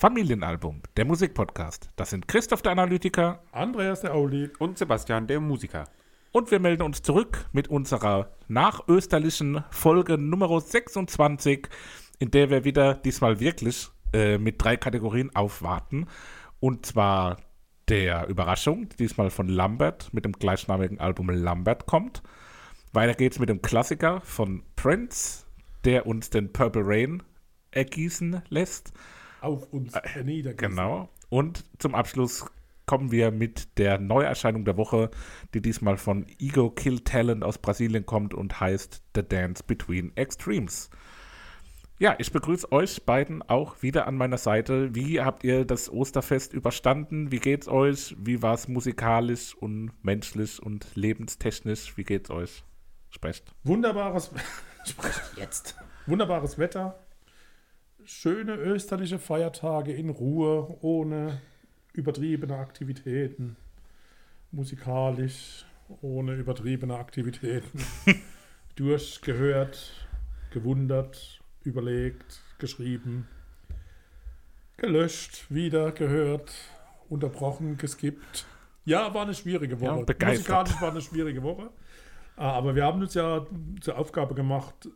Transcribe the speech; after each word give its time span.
Familienalbum, 0.00 0.80
der 0.96 1.06
Musikpodcast. 1.06 1.90
Das 1.96 2.10
sind 2.10 2.28
Christoph 2.28 2.62
der 2.62 2.70
Analytiker 2.70 3.42
Andreas 3.50 4.02
der 4.02 4.14
Auli. 4.14 4.48
Und 4.60 4.78
Sebastian, 4.78 5.26
der 5.26 5.40
Musiker. 5.40 5.86
und 6.30 6.52
wir 6.52 6.60
melden 6.60 6.82
uns 6.82 7.02
zurück 7.02 7.46
mit 7.50 7.66
unserer 7.66 8.30
nachösterlichen 8.46 9.64
Folge 9.72 10.16
Nummer 10.16 10.60
26, 10.60 11.66
in 12.20 12.30
der 12.30 12.48
wir 12.48 12.62
wieder 12.62 12.94
diesmal 12.94 13.40
wirklich 13.40 13.88
äh, 14.12 14.38
mit 14.38 14.62
drei 14.62 14.76
Kategorien 14.76 15.34
aufwarten. 15.34 16.06
Und 16.60 16.86
zwar 16.86 17.38
der 17.88 18.28
Überraschung, 18.28 18.88
die 18.90 18.98
diesmal 18.98 19.30
von 19.30 19.48
Lambert 19.48 20.14
mit 20.14 20.24
dem 20.24 20.32
gleichnamigen 20.32 21.00
Album 21.00 21.28
Lambert 21.28 21.86
kommt. 21.86 22.22
Weiter 22.92 23.14
geht's 23.14 23.40
mit 23.40 23.48
dem 23.48 23.62
Klassiker 23.62 24.20
von 24.20 24.62
Prince, 24.76 25.44
der 25.84 26.06
uns 26.06 26.30
den 26.30 26.52
Purple 26.52 26.82
Rain 26.84 27.24
ergießen 27.72 28.42
lässt. 28.48 28.92
Auf 29.40 29.72
uns 29.72 29.94
äh, 29.94 30.24
niedergießen. 30.24 30.76
Genau. 30.76 31.08
Und 31.28 31.64
zum 31.78 31.94
Abschluss 31.94 32.46
kommen 32.86 33.12
wir 33.12 33.30
mit 33.30 33.78
der 33.78 33.98
Neuerscheinung 33.98 34.64
der 34.64 34.76
Woche, 34.76 35.10
die 35.54 35.60
diesmal 35.60 35.98
von 35.98 36.26
Ego 36.40 36.70
Kill 36.70 37.00
Talent 37.00 37.44
aus 37.44 37.58
Brasilien 37.58 38.06
kommt 38.06 38.34
und 38.34 38.60
heißt 38.60 39.02
The 39.14 39.22
Dance 39.22 39.62
Between 39.64 40.16
Extremes. 40.16 40.90
Ja, 42.00 42.14
ich 42.18 42.32
begrüße 42.32 42.70
euch 42.70 43.04
beiden 43.04 43.42
auch 43.42 43.82
wieder 43.82 44.06
an 44.06 44.16
meiner 44.16 44.38
Seite. 44.38 44.94
Wie 44.94 45.20
habt 45.20 45.42
ihr 45.42 45.64
das 45.64 45.90
Osterfest 45.90 46.52
überstanden? 46.52 47.32
Wie 47.32 47.40
geht's 47.40 47.68
euch? 47.68 48.16
Wie 48.18 48.40
war 48.40 48.54
es 48.54 48.68
musikalisch 48.68 49.54
und 49.54 49.90
menschlich 50.02 50.62
und 50.62 50.86
lebenstechnisch? 50.94 51.96
Wie 51.96 52.04
geht's 52.04 52.30
euch? 52.30 52.62
Sprecht. 53.10 53.52
Wunderbares, 53.64 54.30
sprecht 54.86 55.22
jetzt. 55.36 55.76
Wunderbares 56.06 56.56
Wetter. 56.56 57.00
Schöne 58.10 58.54
österliche 58.54 59.18
Feiertage 59.18 59.92
in 59.92 60.08
Ruhe, 60.08 60.78
ohne 60.80 61.42
übertriebene 61.92 62.56
Aktivitäten. 62.56 63.58
Musikalisch, 64.50 65.66
ohne 66.00 66.32
übertriebene 66.32 66.96
Aktivitäten. 66.96 67.84
Durchgehört, 68.76 70.08
gewundert, 70.50 71.42
überlegt, 71.64 72.40
geschrieben, 72.56 73.28
gelöscht, 74.78 75.44
wieder 75.50 75.92
gehört, 75.92 76.54
unterbrochen, 77.10 77.76
geskippt. 77.76 78.46
Ja, 78.86 79.12
war 79.12 79.24
eine 79.24 79.34
schwierige 79.34 79.82
Woche. 79.82 79.98
Ja, 79.98 80.02
begeistert. 80.02 80.48
Musikalisch 80.48 80.80
war 80.80 80.90
eine 80.92 81.02
schwierige 81.02 81.42
Woche. 81.42 81.68
Ah, 82.36 82.52
Aber 82.52 82.74
wir 82.74 82.86
haben 82.86 83.02
uns 83.02 83.12
ja 83.12 83.46
zur 83.82 83.98
Aufgabe 83.98 84.34
gemacht, 84.34 84.88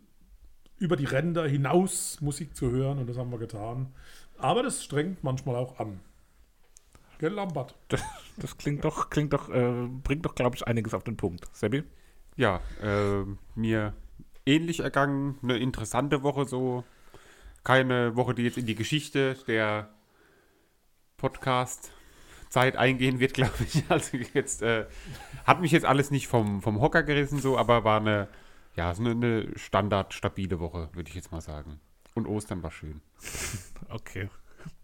über 0.82 0.96
die 0.96 1.04
Ränder 1.04 1.46
hinaus 1.46 2.20
Musik 2.20 2.56
zu 2.56 2.70
hören 2.70 2.98
und 2.98 3.08
das 3.08 3.16
haben 3.16 3.30
wir 3.30 3.38
getan. 3.38 3.94
Aber 4.36 4.64
das 4.64 4.82
strengt 4.82 5.22
manchmal 5.22 5.54
auch 5.54 5.78
an. 5.78 6.00
Gell, 7.18 7.32
Lambert? 7.32 7.74
Das, 7.88 8.02
das 8.36 8.58
klingt 8.58 8.84
doch, 8.84 9.10
klingt 9.10 9.32
doch, 9.32 9.48
äh, 9.48 9.86
bringt 10.02 10.24
doch, 10.24 10.34
glaube 10.34 10.56
ich, 10.56 10.66
einiges 10.66 10.94
auf 10.94 11.04
den 11.04 11.16
Punkt. 11.16 11.44
Sebi? 11.52 11.84
Ja, 12.34 12.60
äh, 12.82 13.24
mir 13.54 13.94
ähnlich 14.46 14.80
ergangen. 14.80 15.38
Eine 15.42 15.58
interessante 15.58 16.22
Woche 16.22 16.46
so. 16.46 16.82
Keine 17.62 18.16
Woche, 18.16 18.34
die 18.34 18.42
jetzt 18.42 18.58
in 18.58 18.66
die 18.66 18.74
Geschichte 18.74 19.36
der 19.46 19.90
Podcast-Zeit 21.18 22.76
eingehen 22.76 23.20
wird, 23.20 23.34
glaube 23.34 23.52
ich. 23.64 23.84
Also 23.88 24.16
jetzt 24.34 24.62
äh, 24.62 24.86
hat 25.44 25.60
mich 25.60 25.70
jetzt 25.70 25.86
alles 25.86 26.10
nicht 26.10 26.26
vom, 26.26 26.60
vom 26.62 26.80
Hocker 26.80 27.04
gerissen, 27.04 27.38
so, 27.38 27.56
aber 27.56 27.84
war 27.84 28.00
eine, 28.00 28.28
ja, 28.76 28.94
so 28.94 29.02
eine, 29.02 29.10
eine 29.12 29.58
standard-stabile 29.58 30.60
Woche, 30.60 30.88
würde 30.92 31.08
ich 31.08 31.14
jetzt 31.14 31.32
mal 31.32 31.40
sagen. 31.40 31.80
Und 32.14 32.26
Ostern 32.26 32.62
war 32.62 32.70
schön. 32.70 33.00
Okay. 33.88 34.28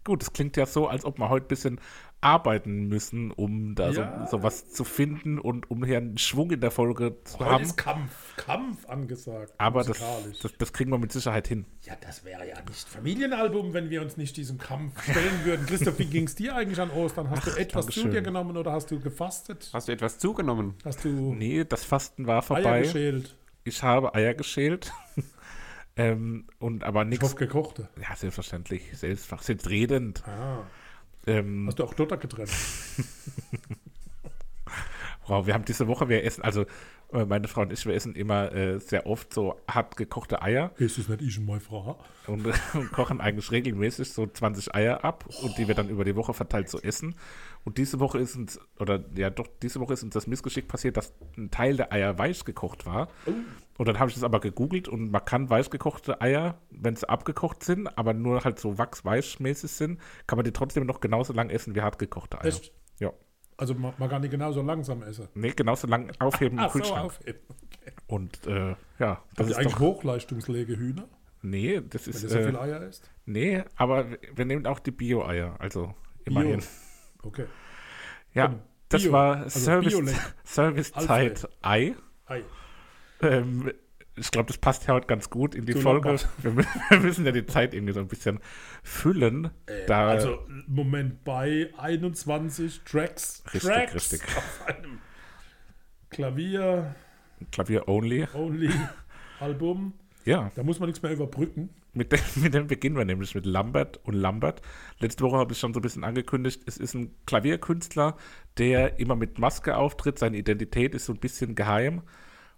Gut, 0.03 0.21
es 0.23 0.33
klingt 0.33 0.57
ja 0.57 0.65
so, 0.65 0.87
als 0.87 1.05
ob 1.05 1.19
wir 1.19 1.29
heute 1.29 1.45
ein 1.45 1.47
bisschen 1.47 1.79
arbeiten 2.19 2.89
müssen, 2.89 3.31
um 3.31 3.75
da 3.75 3.91
Ja. 3.91 4.25
so, 4.25 4.37
so 4.37 4.43
was 4.43 4.69
zu 4.71 4.83
finden 4.83 5.39
und 5.39 5.71
um 5.71 5.85
hier 5.85 5.97
einen 5.97 6.17
Schwung 6.17 6.51
in 6.51 6.59
der 6.59 6.69
Folge 6.71 7.15
zu 7.23 7.39
Heute 7.39 7.49
haben. 7.49 7.63
ist 7.63 7.77
Kampf, 7.77 8.35
Kampf 8.35 8.85
angesagt. 8.89 9.53
Aber 9.57 9.83
das, 9.85 9.99
das, 10.41 10.51
das 10.57 10.73
kriegen 10.73 10.91
wir 10.91 10.97
mit 10.97 11.13
Sicherheit 11.13 11.47
hin. 11.47 11.65
Ja, 11.83 11.93
das 12.01 12.25
wäre 12.25 12.45
ja 12.47 12.55
nicht 12.67 12.89
Familienalbum, 12.89 13.73
wenn 13.73 13.89
wir 13.89 14.01
uns 14.01 14.17
nicht 14.17 14.35
diesem 14.35 14.57
Kampf 14.57 15.01
stellen 15.01 15.45
würden. 15.45 15.65
Christoph, 15.65 15.97
wie 15.97 16.05
ging 16.07 16.25
es 16.25 16.35
dir 16.35 16.55
eigentlich 16.55 16.79
an 16.81 16.91
Ostern? 16.91 17.29
Hast 17.29 17.47
du 17.47 17.51
etwas 17.51 17.85
zu 17.87 18.09
dir 18.09 18.21
genommen 18.21 18.57
oder 18.57 18.73
hast 18.73 18.91
du 18.91 18.99
gefastet? 18.99 19.69
Hast 19.71 19.87
du 19.87 19.93
etwas 19.93 20.19
zugenommen? 20.19 20.75
Hast 20.83 21.05
du 21.05 21.09
Nee, 21.33 21.63
das 21.63 21.85
Fasten 21.85 22.27
war 22.27 22.35
Eier 22.37 22.41
vorbei. 22.43 22.81
geschält? 22.81 23.35
Ich 23.69 23.83
habe 23.83 24.13
Eier 24.15 24.33
geschält. 24.33 24.91
ähm, 25.95 26.47
und 26.59 26.83
aber 26.83 27.03
Ich 27.03 27.07
nichts. 27.09 27.23
hoffe 27.25 27.35
gekochte. 27.35 27.87
Ja, 28.01 28.15
selbstverständlich. 28.15 28.83
Selbstverständlich. 28.97 29.45
Selbstredend. 29.45 30.23
Ah, 30.27 30.63
Ähm, 31.27 31.65
hast 31.67 31.79
du 31.79 31.83
auch 31.83 31.93
Dotter 31.93 32.17
getrennt? 32.17 32.49
Wow, 35.27 35.45
wir 35.45 35.53
haben 35.53 35.65
diese 35.65 35.87
Woche, 35.87 36.09
wir 36.09 36.23
essen, 36.23 36.43
also 36.43 36.65
äh, 37.13 37.23
meine 37.23 37.47
Frau 37.47 37.61
und 37.61 37.71
ich, 37.71 37.85
wir 37.85 37.93
essen 37.93 38.15
immer 38.15 38.51
äh, 38.51 38.79
sehr 38.79 39.05
oft 39.05 39.31
so 39.31 39.59
hart 39.69 39.95
gekochte 39.95 40.41
Eier 40.41 40.71
Ist 40.77 40.97
es 40.97 41.07
nicht 41.07 41.21
ich 41.21 41.37
und 41.37 41.45
meine 41.45 41.59
Frau? 41.59 41.99
und, 42.25 42.47
und 42.73 42.91
kochen 42.91 43.21
eigentlich 43.21 43.51
regelmäßig 43.51 44.11
so 44.11 44.25
20 44.25 44.73
Eier 44.73 45.03
ab 45.03 45.25
und 45.43 45.55
die 45.59 45.67
wir 45.67 45.75
dann 45.75 45.87
über 45.89 46.03
die 46.03 46.15
Woche 46.15 46.33
verteilt 46.33 46.67
so 46.69 46.79
essen. 46.81 47.15
Und 47.69 47.77
diese 47.77 47.99
Woche 47.99 48.17
ist 48.17 48.35
uns, 48.35 48.59
oder 48.79 49.05
ja 49.15 49.29
doch, 49.29 49.45
diese 49.61 49.79
Woche 49.79 49.93
ist 49.93 50.01
uns 50.01 50.15
das 50.15 50.25
Missgeschick 50.25 50.67
passiert, 50.67 50.97
dass 50.97 51.13
ein 51.37 51.51
Teil 51.51 51.77
der 51.77 51.93
Eier 51.93 52.17
weich 52.17 52.43
gekocht 52.43 52.87
war. 52.87 53.09
Und 53.77 53.87
dann 53.87 53.99
habe 53.99 54.09
ich 54.09 54.15
das 54.15 54.23
aber 54.23 54.39
gegoogelt 54.39 54.87
und 54.87 55.11
man 55.11 55.23
kann 55.23 55.51
weich 55.51 55.69
gekochte 55.69 56.19
Eier, 56.19 56.59
wenn 56.71 56.95
sie 56.95 57.07
abgekocht 57.07 57.61
sind, 57.63 57.85
aber 57.95 58.15
nur 58.15 58.43
halt 58.43 58.57
so 58.59 58.79
wachsweichmäßig 58.79 59.69
sind, 59.69 59.99
kann 60.25 60.37
man 60.37 60.45
die 60.45 60.51
trotzdem 60.51 60.87
noch 60.87 60.99
genauso 60.99 61.31
lang 61.33 61.51
essen 61.51 61.75
wie 61.75 61.81
hart 61.81 61.99
gekochte 61.99 62.39
Eier. 62.39 62.47
Echt? 62.47 62.73
Ja. 62.99 63.13
Also 63.55 63.75
man, 63.75 63.93
man 63.99 64.09
kann 64.09 64.23
die 64.23 64.29
genauso 64.29 64.63
langsam 64.63 65.03
essen. 65.03 65.27
Nee, 65.35 65.51
genauso 65.55 65.85
lang 65.85 66.11
aufheben 66.17 66.57
im 66.57 66.63
Ach 66.63 66.71
so, 66.73 66.79
Kühlschrank. 66.79 67.05
aufheben. 67.05 67.41
Und 68.07 68.47
äh, 68.47 68.75
ja, 68.97 69.21
das 69.35 69.49
ist 69.49 69.57
eigentlich 69.57 69.73
doch. 69.73 69.79
Hochleistungslegehühner, 69.79 71.07
Nee, 71.43 71.81
das 71.87 72.07
wenn 72.07 72.13
ist. 72.15 72.23
du 72.23 72.29
so 72.29 72.37
viel 72.39 72.55
Äh, 72.55 72.57
Eier 72.57 72.81
isst. 72.81 73.11
nee, 73.27 73.63
aber 73.75 74.09
wir- 74.09 74.19
wir 74.33 74.45
nehmen 74.45 74.65
auch 74.65 74.79
die 74.79 74.89
Bio-Eier. 74.91 75.55
Also 75.59 75.93
immerhin. 76.25 76.63
Okay. 77.23 77.45
Ja, 78.33 78.49
Von 78.49 78.59
das 78.89 79.03
Bio, 79.03 79.11
war 79.11 79.37
also 79.37 79.59
Service. 79.59 80.15
Servicezeit 80.43 81.47
Ei. 81.61 81.95
Ei. 82.25 82.43
Ähm, 83.21 83.71
ich 84.15 84.31
glaube, 84.31 84.47
das 84.47 84.57
passt 84.57 84.87
ja 84.87 84.93
heute 84.93 85.07
ganz 85.07 85.29
gut 85.29 85.55
in 85.55 85.65
die 85.65 85.73
Zu 85.73 85.81
Folge. 85.81 86.19
Wir, 86.39 86.55
wir 86.89 86.99
müssen 86.99 87.25
ja 87.25 87.31
die 87.31 87.45
Zeit 87.45 87.73
irgendwie 87.73 87.93
so 87.93 87.99
ein 87.99 88.07
bisschen 88.07 88.39
füllen. 88.83 89.49
da, 89.87 90.09
Also, 90.09 90.45
Moment, 90.67 91.23
bei 91.23 91.71
21 91.77 92.81
Tracks. 92.83 93.43
Richtig, 93.53 93.61
Tracks 93.61 93.95
richtig. 93.95 94.21
Auf 94.37 94.61
einem 94.67 94.99
Klavier, 96.09 96.95
Klavier 97.51 97.87
only. 97.87 98.27
Only 98.33 98.71
Album. 99.39 99.93
Ja, 100.25 100.51
Da 100.55 100.63
muss 100.63 100.79
man 100.79 100.87
nichts 100.87 101.01
mehr 101.01 101.13
überbrücken. 101.13 101.69
Mit 101.99 102.11
dem, 102.11 102.19
mit 102.43 102.53
dem 102.53 102.67
beginnen 102.67 102.97
wir 102.97 103.05
nämlich 103.05 103.35
mit 103.35 103.45
Lambert 103.45 103.97
und 104.05 104.15
Lambert. 104.15 104.61
Letzte 104.99 105.23
Woche 105.23 105.37
habe 105.37 105.53
ich 105.53 105.59
schon 105.59 105.73
so 105.73 105.79
ein 105.79 105.83
bisschen 105.83 106.03
angekündigt, 106.03 106.63
es 106.65 106.77
ist 106.77 106.95
ein 106.95 107.15
Klavierkünstler, 107.27 108.17
der 108.57 108.99
immer 108.99 109.15
mit 109.15 109.39
Maske 109.39 109.77
auftritt. 109.77 110.19
Seine 110.19 110.37
Identität 110.37 110.95
ist 110.95 111.05
so 111.05 111.13
ein 111.13 111.19
bisschen 111.19 111.55
geheim. 111.55 112.01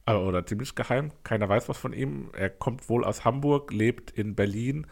äh, 0.05 0.13
Oder 0.13 0.45
ziemlich 0.45 0.75
geheim. 0.75 1.11
Keiner 1.23 1.49
weiß 1.49 1.69
was 1.69 1.77
von 1.77 1.93
ihm. 1.93 2.29
Er 2.33 2.49
kommt 2.49 2.89
wohl 2.89 3.03
aus 3.05 3.25
Hamburg, 3.25 3.71
lebt 3.73 4.11
in 4.11 4.35
Berlin, 4.35 4.87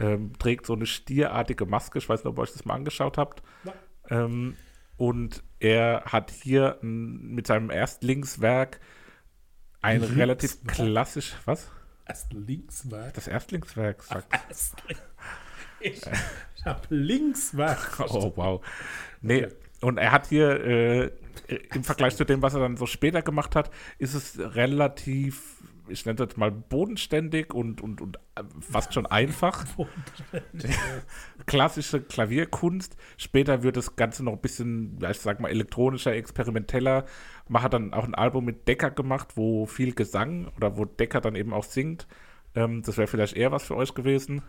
ähm, 0.00 0.32
trägt 0.38 0.66
so 0.66 0.74
eine 0.74 0.86
stierartige 0.86 1.66
Maske. 1.66 1.98
Ich 1.98 2.08
weiß 2.08 2.20
nicht, 2.24 2.30
ob 2.30 2.38
ihr 2.38 2.42
euch 2.42 2.52
das 2.52 2.64
mal 2.64 2.74
angeschaut 2.74 3.18
habt. 3.18 3.42
Ähm, 4.10 4.58
und 4.96 5.42
er 5.60 6.04
hat 6.06 6.30
hier 6.30 6.78
mit 6.82 7.46
seinem 7.46 7.70
Erstlingswerk 7.70 8.80
Ein 9.80 10.02
relativ 10.02 10.64
klassisch, 10.66 11.36
was? 11.44 11.70
Erst 12.06 12.32
Linkswerk. 12.32 13.14
Das 13.14 13.28
Erstlingswerk, 13.28 14.02
sagt. 14.02 14.32
Erstling. 14.48 14.98
Ich, 15.80 16.02
ich 16.56 16.64
habe 16.64 16.80
Linkswerk. 16.88 17.98
Oh, 18.08 18.32
wow. 18.36 18.66
Nee, 19.20 19.48
und 19.80 19.98
er 19.98 20.12
hat 20.12 20.26
hier, 20.28 20.64
äh, 20.64 21.10
im 21.74 21.84
Vergleich 21.84 22.16
zu 22.16 22.24
dem, 22.24 22.42
was 22.42 22.54
er 22.54 22.60
dann 22.60 22.76
so 22.76 22.86
später 22.86 23.22
gemacht 23.22 23.54
hat, 23.54 23.70
ist 23.98 24.14
es 24.14 24.38
relativ, 24.38 25.56
ich 25.88 26.06
nenne 26.06 26.16
das 26.16 26.36
mal 26.36 26.50
bodenständig 26.50 27.52
und, 27.52 27.80
und, 27.80 28.00
und 28.00 28.16
äh, 28.34 28.42
fast 28.60 28.94
schon 28.94 29.06
einfach. 29.06 29.64
Klassische 31.46 32.00
Klavierkunst. 32.00 32.96
Später 33.16 33.62
wird 33.62 33.76
das 33.76 33.96
Ganze 33.96 34.24
noch 34.24 34.32
ein 34.32 34.40
bisschen, 34.40 34.98
ich 35.10 35.18
sag 35.18 35.40
mal, 35.40 35.48
elektronischer, 35.50 36.14
experimenteller. 36.14 37.04
Man 37.48 37.62
hat 37.62 37.74
dann 37.74 37.92
auch 37.92 38.04
ein 38.04 38.14
Album 38.14 38.44
mit 38.44 38.66
Decker 38.68 38.90
gemacht, 38.90 39.36
wo 39.36 39.66
viel 39.66 39.94
Gesang 39.94 40.48
oder 40.56 40.76
wo 40.76 40.84
Decker 40.84 41.20
dann 41.20 41.36
eben 41.36 41.52
auch 41.52 41.64
singt. 41.64 42.06
Ähm, 42.54 42.82
das 42.82 42.96
wäre 42.96 43.08
vielleicht 43.08 43.36
eher 43.36 43.52
was 43.52 43.64
für 43.64 43.76
euch 43.76 43.94
gewesen. 43.94 44.42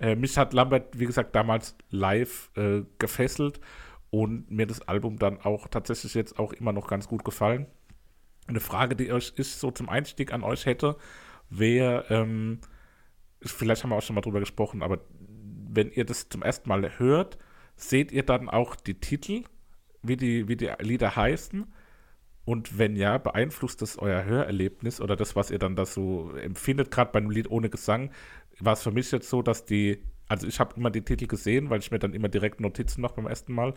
Äh, 0.00 0.16
mich 0.16 0.38
hat 0.38 0.52
Lambert, 0.52 0.98
wie 0.98 1.06
gesagt, 1.06 1.34
damals 1.34 1.76
live 1.90 2.50
äh, 2.56 2.82
gefesselt 2.98 3.60
und 4.10 4.50
mir 4.50 4.66
das 4.66 4.88
Album 4.88 5.18
dann 5.18 5.40
auch 5.40 5.68
tatsächlich 5.68 6.14
jetzt 6.14 6.38
auch 6.38 6.52
immer 6.52 6.72
noch 6.72 6.88
ganz 6.88 7.08
gut 7.08 7.24
gefallen. 7.24 7.66
Eine 8.50 8.60
Frage, 8.60 8.96
die 8.96 9.12
euch 9.12 9.32
ist 9.36 9.60
so 9.60 9.70
zum 9.70 9.88
Einstieg 9.88 10.32
an 10.32 10.42
euch 10.42 10.66
hätte, 10.66 10.96
wäre, 11.48 12.04
ähm, 12.10 12.58
vielleicht 13.40 13.82
haben 13.82 13.90
wir 13.90 13.96
auch 13.96 14.02
schon 14.02 14.16
mal 14.16 14.22
drüber 14.22 14.40
gesprochen, 14.40 14.82
aber 14.82 14.98
wenn 15.72 15.90
ihr 15.90 16.04
das 16.04 16.28
zum 16.28 16.42
ersten 16.42 16.68
Mal 16.68 16.98
hört, 16.98 17.38
seht 17.76 18.10
ihr 18.10 18.24
dann 18.24 18.48
auch 18.48 18.74
die 18.74 18.94
Titel, 18.94 19.44
wie 20.02 20.16
die, 20.16 20.48
wie 20.48 20.56
die 20.56 20.70
Lieder 20.80 21.14
heißen? 21.14 21.72
Und 22.44 22.78
wenn 22.78 22.96
ja, 22.96 23.18
beeinflusst 23.18 23.82
das 23.82 23.98
euer 23.98 24.24
Hörerlebnis 24.24 25.00
oder 25.00 25.14
das, 25.14 25.36
was 25.36 25.52
ihr 25.52 25.58
dann 25.60 25.76
da 25.76 25.86
so 25.86 26.32
empfindet, 26.32 26.90
gerade 26.90 27.12
bei 27.12 27.20
einem 27.20 27.30
Lied 27.30 27.48
ohne 27.50 27.70
Gesang? 27.70 28.10
War 28.58 28.72
es 28.72 28.82
für 28.82 28.90
mich 28.90 29.12
jetzt 29.12 29.30
so, 29.30 29.42
dass 29.42 29.64
die, 29.64 30.02
also 30.26 30.48
ich 30.48 30.58
habe 30.58 30.74
immer 30.76 30.90
die 30.90 31.02
Titel 31.02 31.28
gesehen, 31.28 31.70
weil 31.70 31.78
ich 31.78 31.92
mir 31.92 32.00
dann 32.00 32.14
immer 32.14 32.28
direkt 32.28 32.60
Notizen 32.60 33.00
mache 33.02 33.14
beim 33.14 33.28
ersten 33.28 33.52
Mal 33.52 33.74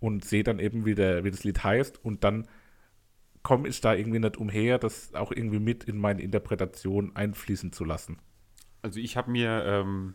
und 0.00 0.24
sehe 0.24 0.42
dann 0.42 0.58
eben, 0.58 0.84
wie, 0.84 0.96
der, 0.96 1.22
wie 1.22 1.30
das 1.30 1.44
Lied 1.44 1.62
heißt 1.62 2.04
und 2.04 2.24
dann 2.24 2.48
komme 3.42 3.68
ich 3.68 3.80
da 3.80 3.94
irgendwie 3.94 4.18
nicht 4.18 4.36
umher, 4.36 4.78
das 4.78 5.14
auch 5.14 5.32
irgendwie 5.32 5.60
mit 5.60 5.84
in 5.84 5.98
meine 5.98 6.22
Interpretation 6.22 7.14
einfließen 7.14 7.72
zu 7.72 7.84
lassen. 7.84 8.18
Also 8.82 9.00
ich 9.00 9.16
habe 9.16 9.30
mir 9.30 9.64
ähm, 9.64 10.14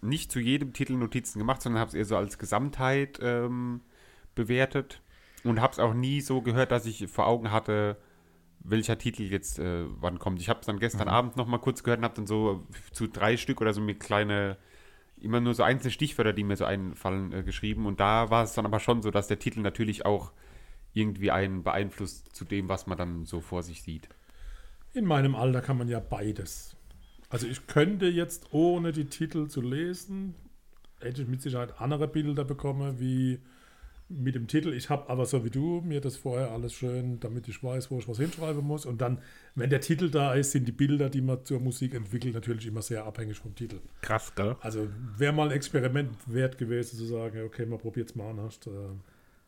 nicht 0.00 0.30
zu 0.30 0.40
jedem 0.40 0.72
Titel 0.72 0.94
Notizen 0.94 1.38
gemacht, 1.38 1.62
sondern 1.62 1.80
habe 1.80 1.88
es 1.88 1.94
eher 1.94 2.04
so 2.04 2.16
als 2.16 2.38
Gesamtheit 2.38 3.18
ähm, 3.22 3.80
bewertet 4.34 5.02
und 5.44 5.60
habe 5.60 5.72
es 5.72 5.78
auch 5.78 5.94
nie 5.94 6.20
so 6.20 6.42
gehört, 6.42 6.72
dass 6.72 6.86
ich 6.86 7.06
vor 7.08 7.26
Augen 7.26 7.50
hatte, 7.50 7.96
welcher 8.60 8.98
Titel 8.98 9.22
jetzt 9.22 9.58
äh, 9.58 9.84
wann 10.00 10.18
kommt. 10.18 10.40
Ich 10.40 10.48
habe 10.48 10.60
es 10.60 10.66
dann 10.66 10.80
gestern 10.80 11.08
Abend 11.08 11.36
noch 11.36 11.46
mal 11.46 11.58
kurz 11.58 11.82
gehört 11.82 11.98
und 11.98 12.04
habe 12.04 12.14
dann 12.16 12.26
so 12.26 12.66
zu 12.92 13.06
drei 13.06 13.36
Stück 13.36 13.60
oder 13.60 13.74
so 13.74 13.80
mit 13.80 14.00
kleine, 14.00 14.56
immer 15.20 15.40
nur 15.40 15.54
so 15.54 15.62
einzelne 15.62 15.90
Stichwörter, 15.90 16.32
die 16.32 16.44
mir 16.44 16.56
so 16.56 16.64
einfallen, 16.64 17.32
äh, 17.32 17.42
geschrieben. 17.42 17.86
Und 17.86 18.00
da 18.00 18.30
war 18.30 18.42
es 18.42 18.54
dann 18.54 18.64
aber 18.64 18.80
schon 18.80 19.02
so, 19.02 19.10
dass 19.10 19.28
der 19.28 19.38
Titel 19.38 19.60
natürlich 19.60 20.06
auch 20.06 20.32
irgendwie 20.94 21.30
einen 21.30 21.62
beeinflusst 21.62 22.34
zu 22.34 22.44
dem, 22.44 22.68
was 22.68 22.86
man 22.86 22.96
dann 22.96 23.24
so 23.26 23.40
vor 23.40 23.62
sich 23.62 23.82
sieht. 23.82 24.08
In 24.92 25.04
meinem 25.04 25.34
Alter 25.34 25.60
kann 25.60 25.76
man 25.76 25.88
ja 25.88 26.00
beides. 26.00 26.76
Also 27.28 27.46
ich 27.48 27.66
könnte 27.66 28.06
jetzt, 28.06 28.52
ohne 28.52 28.92
die 28.92 29.06
Titel 29.06 29.48
zu 29.48 29.60
lesen, 29.60 30.34
hätte 31.00 31.22
ich 31.22 31.28
mit 31.28 31.42
Sicherheit 31.42 31.80
andere 31.80 32.06
Bilder 32.06 32.44
bekommen, 32.44 33.00
wie 33.00 33.40
mit 34.08 34.34
dem 34.34 34.46
Titel. 34.46 34.72
Ich 34.72 34.90
habe 34.90 35.08
aber 35.08 35.26
so 35.26 35.44
wie 35.44 35.50
du 35.50 35.80
mir 35.80 36.00
das 36.00 36.16
vorher 36.16 36.50
alles 36.50 36.74
schön, 36.74 37.18
damit 37.20 37.48
ich 37.48 37.62
weiß, 37.62 37.90
wo 37.90 37.98
ich 37.98 38.06
was 38.06 38.18
hinschreiben 38.18 38.64
muss. 38.64 38.86
Und 38.86 39.00
dann, 39.00 39.18
wenn 39.54 39.70
der 39.70 39.80
Titel 39.80 40.10
da 40.10 40.34
ist, 40.34 40.52
sind 40.52 40.68
die 40.68 40.72
Bilder, 40.72 41.08
die 41.08 41.22
man 41.22 41.44
zur 41.44 41.60
Musik 41.60 41.94
entwickelt, 41.94 42.34
natürlich 42.34 42.66
immer 42.66 42.82
sehr 42.82 43.04
abhängig 43.04 43.38
vom 43.38 43.54
Titel. 43.54 43.80
Krass, 44.02 44.34
gell? 44.34 44.56
Also 44.60 44.88
wäre 45.16 45.32
mal 45.32 45.48
ein 45.48 45.56
Experiment 45.56 46.10
wert 46.26 46.58
gewesen, 46.58 46.98
zu 46.98 47.06
sagen, 47.06 47.42
okay, 47.44 47.66
man 47.66 47.78
probiert 47.78 48.10
es 48.10 48.14
mal 48.14 48.30
an. 48.30 48.40
Hast, 48.40 48.66
äh, 48.66 48.70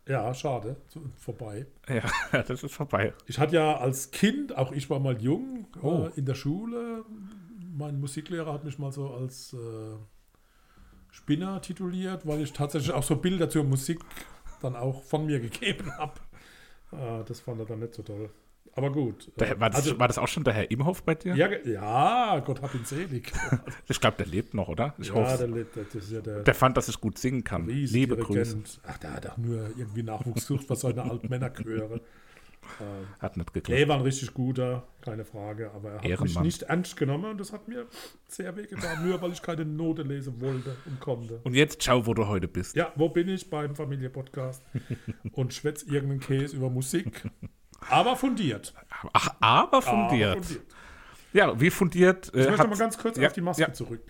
ja, 0.08 0.32
schade, 0.34 0.76
vorbei. 1.16 1.66
Ja, 1.88 2.02
das 2.42 2.62
ist 2.62 2.74
vorbei. 2.74 3.12
Ich 3.26 3.38
hatte 3.38 3.56
ja 3.56 3.76
als 3.78 4.10
Kind, 4.10 4.56
auch 4.56 4.72
ich 4.72 4.88
war 4.90 5.00
mal 5.00 5.20
jung, 5.20 5.66
Oh. 5.82 6.06
äh, 6.06 6.18
in 6.18 6.24
der 6.26 6.34
Schule. 6.34 7.04
Mein 7.76 8.00
Musiklehrer 8.00 8.52
hat 8.52 8.64
mich 8.64 8.78
mal 8.78 8.92
so 8.92 9.10
als 9.10 9.52
äh, 9.52 9.96
Spinner 11.10 11.60
tituliert, 11.60 12.26
weil 12.26 12.40
ich 12.40 12.52
tatsächlich 12.52 12.92
auch 12.92 13.02
so 13.02 13.16
Bilder 13.16 13.48
zur 13.50 13.64
Musik 13.64 14.00
dann 14.62 14.76
auch 14.76 15.02
von 15.02 15.26
mir 15.26 15.40
gegeben 15.48 15.92
habe. 15.98 16.14
Äh, 16.92 17.24
das 17.24 17.40
fand 17.40 17.60
er 17.60 17.66
dann 17.66 17.80
nicht 17.80 17.94
so 17.94 18.02
toll. 18.02 18.30
Aber 18.76 18.92
gut. 18.92 19.32
Äh, 19.40 19.58
war, 19.58 19.70
das, 19.70 19.80
also, 19.80 19.98
war 19.98 20.06
das 20.06 20.18
auch 20.18 20.28
schon 20.28 20.44
der 20.44 20.52
Herr 20.52 20.70
Imhoff 20.70 21.02
bei 21.02 21.14
dir? 21.14 21.34
ja, 21.34 21.48
ja, 21.64 22.38
Gott 22.40 22.60
hab 22.62 22.74
ihn 22.74 22.84
selig. 22.84 23.32
Ich 23.88 24.00
glaube, 24.00 24.18
der 24.18 24.26
lebt 24.26 24.52
noch, 24.54 24.68
oder? 24.68 24.94
Ich 24.98 25.08
ja, 25.08 25.14
hoffe. 25.14 25.38
der, 25.38 25.48
lebt- 25.48 25.76
das 25.76 25.94
ist 25.94 26.12
ja 26.12 26.20
der, 26.20 26.42
Der 26.42 26.54
fand, 26.54 26.76
dass 26.76 26.88
ich 26.88 27.00
gut 27.00 27.18
singen 27.18 27.42
kann. 27.42 27.66
Liebe 27.68 28.16
Grüße. 28.16 28.58
Ach, 28.86 28.98
der 28.98 29.14
hat 29.14 29.26
auch 29.30 29.36
nur 29.38 29.70
irgendwie 29.76 30.02
Nachwuchs 30.02 30.46
gesucht, 30.46 30.68
was 30.68 30.80
seine 30.80 31.02
Altmännerchöre. 31.02 32.00
Hat 33.20 33.36
nicht 33.36 33.52
geklappt. 33.54 33.78
Nee, 33.78 33.86
war 33.86 33.96
ein 33.96 34.02
richtig 34.02 34.34
guter, 34.34 34.88
keine 35.00 35.24
Frage. 35.24 35.70
Aber 35.72 35.90
er 35.90 35.94
hat 35.96 36.02
mich 36.02 36.10
Ehrenmann. 36.10 36.42
nicht 36.42 36.62
ernst 36.62 36.96
genommen 36.96 37.30
und 37.30 37.38
das 37.38 37.52
hat 37.52 37.68
mir 37.68 37.86
sehr 38.26 38.56
wehgetan, 38.56 39.06
nur 39.06 39.22
weil 39.22 39.30
ich 39.30 39.40
keine 39.40 39.64
Note 39.64 40.02
lesen 40.02 40.40
wollte 40.40 40.76
und 40.84 40.98
konnte. 40.98 41.40
Und 41.44 41.54
jetzt 41.54 41.84
schau, 41.84 42.06
wo 42.06 42.12
du 42.14 42.26
heute 42.26 42.48
bist. 42.48 42.74
Ja, 42.74 42.92
wo 42.96 43.08
bin 43.08 43.28
ich 43.28 43.48
beim 43.50 43.76
Familie-Podcast 43.76 44.64
und 45.32 45.54
schwätz 45.54 45.84
irgendeinen 45.84 46.18
Käse 46.18 46.56
über 46.56 46.68
Musik. 46.68 47.30
Aber 47.90 48.16
fundiert. 48.16 48.74
Ach, 49.12 49.34
aber 49.40 49.82
fundiert. 49.82 50.32
Aber 50.36 50.42
fundiert. 50.42 50.62
Ja, 51.32 51.60
wie 51.60 51.70
fundiert. 51.70 52.32
Äh, 52.34 52.40
Ich 52.40 52.46
möchte 52.46 52.62
hat- 52.62 52.70
mal 52.70 52.78
ganz 52.78 52.96
kurz 52.98 53.18
ja, 53.18 53.26
auf 53.26 53.32
die 53.34 53.40
Maske 53.42 53.62
ja. 53.62 53.72
zurück. 53.72 54.00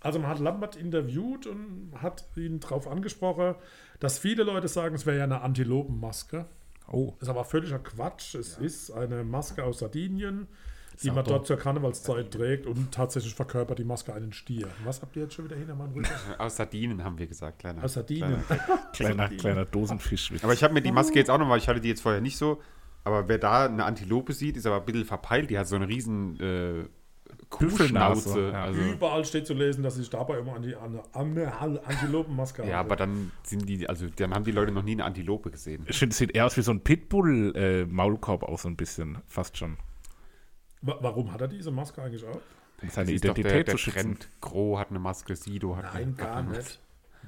Also 0.00 0.18
man 0.18 0.28
hat 0.30 0.38
Lambert 0.40 0.76
interviewt 0.76 1.46
und 1.46 1.92
hat 2.02 2.24
ihn 2.36 2.60
darauf 2.60 2.86
angesprochen, 2.86 3.54
dass 3.98 4.18
viele 4.18 4.42
Leute 4.42 4.68
sagen, 4.68 4.94
es 4.94 5.06
wäre 5.06 5.18
ja 5.18 5.24
eine 5.24 5.40
Antilopenmaske. 5.40 6.46
Oh, 6.88 7.14
Das 7.18 7.28
ist 7.28 7.30
aber 7.30 7.44
völliger 7.44 7.78
Quatsch. 7.78 8.34
Es 8.34 8.58
ist 8.58 8.90
eine 8.90 9.22
Maske 9.24 9.62
aus 9.64 9.78
Sardinien, 9.78 10.48
die 11.02 11.06
man 11.08 11.16
Sauber. 11.24 11.30
dort 11.30 11.46
zur 11.46 11.56
Karnevalszeit 11.56 12.30
trägt 12.32 12.66
und 12.66 12.92
tatsächlich 12.92 13.34
verkörpert 13.34 13.78
die 13.78 13.84
Maske 13.84 14.12
einen 14.12 14.32
Stier. 14.32 14.68
Was 14.84 15.00
habt 15.00 15.16
ihr 15.16 15.22
jetzt 15.22 15.34
schon 15.34 15.46
wieder 15.46 15.56
hinter 15.56 15.74
meinem 15.76 15.92
Rücken? 15.92 16.08
Aus 16.36 16.56
Sardinen 16.56 17.02
haben 17.04 17.16
wir 17.18 17.26
gesagt, 17.26 17.60
kleiner. 17.60 17.82
Aus 17.84 17.94
Sardinien. 17.94 18.42
kleiner, 18.92 19.28
kleiner 19.38 19.64
Dosenfisch. 19.64 20.32
Aber 20.42 20.52
ich 20.52 20.62
habe 20.62 20.74
mir 20.74 20.82
die 20.82 20.92
Maske 20.92 21.18
jetzt 21.18 21.30
auch 21.30 21.38
noch 21.38 21.46
mal, 21.46 21.56
ich 21.58 21.68
hatte 21.68 21.80
die 21.80 21.88
jetzt 21.88 22.02
vorher 22.02 22.20
nicht 22.20 22.36
so, 22.36 22.60
aber 23.04 23.28
wer 23.28 23.38
da 23.38 23.66
eine 23.66 23.84
Antilope 23.84 24.32
sieht, 24.32 24.56
ist 24.56 24.66
aber 24.66 24.76
ein 24.76 24.84
bisschen 24.84 25.04
verpeilt. 25.04 25.50
Die 25.50 25.58
hat 25.58 25.68
so 25.68 25.76
eine 25.76 25.88
riesen 25.88 26.38
äh, 26.40 26.84
Kuhschnauze. 27.48 28.50
ja. 28.52 28.64
Also, 28.64 28.80
Überall 28.80 29.24
steht 29.24 29.46
zu 29.46 29.54
lesen, 29.54 29.82
dass 29.82 29.94
sich 29.96 30.10
dabei 30.10 30.38
immer 30.38 30.54
an 30.54 30.62
die 30.62 30.74
an, 30.76 31.00
an, 31.12 31.38
an 31.38 31.78
Antilopenmaske 31.78 32.66
ja, 32.66 32.80
aber 32.80 32.96
dann 32.96 33.30
sind 33.42 33.68
die, 33.68 33.88
also 33.88 34.06
dann 34.16 34.34
haben 34.34 34.44
die 34.44 34.52
Leute 34.52 34.72
noch 34.72 34.82
nie 34.82 34.92
eine 34.92 35.04
Antilope 35.04 35.50
gesehen. 35.50 35.84
Ich 35.88 35.98
finde, 35.98 36.12
es 36.12 36.18
sieht 36.18 36.34
eher 36.34 36.46
aus 36.46 36.56
wie 36.56 36.62
so 36.62 36.70
ein 36.72 36.80
Pitbull-Maulkorb 36.82 38.42
auch 38.44 38.58
so 38.58 38.68
ein 38.68 38.76
bisschen. 38.76 39.18
Fast 39.28 39.56
schon. 39.56 39.76
Wa- 40.82 40.98
Warum 41.00 41.32
hat 41.32 41.40
er 41.40 41.48
diese 41.48 41.70
Maske 41.70 42.02
eigentlich 42.02 42.24
auch? 42.24 42.40
Um 42.82 42.88
seine 42.88 43.06
Das 43.06 43.14
ist 43.16 43.24
doch 43.24 43.30
Identität 43.36 43.52
der, 43.52 43.64
der 43.64 43.72
zu 43.74 43.78
schützen. 43.78 44.00
Trend. 44.18 44.28
Gro 44.40 44.78
hat 44.78 44.90
eine 44.90 44.98
Maske, 44.98 45.36
Sido 45.36 45.76
hat 45.76 45.84
Nein, 45.92 46.02
eine 46.04 46.12
gar 46.12 46.28
hat 46.30 46.36
eine 46.46 46.56
nicht. 46.58 46.80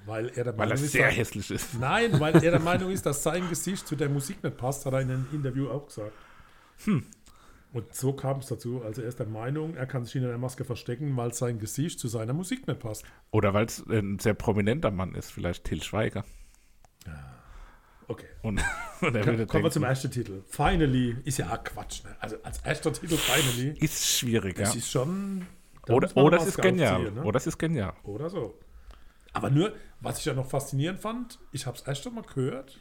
Weil 0.07 0.29
er 0.31 0.45
der 0.45 0.59
Weil 0.59 0.69
Meinung 0.69 0.85
ist, 0.85 0.93
sehr 0.93 1.07
dass- 1.07 1.17
hässlich 1.17 1.51
ist. 1.51 1.75
Nein, 1.79 2.19
weil 2.19 2.35
er 2.35 2.51
der 2.51 2.61
Meinung 2.61 2.91
ist, 2.91 3.07
dass 3.07 3.23
sein 3.23 3.49
Gesicht 3.49 3.87
zu 3.87 3.95
der 3.97 4.09
Musik 4.09 4.43
nicht 4.43 4.57
passt, 4.57 4.85
hat 4.87 4.93
er 4.95 5.01
in 5.01 5.11
einem 5.11 5.27
Interview 5.33 5.69
auch 5.69 5.87
gesagt. 5.87 6.13
Hm. 6.85 7.05
Und 7.73 7.95
so 7.95 8.13
kam 8.13 8.41
es 8.41 8.47
dazu. 8.47 8.83
Also 8.85 9.01
er 9.01 9.09
ist 9.09 9.19
der 9.19 9.27
Meinung, 9.27 9.75
er 9.77 9.87
kann 9.87 10.05
sich 10.05 10.13
hinter 10.13 10.29
der 10.29 10.37
Maske 10.39 10.65
verstecken, 10.65 11.17
weil 11.17 11.33
sein 11.33 11.59
Gesicht 11.59 11.99
zu 11.99 12.09
seiner 12.09 12.35
Musik 12.35 12.67
nicht 12.67 12.81
passt. 12.81 13.05
Oder 13.31 13.55
weil 13.55 13.65
es 13.67 13.83
ein 13.89 14.19
sehr 14.19 14.35
prominenter 14.35 14.91
Mann 14.91 15.15
ist, 15.15 15.31
vielleicht 15.31 15.65
Till 15.65 15.83
Schweiger. 15.83 16.25
Okay. 18.09 18.27
Und, 18.43 18.61
und 19.01 19.15
er 19.17 19.25
würde 19.25 19.47
Kommen 19.47 19.65
wir 19.65 19.71
zum 19.71 19.83
denken, 19.83 19.91
ersten 19.91 20.11
Titel. 20.11 20.43
Finally 20.49 21.17
ist 21.25 21.39
ja 21.39 21.51
auch 21.51 21.65
Quatsch. 21.65 22.05
Ne? 22.05 22.15
Also 22.21 22.37
als 22.43 22.59
erster 22.59 22.93
Titel 22.93 23.17
Finally, 23.17 23.79
ist 23.79 24.07
schwierig, 24.19 24.59
ja. 24.59 24.65
das 24.65 24.75
ist 24.77 24.91
schon. 24.91 25.47
Oder, 25.89 26.15
oder 26.17 26.37
es 26.39 26.47
ist 26.49 26.61
genial. 26.61 27.11
ne? 27.11 27.23
Oder 27.23 27.39
es 27.39 27.47
ist 27.47 27.59
genial. 27.59 27.95
Oder 28.03 28.29
so. 28.29 28.59
Aber 29.33 29.49
nur, 29.51 29.73
was 30.03 30.19
ich 30.19 30.25
ja 30.25 30.35
noch 30.35 30.47
faszinierend 30.49 31.01
fand, 31.01 31.39
ich 31.53 31.67
habe 31.67 31.77
es 31.77 31.83
erst 31.85 32.11
mal 32.13 32.23
gehört, 32.23 32.81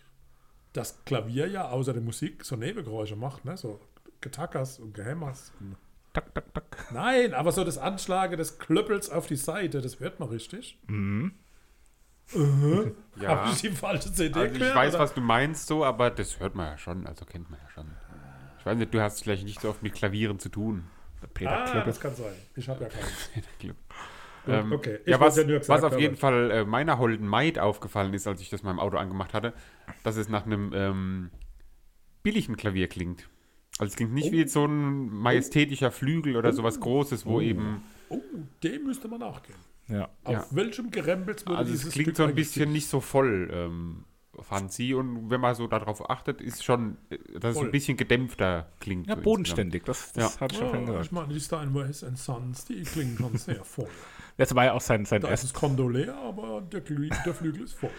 dass 0.73 1.03
Klavier 1.05 1.47
ja 1.47 1.69
außer 1.69 1.93
der 1.93 2.01
Musik 2.01 2.43
so 2.45 2.55
Nebengeräusche 2.55 3.15
macht, 3.15 3.45
ne? 3.45 3.57
so 3.57 3.79
Getackers 4.21 4.79
und 4.79 4.93
Gehämmers. 4.93 5.51
Und 5.59 5.75
Tak, 6.13 6.33
tak, 6.33 6.53
tak. 6.53 6.91
Nein, 6.93 7.33
aber 7.33 7.51
so 7.51 7.63
das 7.63 7.77
Anschlagen 7.77 8.37
des 8.37 8.57
Klöppels 8.59 9.09
auf 9.09 9.27
die 9.27 9.35
Seite, 9.35 9.81
das 9.81 9.99
hört 9.99 10.19
man 10.19 10.29
richtig. 10.29 10.79
Mhm. 10.87 11.33
Ja. 13.19 13.27
Habe 13.27 13.49
ich 13.51 13.59
die 13.61 13.69
falsche 13.71 14.11
CD 14.13 14.39
Also 14.39 14.53
ich 14.53 14.59
gehört, 14.59 14.75
weiß, 14.75 14.93
oder? 14.95 15.03
was 15.03 15.13
du 15.13 15.19
meinst, 15.21 15.67
so, 15.67 15.83
aber 15.83 16.09
das 16.09 16.39
hört 16.39 16.55
man 16.55 16.67
ja 16.67 16.77
schon, 16.77 17.05
also 17.05 17.25
kennt 17.25 17.49
man 17.49 17.59
ja 17.61 17.69
schon. 17.71 17.91
Ich 18.57 18.65
weiß 18.65 18.77
nicht, 18.77 18.93
du 18.93 19.01
hast 19.01 19.21
vielleicht 19.23 19.43
nicht 19.43 19.59
so 19.59 19.69
oft 19.69 19.83
mit 19.83 19.93
Klavieren 19.93 20.39
zu 20.39 20.47
tun. 20.47 20.87
Der 21.21 21.27
Peter 21.27 21.51
Ah, 21.51 21.65
Klöppel. 21.65 21.83
das 21.91 21.99
kann 21.99 22.15
sein. 22.15 22.33
Ich 22.55 22.69
habe 22.69 22.83
ja 22.85 22.89
keinen. 22.89 23.03
Ähm, 24.47 24.71
okay. 24.71 24.99
Ich 25.05 25.11
ja, 25.11 25.19
was, 25.19 25.37
ja 25.37 25.43
nur 25.43 25.59
gesagt 25.59 25.83
was 25.83 25.93
auf 25.93 25.99
jeden 25.99 26.15
Fall 26.15 26.51
äh, 26.51 26.65
meiner 26.65 26.97
Holden 26.97 27.27
Maid 27.27 27.59
aufgefallen 27.59 28.13
ist, 28.13 28.27
als 28.27 28.41
ich 28.41 28.49
das 28.49 28.61
im 28.61 28.79
Auto 28.79 28.97
angemacht 28.97 29.33
hatte, 29.33 29.53
dass 30.03 30.17
es 30.17 30.29
nach 30.29 30.45
einem 30.45 30.71
ähm, 30.73 31.29
billigen 32.23 32.57
Klavier 32.57 32.87
klingt. 32.87 33.29
Also 33.77 33.91
es 33.91 33.95
klingt 33.95 34.13
nicht 34.13 34.31
wie 34.31 34.39
jetzt 34.39 34.53
so 34.53 34.65
ein 34.65 35.09
majestätischer 35.09 35.91
Flügel 35.91 36.35
oder 36.35 36.53
sowas 36.53 36.79
Großes, 36.79 37.25
wo 37.25 37.41
eben. 37.41 37.81
Oh, 38.09 38.19
dem 38.63 38.83
müsste 38.83 39.07
man 39.07 39.19
nachgehen. 39.21 39.57
Ja. 39.87 40.09
Auf 40.23 40.33
Ja. 40.33 40.45
welchem 40.51 40.91
Gerempels 40.91 41.45
wurde 41.45 41.57
Also 41.57 41.71
dieses 41.71 41.87
es 41.87 41.93
klingt 41.93 42.07
Stück 42.09 42.17
so 42.17 42.23
ein 42.25 42.35
bisschen 42.35 42.71
nicht 42.71 42.87
so 42.87 42.99
voll 42.99 43.49
ähm, 43.53 44.05
Fancy 44.39 44.93
und 44.93 45.29
wenn 45.29 45.41
man 45.41 45.55
so 45.55 45.67
darauf 45.67 46.09
achtet, 46.09 46.41
ist 46.41 46.63
schon, 46.63 46.97
äh, 47.09 47.17
dass 47.39 47.51
es 47.51 47.57
Voll. 47.57 47.67
ein 47.67 47.71
bisschen 47.71 47.97
gedämpfter 47.97 48.71
klingt. 48.79 49.07
Ja, 49.07 49.15
so 49.15 49.21
bodenständig, 49.21 49.83
das, 49.83 50.13
das 50.13 50.35
Ja. 50.35 50.39
hatte 50.41 50.53
ich 50.55 50.59
schon 50.59 50.73
Ja, 50.73 50.79
gesagt. 50.85 51.05
ich 51.05 51.11
meine, 51.11 51.33
die 51.33 51.39
Steinways 51.39 52.03
and 52.03 52.17
Sons, 52.17 52.65
die 52.65 52.81
klingen 52.83 53.17
schon 53.17 53.37
sehr 53.37 53.63
voll. 53.63 53.89
Das 54.41 54.55
war 54.55 54.65
ja 54.65 54.73
auch 54.73 54.81
sein, 54.81 55.05
sein 55.05 55.21
Da 55.21 55.27
ist 55.27 55.31
erstes 55.33 55.51
das 55.53 55.59
Kondo 55.59 55.87
leer, 55.87 56.15
aber 56.15 56.61
der, 56.61 56.81
Glü 56.81 57.09
der 57.25 57.33
Flügel 57.35 57.61
ist 57.63 57.73
voll. 57.73 57.91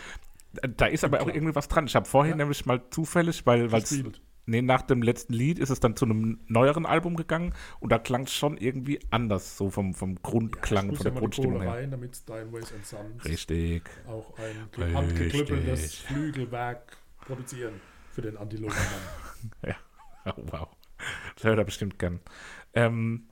Da 0.76 0.86
ist 0.86 1.04
aber 1.04 1.20
auch 1.20 1.28
irgendwie 1.28 1.54
was 1.54 1.68
dran. 1.68 1.86
Ich 1.86 1.94
habe 1.94 2.04
vorhin 2.04 2.32
Ja. 2.32 2.36
nämlich 2.38 2.66
mal 2.66 2.82
zufällig, 2.90 3.46
weil 3.46 3.68
Gespielt. 3.68 4.20
nee, 4.46 4.60
nach 4.60 4.82
dem 4.82 5.02
letzten 5.02 5.34
Lied 5.34 5.60
ist 5.60 5.70
es 5.70 5.78
dann 5.78 5.94
zu 5.94 6.04
einem 6.04 6.40
neueren 6.48 6.84
Album 6.84 7.14
gegangen 7.14 7.54
und 7.78 7.92
da 7.92 7.98
klang 8.00 8.24
es 8.24 8.32
schon 8.34 8.56
irgendwie 8.58 8.98
anders, 9.10 9.56
so 9.56 9.70
vom, 9.70 9.94
vom 9.94 10.20
Grundklang, 10.20 10.88
muss 10.88 10.98
von 10.98 11.04
ja 11.06 11.10
der 11.10 11.12
Kohle 11.12 11.20
Grundstimmung 11.20 11.62
her. 11.62 11.70
rein, 11.74 11.90
damit 11.92 12.16
Steinways 12.16 12.72
and 12.72 12.84
Sons 12.84 13.24
Richtig. 13.24 13.84
auch 14.08 14.34
ein 14.38 14.94
handgeklüppeltes 14.94 15.94
Flügelwerk 15.94 16.96
produzieren 17.24 17.74
für 18.10 18.22
den 18.22 18.36
Antilopenmann. 18.36 18.82
Ja, 19.64 19.76
oh, 20.36 20.42
wow. 20.50 20.68
Das 21.36 21.44
hört 21.44 21.58
er 21.58 21.64
bestimmt 21.64 21.98
gern. 22.00 22.18
Ähm, 22.74 23.28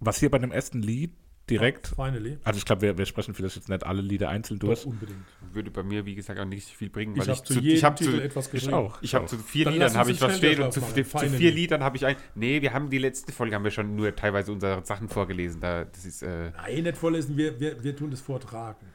was 0.00 0.18
hier 0.18 0.30
bei 0.30 0.38
dem 0.38 0.52
ersten 0.52 0.80
Lied 0.80 1.12
direkt, 1.50 1.88
Finally. 1.88 2.38
also 2.44 2.58
ich 2.58 2.64
glaube, 2.64 2.82
wir, 2.82 2.96
wir 2.98 3.06
sprechen 3.06 3.34
vielleicht 3.34 3.56
jetzt 3.56 3.68
nicht 3.68 3.84
alle 3.84 4.00
Lieder 4.02 4.28
einzeln 4.30 4.58
durch. 4.58 4.80
Doch, 4.80 4.86
unbedingt. 4.86 5.18
Würde 5.52 5.70
bei 5.70 5.82
mir, 5.82 6.04
wie 6.06 6.14
gesagt, 6.14 6.40
auch 6.40 6.44
nicht 6.44 6.68
viel 6.68 6.90
bringen, 6.90 7.12
Ich 7.14 7.20
weil 7.20 7.26
habe 7.28 7.36
ich, 7.36 7.42
zu 7.44 7.54
zu, 7.54 7.60
jedem 7.60 7.76
ich 7.76 7.84
habe 7.84 7.96
Titel 7.96 8.12
zu, 8.12 8.22
etwas 8.22 8.46
Ich 8.46 8.52
geschrieben. 8.52 8.74
auch. 8.74 8.98
ich 9.02 9.14
habe 9.14 9.26
zu 9.26 9.38
vier 9.38 9.64
Dann 9.66 9.74
Liedern 9.74 9.94
habe 9.94 10.10
ich 10.10 10.20
was 10.20 10.36
stehen 10.38 10.62
und 10.62 10.72
zu, 10.72 10.80
zu 10.80 11.04
vier. 11.28 11.52
Liedern 11.52 11.82
habe 11.82 11.96
ich 11.96 12.06
ein. 12.06 12.16
Nee, 12.34 12.62
wir 12.62 12.72
haben 12.72 12.90
die 12.90 12.98
letzte 12.98 13.32
Folge 13.32 13.54
haben 13.54 13.64
wir 13.64 13.70
schon 13.70 13.94
nur 13.94 14.14
teilweise 14.16 14.52
unsere 14.52 14.84
Sachen 14.84 15.08
vorgelesen. 15.08 15.60
Da, 15.60 15.84
das 15.84 16.04
ist, 16.04 16.22
äh, 16.22 16.50
Nein, 16.56 16.82
nicht 16.84 16.96
vorlesen, 16.96 17.36
wir, 17.36 17.60
wir, 17.60 17.82
wir 17.84 17.94
tun 17.94 18.10
das 18.10 18.20
vortragen. 18.20 18.86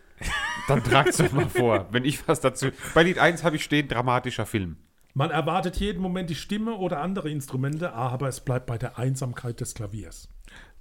dann 0.67 0.83
trag's 0.83 1.17
doch 1.17 1.31
mal 1.31 1.47
vor, 1.49 1.87
wenn 1.91 2.03
ich 2.03 2.27
was 2.27 2.41
dazu. 2.41 2.67
Bei 2.93 3.03
Lied 3.03 3.19
1 3.19 3.43
habe 3.43 3.55
ich 3.55 3.63
stehen, 3.63 3.87
dramatischer 3.87 4.45
Film. 4.45 4.75
Man 5.13 5.31
erwartet 5.31 5.77
jeden 5.77 6.01
Moment 6.01 6.29
die 6.29 6.35
Stimme 6.35 6.75
oder 6.75 7.01
andere 7.01 7.29
Instrumente, 7.29 7.93
aber 7.93 8.27
es 8.27 8.39
bleibt 8.41 8.67
bei 8.67 8.77
der 8.77 8.97
Einsamkeit 8.99 9.59
des 9.59 9.73
Klaviers. 9.73 10.29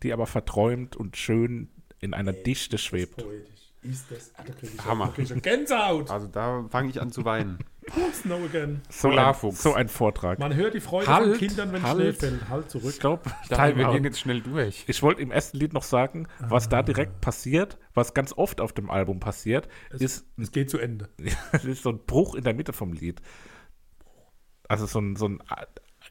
Die 0.03 0.13
aber 0.13 0.27
verträumt 0.27 0.97
und 0.97 1.17
schön 1.17 1.69
in 2.01 2.15
einer 2.15 2.33
Dichte 2.33 2.79
schwebt. 2.79 3.17
Poetisch. 3.17 3.59
Ist 3.83 4.11
das? 4.11 4.33
Ah, 4.37 4.43
da 4.45 4.53
krieg 4.53 4.71
ich 4.75 4.85
Hammer. 4.85 5.13
Schon 5.27 5.41
Gänsehaut. 5.41 6.11
Also 6.11 6.27
da 6.27 6.65
fange 6.69 6.91
ich 6.91 7.01
an 7.01 7.13
zu 7.13 7.25
weinen. 7.25 7.59
Snow 8.13 8.45
again. 8.45 8.83
So 8.91 9.09
ein, 9.09 9.13
Polarfuchs. 9.15 9.63
so 9.63 9.73
ein 9.73 9.89
Vortrag. 9.89 10.39
Man 10.41 10.55
hört 10.55 10.75
die 10.75 10.81
Freude 10.81 11.07
Halt, 11.07 11.29
von 11.31 11.39
Kindern, 11.39 11.73
wenn 11.73 11.83
halt. 11.85 11.97
Schnee 11.97 12.13
fällt. 12.13 12.49
Halt 12.49 12.71
zurück. 12.71 12.93
Stopp. 12.93 13.27
Ich 13.45 13.49
dachte, 13.49 13.77
wir 13.77 13.89
gehen 13.91 14.05
jetzt 14.05 14.19
schnell 14.21 14.41
durch. 14.43 14.85
Ich 14.89 15.03
wollte 15.03 15.23
im 15.23 15.31
ersten 15.31 15.57
Lied 15.59 15.73
noch 15.73 15.85
sagen, 15.85 16.27
was 16.41 16.67
Ah. 16.67 16.71
da 16.71 16.83
direkt 16.83 17.21
passiert, 17.21 17.79
was 17.95 18.15
ganz 18.15 18.33
oft 18.37 18.61
auf 18.61 18.73
dem 18.73 18.91
Album 18.91 19.21
passiert, 19.21 19.69
ist, 19.93 20.27
Es 20.37 20.51
geht 20.53 20.71
zu 20.71 20.79
Ende. 20.79 21.09
es 21.53 21.65
ist 21.65 21.83
so 21.85 21.91
ein 21.91 22.05
Bruch 22.05 22.35
in 22.35 22.45
der 22.45 22.55
Mitte 22.55 22.73
vom 22.73 22.93
Lied. 22.93 23.23
Also 24.69 24.87
so 24.87 25.01
ein, 25.01 25.17
so 25.17 25.27
ein 25.29 25.41
äh, 25.41 25.67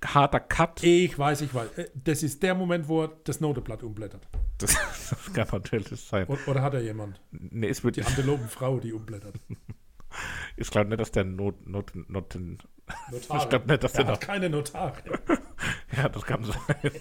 harter 0.05 0.39
Cut. 0.39 0.83
Ich 0.83 1.17
weiß, 1.17 1.41
ich 1.41 1.53
weiß. 1.53 1.77
Äh, 1.77 1.89
Das 2.03 2.23
ist 2.23 2.41
der 2.43 2.55
Moment, 2.55 2.87
wo 2.87 3.03
er 3.03 3.11
das 3.23 3.39
Noteblatt 3.39 3.83
umblättert. 3.83 4.27
Das, 4.57 4.73
das 5.09 5.33
kann 5.33 5.47
natürlich 5.51 5.87
sein. 6.01 6.27
O- 6.27 6.37
Oder 6.49 6.61
hat 6.61 6.73
er 6.73 6.81
jemand? 6.81 7.21
Nee, 7.31 7.69
es 7.69 7.83
wird, 7.83 7.95
Die 7.97 8.03
Antilopenfrau, 8.03 8.79
die 8.79 8.93
umblättert. 8.93 9.35
ich 10.57 10.69
glaube 10.69 10.89
nicht, 10.89 10.99
dass 10.99 11.11
der 11.11 11.23
Not, 11.23 11.67
Not, 11.67 11.95
Noten, 12.09 12.57
Notare. 13.11 13.37
Ich 13.43 13.49
glaub 13.49 13.67
nicht, 13.67 13.83
dass 13.83 13.93
er 13.95 14.05
der 14.05 14.13
hat 14.13 14.21
keine 14.21 14.49
Notare. 14.49 14.93
ja, 15.95 16.07
das 16.09 16.23
kann 16.25 16.43
sein. 16.45 16.91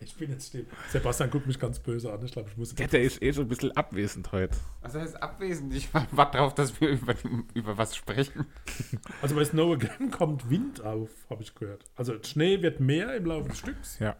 Ich 0.00 0.14
bin 0.14 0.30
jetzt 0.30 0.46
still. 0.48 0.64
Sebastian 0.90 1.28
guckt 1.30 1.46
mich 1.48 1.58
ganz 1.58 1.80
böse 1.80 2.12
an. 2.12 2.24
Ich 2.24 2.30
glaube, 2.32 2.48
ich 2.50 2.56
muss. 2.56 2.72
Der, 2.74 2.86
der 2.86 3.02
ist 3.02 3.20
eh 3.20 3.32
so 3.32 3.40
ein 3.42 3.48
bisschen 3.48 3.76
abwesend 3.76 4.30
heute. 4.30 4.56
Also 4.80 5.00
das 5.00 5.08
ist 5.10 5.16
abwesend. 5.16 5.74
Ich 5.74 5.88
warte 6.12 6.36
darauf, 6.38 6.54
dass 6.54 6.80
wir 6.80 6.88
über, 6.90 7.14
über 7.54 7.76
was 7.78 7.96
sprechen. 7.96 8.46
Also 9.22 9.34
bei 9.34 9.44
Snow 9.44 9.74
Again 9.74 10.10
kommt 10.12 10.48
Wind 10.50 10.82
auf, 10.84 11.10
habe 11.28 11.42
ich 11.42 11.54
gehört. 11.54 11.84
Also 11.96 12.14
Schnee 12.22 12.62
wird 12.62 12.78
mehr 12.78 13.16
im 13.16 13.26
Laufe 13.26 13.48
des 13.48 13.58
Stücks 13.58 13.98
Ja. 13.98 14.16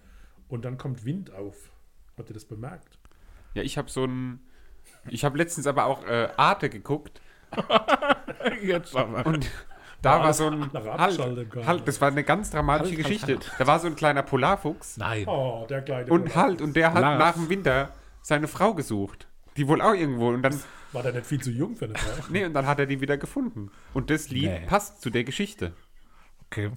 und 0.49 0.65
dann 0.65 0.79
kommt 0.79 1.05
Wind 1.05 1.33
auf. 1.33 1.71
Habt 2.17 2.29
ihr 2.31 2.35
das 2.35 2.45
bemerkt? 2.45 2.99
Ja, 3.55 3.63
ich 3.63 3.79
habe 3.79 3.89
so 3.89 4.05
ein. 4.05 4.41
Ich 5.09 5.25
habe 5.25 5.39
letztens 5.39 5.67
aber 5.69 5.85
auch 5.87 6.05
äh, 6.07 6.29
Arte 6.37 6.69
geguckt 6.71 7.21
Jetzt 8.63 8.97
aber. 8.97 9.25
und 9.27 9.49
da 10.03 10.21
war 10.23 10.33
so 10.35 10.47
ein. 10.49 10.71
nach 10.73 10.85
Halt, 10.99 11.19
halt, 11.67 11.89
das 11.89 12.01
war 12.01 12.09
eine 12.09 12.25
ganz 12.25 12.51
dramatische 12.51 12.97
Halt, 12.97 13.05
halt, 13.05 13.21
Geschichte. 13.21 13.39
Da 13.59 13.67
war 13.67 13.79
so 13.81 13.87
ein 13.89 13.97
kleiner 13.97 14.23
Polarfuchs 14.23 14.97
Nein. 14.97 15.27
Oh, 15.27 15.67
der 15.69 15.83
kleine. 15.83 16.11
und 16.11 16.35
halt, 16.37 16.61
und 16.61 16.75
der 16.77 16.93
hat 16.95 17.01
Lars. 17.01 17.19
nach 17.19 17.35
dem 17.35 17.49
Winter 17.49 17.93
seine 18.23 18.49
Frau 18.49 18.75
gesucht. 18.75 19.27
Die 19.57 19.67
wohl 19.67 19.81
auch 19.81 19.95
irgendwo. 19.95 20.29
Und 20.29 20.43
dann. 20.43 20.59
War 20.93 21.03
der 21.03 21.13
nicht 21.13 21.27
viel 21.27 21.41
zu 21.43 21.51
jung 21.51 21.77
für 21.77 21.87
eine 21.87 21.95
Frau? 21.97 22.25
Nee, 22.31 22.45
und 22.45 22.55
dann 22.55 22.67
hat 22.67 22.79
er 22.79 22.87
die 22.87 23.01
wieder 23.01 23.19
gefunden. 23.19 23.71
Und 23.93 24.11
das 24.11 24.31
Lied 24.31 24.51
Nee. 24.51 24.67
passt 24.67 25.03
zu 25.03 25.11
der 25.11 25.25
Geschichte. 25.25 25.73
Okay. 26.47 26.71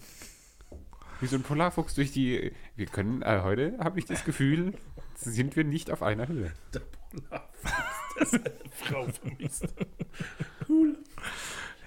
Wie 1.20 1.28
so 1.28 1.36
ein 1.36 1.44
Polarfuchs 1.44 1.94
durch 1.96 2.12
die. 2.12 2.52
Wir 2.76 2.88
können, 2.88 3.22
äh, 3.22 3.42
heute 3.44 3.78
habe 3.80 4.00
ich 4.00 4.06
das 4.06 4.26
Gefühl, 4.26 4.74
sind 5.16 5.56
wir 5.56 5.64
nicht 5.64 5.92
auf 5.92 6.02
einer 6.02 6.28
Höhe. 6.28 6.52
Der 6.74 6.82
Polarfuchs, 7.12 7.72
der 8.20 8.26
seine 8.26 8.52
Frau 8.72 9.06
vermisst. 9.06 9.68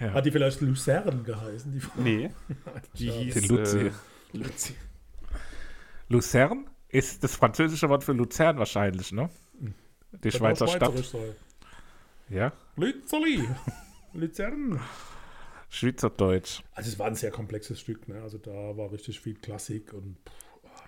Ja. 0.01 0.13
Hat 0.13 0.27
die 0.27 0.31
vielleicht 0.31 0.61
Luzern 0.61 1.25
geheißen, 1.25 1.73
die 1.73 1.81
Frau? 1.81 2.01
Nee. 2.01 2.31
Die 2.99 3.11
hieß. 3.11 3.35
Die 3.35 3.47
Luzi. 3.47 3.79
Äh, 3.79 3.93
Luzi. 4.33 4.75
Luzern 6.09 6.69
ist 6.89 7.23
das 7.23 7.37
französische 7.37 7.89
Wort 7.89 8.05
für 8.05 8.13
Luzern 8.13 8.59
wahrscheinlich, 8.59 9.13
ne? 9.13 9.31
Die 10.13 10.31
Schweizer 10.31 10.69
Stadt. 10.69 10.93
Ja. 12.29 12.53
Lützerli. 12.77 13.49
Luzern. 14.13 14.81
Schweizerdeutsch. 15.69 16.63
Also 16.73 16.91
es 16.91 16.99
war 16.99 17.07
ein 17.07 17.17
sehr 17.17 17.31
komplexes 17.31 17.81
Stück, 17.81 18.09
ne? 18.09 18.23
Also 18.23 18.39
da 18.39 18.77
war 18.77 18.93
richtig 18.93 19.21
viel 19.21 19.35
Klassik 19.35 19.93
und 19.93 20.17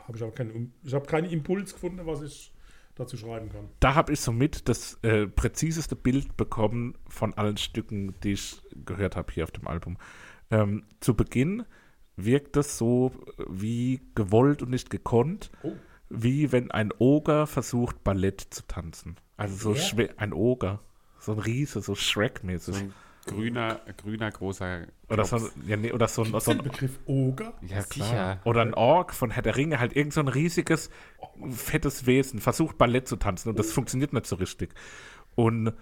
habe 0.07 0.17
ich 0.17 0.23
aber 0.23 0.33
keinen, 0.33 0.73
ich 0.85 0.95
habe 0.95 1.07
keinen 1.07 1.29
Impuls 1.29 1.73
gefunden, 1.73 2.07
was 2.07 2.23
ich 2.23 2.53
dazu 2.97 3.17
schreiben 3.17 3.49
kann. 3.51 3.69
Da 3.81 3.95
habe 3.95 4.13
ich 4.13 4.21
somit 4.21 4.69
das 4.69 4.99
äh, 5.03 5.27
präziseste 5.27 5.95
Bild 5.95 6.37
bekommen 6.37 6.95
von 7.09 7.35
allen 7.35 7.57
Stücken, 7.57 8.15
die 8.25 8.33
ich 8.33 8.61
gehört 8.85 9.15
habe 9.17 9.33
hier 9.33 9.45
auf 9.45 9.51
dem 9.53 9.69
Album. 9.69 9.97
Ähm, 10.51 10.85
zu 11.01 11.15
Beginn 11.15 11.65
wirkt 12.17 12.57
es 12.57 12.79
so 12.79 13.13
wie 13.49 14.01
gewollt 14.15 14.63
und 14.63 14.71
nicht 14.71 14.91
gekonnt, 14.91 15.51
Oh. 15.63 15.73
wie 16.09 16.51
wenn 16.53 16.71
ein 16.71 16.91
Oger 16.99 17.47
versucht, 17.47 18.03
Ballett 18.03 18.41
zu 18.41 18.67
tanzen. 18.67 19.17
Also 19.37 19.57
so 19.57 19.75
schwer, 19.75 20.11
ein 20.17 20.33
Oger, 20.33 20.81
so 21.19 21.33
ein 21.33 21.39
Riese, 21.39 21.83
so 21.83 21.95
Shrek-mäßig. 21.95 22.75
so 22.75 22.81
ein 22.81 22.95
grüner, 23.27 23.81
grüner, 23.99 24.31
großer. 24.31 24.87
Oder 25.09 25.25
so, 25.25 25.39
ja, 25.67 25.77
nee, 25.77 25.93
oder 25.93 26.09
so 26.09 26.25
so 26.25 26.51
ein 26.51 26.59
Begriff 26.59 26.99
Oger? 27.07 27.55
Ja, 27.63 27.83
sicher. 27.83 28.41
Oder 28.45 28.63
ein 28.63 28.75
Ork 28.75 29.15
von 29.15 29.31
Herr 29.31 29.43
der 29.43 29.57
Ringe, 29.57 29.79
halt 29.79 29.95
irgend 29.95 30.13
so 30.13 30.21
ein 30.21 30.29
riesiges, 30.29 30.91
fettes 31.51 32.07
Wesen, 32.07 32.41
versucht 32.41 32.77
Ballett 32.77 33.07
zu 33.07 33.17
tanzen 33.17 33.51
und 33.51 33.59
das 33.59 33.73
funktioniert 33.73 34.13
nicht 34.13 34.27
so 34.27 34.37
richtig. 34.37 34.75
Und 35.37 35.73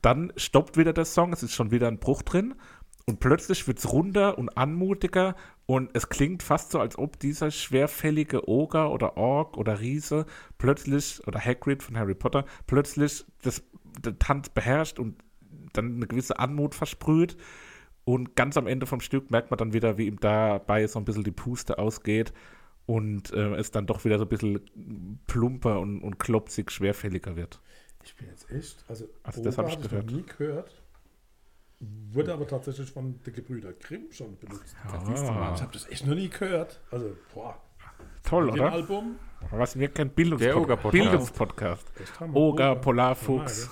dann 0.00 0.32
stoppt 0.36 0.76
wieder 0.76 0.92
der 0.92 1.04
Song, 1.04 1.32
es 1.32 1.44
ist 1.44 1.54
schon 1.54 1.70
wieder 1.70 1.86
ein 1.86 1.98
Bruch 1.98 2.22
drin 2.22 2.54
und 3.06 3.20
plötzlich 3.20 3.68
wird 3.68 3.78
es 3.78 3.92
runder 3.92 4.36
und 4.36 4.56
anmutiger 4.56 5.36
und 5.66 5.90
es 5.94 6.08
klingt 6.08 6.42
fast 6.42 6.72
so, 6.72 6.80
als 6.80 6.98
ob 6.98 7.20
dieser 7.20 7.52
schwerfällige 7.52 8.48
Oger 8.48 8.90
oder 8.90 9.16
Ork 9.16 9.56
oder 9.56 9.80
Riese 9.80 10.26
plötzlich, 10.58 11.24
oder 11.26 11.40
Hagrid 11.40 11.84
von 11.84 11.96
Harry 11.96 12.14
Potter, 12.14 12.44
plötzlich 12.66 13.24
das, 13.42 13.62
den 14.04 14.18
Tanz 14.18 14.48
beherrscht 14.48 14.98
und 14.98 15.22
dann 15.72 15.96
eine 15.96 16.06
gewisse 16.08 16.38
Anmut 16.38 16.74
versprüht. 16.74 17.36
Und 18.04 18.34
ganz 18.36 18.56
am 18.56 18.66
Ende 18.66 18.86
vom 18.86 19.00
Stück 19.00 19.30
merkt 19.30 19.50
man 19.50 19.58
dann 19.58 19.72
wieder, 19.72 19.96
wie 19.98 20.06
ihm 20.06 20.18
dabei 20.18 20.86
so 20.86 20.98
ein 20.98 21.04
bisschen 21.04 21.22
die 21.24 21.30
Puste 21.30 21.78
ausgeht 21.78 22.32
und 22.86 23.32
äh, 23.32 23.54
es 23.54 23.70
dann 23.70 23.86
doch 23.86 24.04
wieder 24.04 24.18
so 24.18 24.24
ein 24.24 24.28
bisschen 24.28 25.20
plumper 25.28 25.78
und, 25.80 26.02
und 26.02 26.18
klopsig, 26.18 26.72
schwerfälliger 26.72 27.36
wird. 27.36 27.60
Ich 28.04 28.16
bin 28.16 28.26
jetzt 28.28 28.50
echt, 28.50 28.84
also, 28.88 29.08
Also 29.22 29.44
das 29.44 29.56
Oger 29.56 29.68
hab 29.68 29.72
ich 29.72 29.88
gehört. 29.88 30.06
noch 30.06 30.12
nie 30.16 30.24
gehört. 30.26 30.82
Wurde 32.12 32.32
aber 32.32 32.46
tatsächlich 32.46 32.90
von 32.90 33.20
den 33.24 33.32
Gebrüder 33.32 33.72
Grimm 33.72 34.10
schon 34.12 34.36
benutzt. 34.38 34.74
Ah, 34.84 35.52
Ich 35.56 35.62
habe 35.62 35.72
das 35.72 35.88
echt 35.88 36.06
noch 36.06 36.14
nie 36.14 36.28
gehört. 36.28 36.80
Also, 36.90 37.16
boah, 37.34 37.56
toll, 38.24 38.50
oder? 38.50 38.72
Album. 38.72 39.16
Was 39.50 39.76
wir 39.76 39.88
kennen, 39.88 40.10
Der 40.10 40.14
Bildungspodcast. 40.14 40.92
Bildungspodcast. 40.92 41.92
echt 42.00 42.20
Hammer. 42.20 42.36
Oger, 42.36 42.76
Polarfuchs, 42.76 43.68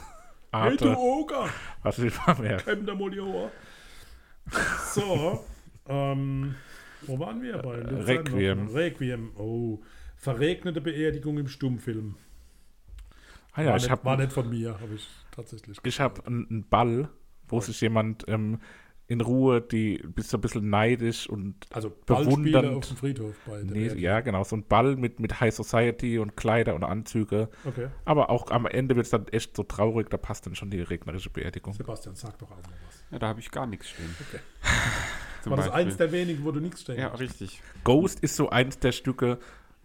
Hey, 0.53 0.77
du 0.77 0.89
Arte, 0.89 0.97
Oger, 0.99 1.49
was 1.85 2.01
will 2.01 2.13
man 2.27 2.41
mehr? 2.41 2.61
mal 2.97 3.11
die 3.11 3.21
Ohr. 3.21 3.51
So, 4.95 5.45
ähm, 5.89 6.55
wo 7.03 7.19
waren 7.19 7.43
wir? 7.43 7.59
Bei 7.59 7.77
Luzern 7.77 8.03
Requiem. 8.03 8.67
Requiem, 8.69 9.31
oh. 9.37 9.79
Verregnete 10.17 10.81
Beerdigung 10.81 11.39
im 11.39 11.49
Stummfilm. 11.49 12.17
Ah 13.53 13.63
ja, 13.63 13.69
war, 13.71 13.77
ich 13.77 13.83
nicht, 13.83 13.91
habe 13.91 14.05
war 14.05 14.17
nicht 14.17 14.33
von 14.33 14.51
mir, 14.51 14.79
habe 14.81 14.95
ich 14.95 15.09
tatsächlich 15.31 15.79
ich 15.83 16.01
hab 16.01 16.27
einen 16.27 16.47
einen 16.51 16.69
Ball, 16.69 17.09
wo 17.49 17.61
sich 17.61 17.81
jemand 17.81 18.25
ähm, 18.29 18.61
in 19.11 19.21
Ruhe, 19.21 19.61
die 19.61 19.99
bist 20.07 20.31
so 20.31 20.39
ein 20.39 20.41
bisschen 20.41 20.71
neidisch 20.71 21.29
und 21.29 21.55
Also 21.71 21.91
Ballspiele 22.07 22.37
bewundernd. 22.37 22.77
auf 22.77 22.87
dem 22.87 22.97
Friedhof 22.97 23.35
bei 23.45 23.57
der 23.57 23.65
Nee, 23.65 23.89
ja, 24.01 24.21
genau, 24.21 24.45
so 24.45 24.55
ein 24.55 24.63
Ball 24.63 24.95
mit, 24.95 25.19
mit 25.19 25.41
High 25.41 25.53
Society 25.53 26.21
und 26.21 26.37
Kleider 26.37 26.77
und 26.77 26.85
Anzüge. 26.85 27.49
Okay. 27.65 27.89
Aber 28.05 28.31
auch 28.31 28.53
am 28.53 28.67
Ende 28.67 28.95
wird 28.95 29.07
es 29.07 29.11
dann 29.11 29.27
echt 29.29 29.57
so 29.57 29.65
traurig, 29.65 30.09
da 30.11 30.17
passt 30.17 30.47
dann 30.47 30.55
schon 30.55 30.71
die 30.71 30.81
regnerische 30.81 31.29
Beerdigung. 31.29 31.73
Sebastian, 31.75 32.15
sag 32.15 32.39
doch 32.39 32.53
auch 32.53 32.57
mal 32.63 32.73
was. 32.87 33.05
Ja, 33.11 33.19
da 33.19 33.27
habe 33.27 33.41
ich 33.41 33.51
gar 33.51 33.67
nichts 33.67 33.89
stehen. 33.89 34.15
Okay. 34.29 34.41
Zum 35.43 35.51
War 35.51 35.57
das 35.57 35.67
Beispiel. 35.71 35.87
eins 35.87 35.97
der 35.97 36.13
wenigen, 36.13 36.45
wo 36.45 36.53
du 36.53 36.61
nichts 36.61 36.83
stehen 36.83 36.99
Ja, 36.99 37.09
richtig. 37.09 37.61
Ghost 37.83 38.21
ist 38.21 38.37
so 38.37 38.49
eins 38.51 38.79
der 38.79 38.93
Stücke, 38.93 39.39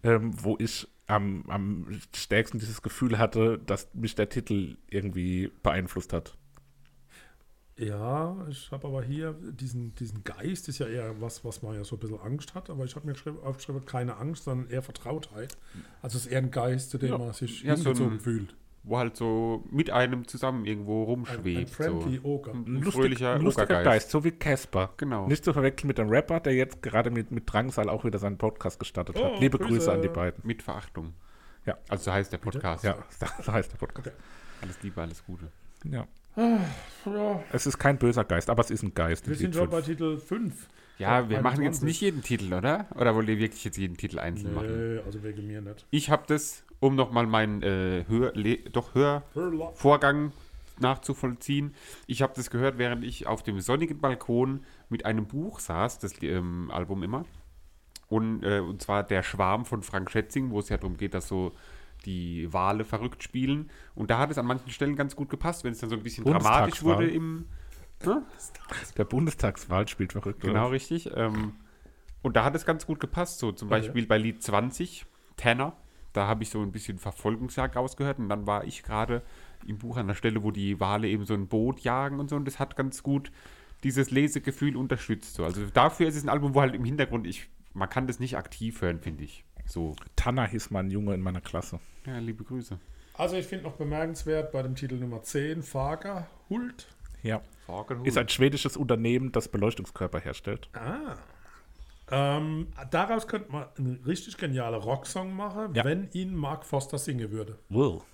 ähm, 0.04 0.32
wo 0.40 0.56
ich 0.60 0.86
am, 1.08 1.44
am 1.48 1.86
stärksten 2.14 2.60
dieses 2.60 2.80
Gefühl 2.80 3.18
hatte, 3.18 3.58
dass 3.58 3.88
mich 3.92 4.14
der 4.14 4.28
Titel 4.28 4.76
irgendwie 4.88 5.50
beeinflusst 5.64 6.12
hat. 6.12 6.36
Ja, 7.78 8.34
ich 8.48 8.70
habe 8.70 8.86
aber 8.88 9.02
hier 9.02 9.34
diesen, 9.34 9.94
diesen 9.96 10.24
Geist, 10.24 10.66
ist 10.68 10.78
ja 10.78 10.86
eher 10.86 11.20
was, 11.20 11.44
was 11.44 11.60
man 11.62 11.74
ja 11.74 11.84
so 11.84 11.96
ein 11.96 11.98
bisschen 11.98 12.20
Angst 12.20 12.54
hat, 12.54 12.70
aber 12.70 12.84
ich 12.84 12.96
habe 12.96 13.06
mir 13.06 13.12
geschrieben, 13.12 13.38
aufgeschrieben, 13.44 13.84
keine 13.84 14.16
Angst, 14.16 14.44
sondern 14.44 14.70
eher 14.70 14.82
Vertrautheit. 14.82 15.58
Also 16.00 16.16
es 16.16 16.24
ist 16.26 16.32
eher 16.32 16.38
ein 16.38 16.50
Geist, 16.50 16.90
zu 16.90 16.96
dem 16.98 17.10
Ja. 17.10 17.18
man 17.18 17.32
sich 17.34 17.62
Ja, 17.62 17.76
so 17.76 17.90
ein- 17.90 17.94
hingezogen 17.96 18.20
fühlt. 18.20 18.54
Wo 18.82 18.98
halt 18.98 19.16
so 19.16 19.64
mit 19.70 19.90
einem 19.90 20.26
zusammen 20.28 20.64
irgendwo 20.64 21.00
Ein, 21.02 21.02
ein 21.02 21.06
rumschwebt. 21.08 21.70
friendly 21.70 22.18
so. 22.18 22.24
Ogre. 22.24 22.52
Ein 22.52 22.64
Lustig, 22.66 22.92
fröhlicher 22.94 23.34
ein 23.34 23.42
lustiger 23.42 23.64
Ogergeist. 23.64 23.84
Geist, 23.84 24.10
so 24.12 24.22
wie 24.24 24.30
Casper. 24.30 24.90
Genau. 24.96 25.26
Nicht 25.26 25.44
zu 25.44 25.52
verwechseln 25.52 25.88
mit 25.88 25.98
dem 25.98 26.08
Rapper, 26.08 26.38
der 26.40 26.54
jetzt 26.54 26.82
gerade 26.82 27.10
mit, 27.10 27.32
mit 27.32 27.52
Drangsal 27.52 27.88
auch 27.90 28.04
wieder 28.04 28.20
seinen 28.20 28.38
Podcast 28.38 28.78
gestartet 28.78 29.16
hat. 29.16 29.32
Oh, 29.36 29.40
Liebe 29.40 29.58
Grüße. 29.58 29.70
Grüße 29.70 29.92
an 29.92 30.02
die 30.02 30.08
beiden. 30.08 30.40
Mit 30.46 30.62
Verachtung. 30.62 31.14
Ja. 31.66 31.76
Also 31.88 32.04
so 32.04 32.12
heißt 32.12 32.32
der 32.32 32.38
Podcast. 32.38 32.84
Ja, 32.84 32.96
so 33.42 33.52
heißt 33.52 33.72
der 33.72 33.76
Podcast. 33.78 34.12
Alles 34.62 34.80
Liebe, 34.84 35.02
alles 35.02 35.24
Gute. 35.26 35.48
Ja. 35.84 36.06
Ja, 36.36 36.60
Es 37.52 37.66
ist 37.66 37.78
kein 37.78 37.98
böser 37.98 38.24
Geist, 38.24 38.50
aber 38.50 38.62
es 38.62 38.70
ist 38.70 38.82
ein 38.82 38.94
Geist. 38.94 39.26
wir 39.26 39.32
in 39.32 39.38
sind 39.38 39.54
schon 39.54 39.70
bei. 39.70 39.80
Titel 39.80 40.18
5. 40.18 40.68
Ja, 40.98 41.28
wir 41.28 41.40
machen 41.40 41.62
jetzt 41.62 41.82
21. 41.82 41.82
nicht 41.82 42.00
jeden 42.00 42.22
Titel, 42.22 42.54
oder? 42.54 42.86
Oder 42.94 43.14
wollt 43.14 43.28
ihr 43.28 43.38
wirklich 43.38 43.64
jetzt 43.64 43.76
jeden 43.76 43.96
Titel 43.96 44.18
einzeln 44.18 44.54
machen? 44.54 44.94
Nee, 44.94 45.00
also 45.04 45.22
wegen 45.22 45.46
mir 45.46 45.60
nicht. 45.60 45.86
Ich 45.90 46.10
habe 46.10 46.24
das, 46.26 46.64
um 46.80 46.94
nochmal 46.94 47.26
meinen 47.26 47.62
äh, 47.62 48.04
Hör, 48.08 48.32
le, 48.34 48.58
doch 48.72 48.94
Hörvorgang 48.94 50.32
nachzuvollziehen. 50.78 51.74
Ich 52.06 52.22
habe 52.22 52.32
das 52.36 52.50
gehört, 52.50 52.78
während 52.78 53.04
ich 53.04 53.26
auf 53.26 53.42
dem 53.42 53.60
sonnigen 53.60 54.00
Balkon 54.00 54.64
mit 54.88 55.04
einem 55.04 55.26
Buch 55.26 55.60
saß, 55.60 55.98
das 55.98 56.14
ähm, 56.22 56.70
Album 56.70 57.02
immer. 57.02 57.24
Und, 58.08 58.42
äh, 58.44 58.60
und 58.60 58.80
zwar 58.82 59.02
Der 59.02 59.22
Schwarm 59.22 59.64
von 59.64 59.82
Frank 59.82 60.10
Schätzing, 60.10 60.50
wo 60.50 60.60
es 60.60 60.68
ja 60.68 60.76
darum 60.76 60.96
geht, 60.96 61.14
dass 61.14 61.28
so 61.28 61.52
die 62.06 62.52
Wale 62.52 62.84
verrückt 62.84 63.22
spielen. 63.22 63.70
Und 63.94 64.10
da 64.10 64.18
hat 64.18 64.30
es 64.30 64.38
an 64.38 64.46
manchen 64.46 64.70
Stellen 64.70 64.96
ganz 64.96 65.14
gut 65.16 65.28
gepasst, 65.28 65.64
wenn 65.64 65.72
es 65.72 65.78
dann 65.80 65.90
so 65.90 65.96
ein 65.96 66.02
bisschen 66.02 66.24
dramatisch 66.24 66.82
wurde 66.82 67.08
im. 67.08 67.46
Ne? 68.04 68.22
Der 68.96 69.04
Bundestagswahl 69.04 69.88
spielt 69.88 70.12
verrückt. 70.12 70.44
oder? 70.44 70.52
Genau, 70.52 70.68
richtig. 70.68 71.10
Ähm, 71.14 71.54
und 72.22 72.36
da 72.36 72.44
hat 72.44 72.54
es 72.54 72.64
ganz 72.66 72.86
gut 72.86 73.00
gepasst. 73.00 73.38
So 73.38 73.52
zum 73.52 73.68
Okay. 73.68 73.80
Beispiel 73.80 74.06
bei 74.06 74.18
Lied 74.18 74.42
20, 74.42 75.06
Tanner. 75.36 75.76
Da 76.12 76.26
habe 76.26 76.42
ich 76.42 76.50
so 76.50 76.62
ein 76.62 76.72
bisschen 76.72 76.98
Verfolgungsjagd 76.98 77.76
rausgehört. 77.76 78.18
Und 78.18 78.28
dann 78.28 78.46
war 78.46 78.64
ich 78.64 78.82
gerade 78.82 79.22
im 79.66 79.78
Buch 79.78 79.96
an 79.96 80.06
der 80.08 80.14
Stelle, 80.14 80.42
wo 80.42 80.50
die 80.50 80.78
Wale 80.78 81.08
eben 81.08 81.24
so 81.24 81.34
ein 81.34 81.48
Boot 81.48 81.80
jagen 81.80 82.20
und 82.20 82.28
so. 82.30 82.36
Und 82.36 82.44
das 82.46 82.58
hat 82.58 82.76
ganz 82.76 83.02
gut 83.02 83.32
dieses 83.82 84.10
Lesegefühl 84.10 84.76
unterstützt. 84.76 85.34
So. 85.34 85.44
Also 85.44 85.64
dafür 85.72 86.06
ist 86.08 86.16
es 86.16 86.22
ein 86.22 86.28
Album, 86.28 86.54
wo 86.54 86.60
halt 86.60 86.74
im 86.74 86.84
Hintergrund, 86.84 87.26
ich, 87.26 87.48
man 87.72 87.88
kann 87.88 88.06
das 88.06 88.20
nicht 88.20 88.36
aktiv 88.36 88.82
hören, 88.82 89.00
finde 89.00 89.24
ich. 89.24 89.44
So, 89.66 89.94
Tanner 90.14 90.46
hieß 90.46 90.70
mein 90.70 90.90
Junge 90.90 91.14
in 91.14 91.20
meiner 91.20 91.40
Klasse. 91.40 91.80
ja, 92.06 92.18
liebe 92.18 92.44
Grüße. 92.44 92.78
Also 93.14 93.36
ich 93.36 93.46
finde 93.46 93.64
noch 93.64 93.76
bemerkenswert 93.76 94.52
bei 94.52 94.62
dem 94.62 94.74
Titel 94.74 94.96
Nummer 94.96 95.22
10, 95.22 95.62
Fager 95.62 96.26
Hult. 96.50 96.86
Ja. 97.22 97.40
Sorgenhut. 97.66 98.06
Ist 98.06 98.18
ein 98.18 98.28
schwedisches 98.28 98.76
Unternehmen, 98.76 99.32
das 99.32 99.48
Beleuchtungskörper 99.48 100.20
herstellt. 100.20 100.68
Ah. 100.74 101.16
Ähm, 102.08 102.68
daraus 102.90 103.26
könnte 103.26 103.50
man 103.50 103.66
einen 103.76 104.00
richtig 104.06 104.36
genialen 104.36 104.80
Rocksong 104.80 105.34
machen, 105.34 105.74
Ja. 105.74 105.84
wenn 105.84 106.08
ihn 106.12 106.36
Mark 106.36 106.64
Foster 106.64 106.98
singen 106.98 107.30
würde. 107.32 107.58
Wow. 107.70 108.04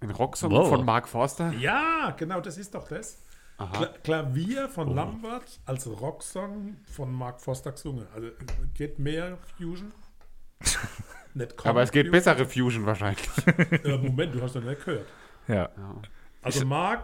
ein 0.00 0.10
Rocksong 0.10 0.50
Wow. 0.50 0.68
von 0.68 0.84
Mark 0.84 1.08
Forster. 1.08 1.52
Ja, 1.52 2.12
genau, 2.16 2.40
das 2.40 2.56
ist 2.58 2.74
doch 2.74 2.88
das. 2.88 3.22
Aha. 3.58 3.70
Kla 3.76 3.86
Klavier 4.02 4.68
von 4.70 4.94
Lambert 4.94 5.60
als 5.66 5.86
Rocksong 5.86 6.78
von 6.90 7.12
Mark 7.12 7.40
Foster 7.40 7.72
gesungen. 7.72 8.06
Also 8.14 8.28
geht 8.74 8.98
mehr 8.98 9.36
Fusion? 9.58 9.92
Aber 11.64 11.82
es 11.82 11.92
geht 11.92 12.10
bessere 12.10 12.44
Fusion 12.46 12.86
wahrscheinlich. 12.86 13.28
Äh, 13.84 13.96
Moment, 13.98 14.34
du 14.34 14.42
hast 14.42 14.56
doch 14.56 14.62
nicht 14.62 14.84
gehört. 14.84 15.06
Ja. 15.48 15.68
Also 16.42 16.66
Mark, 16.66 17.02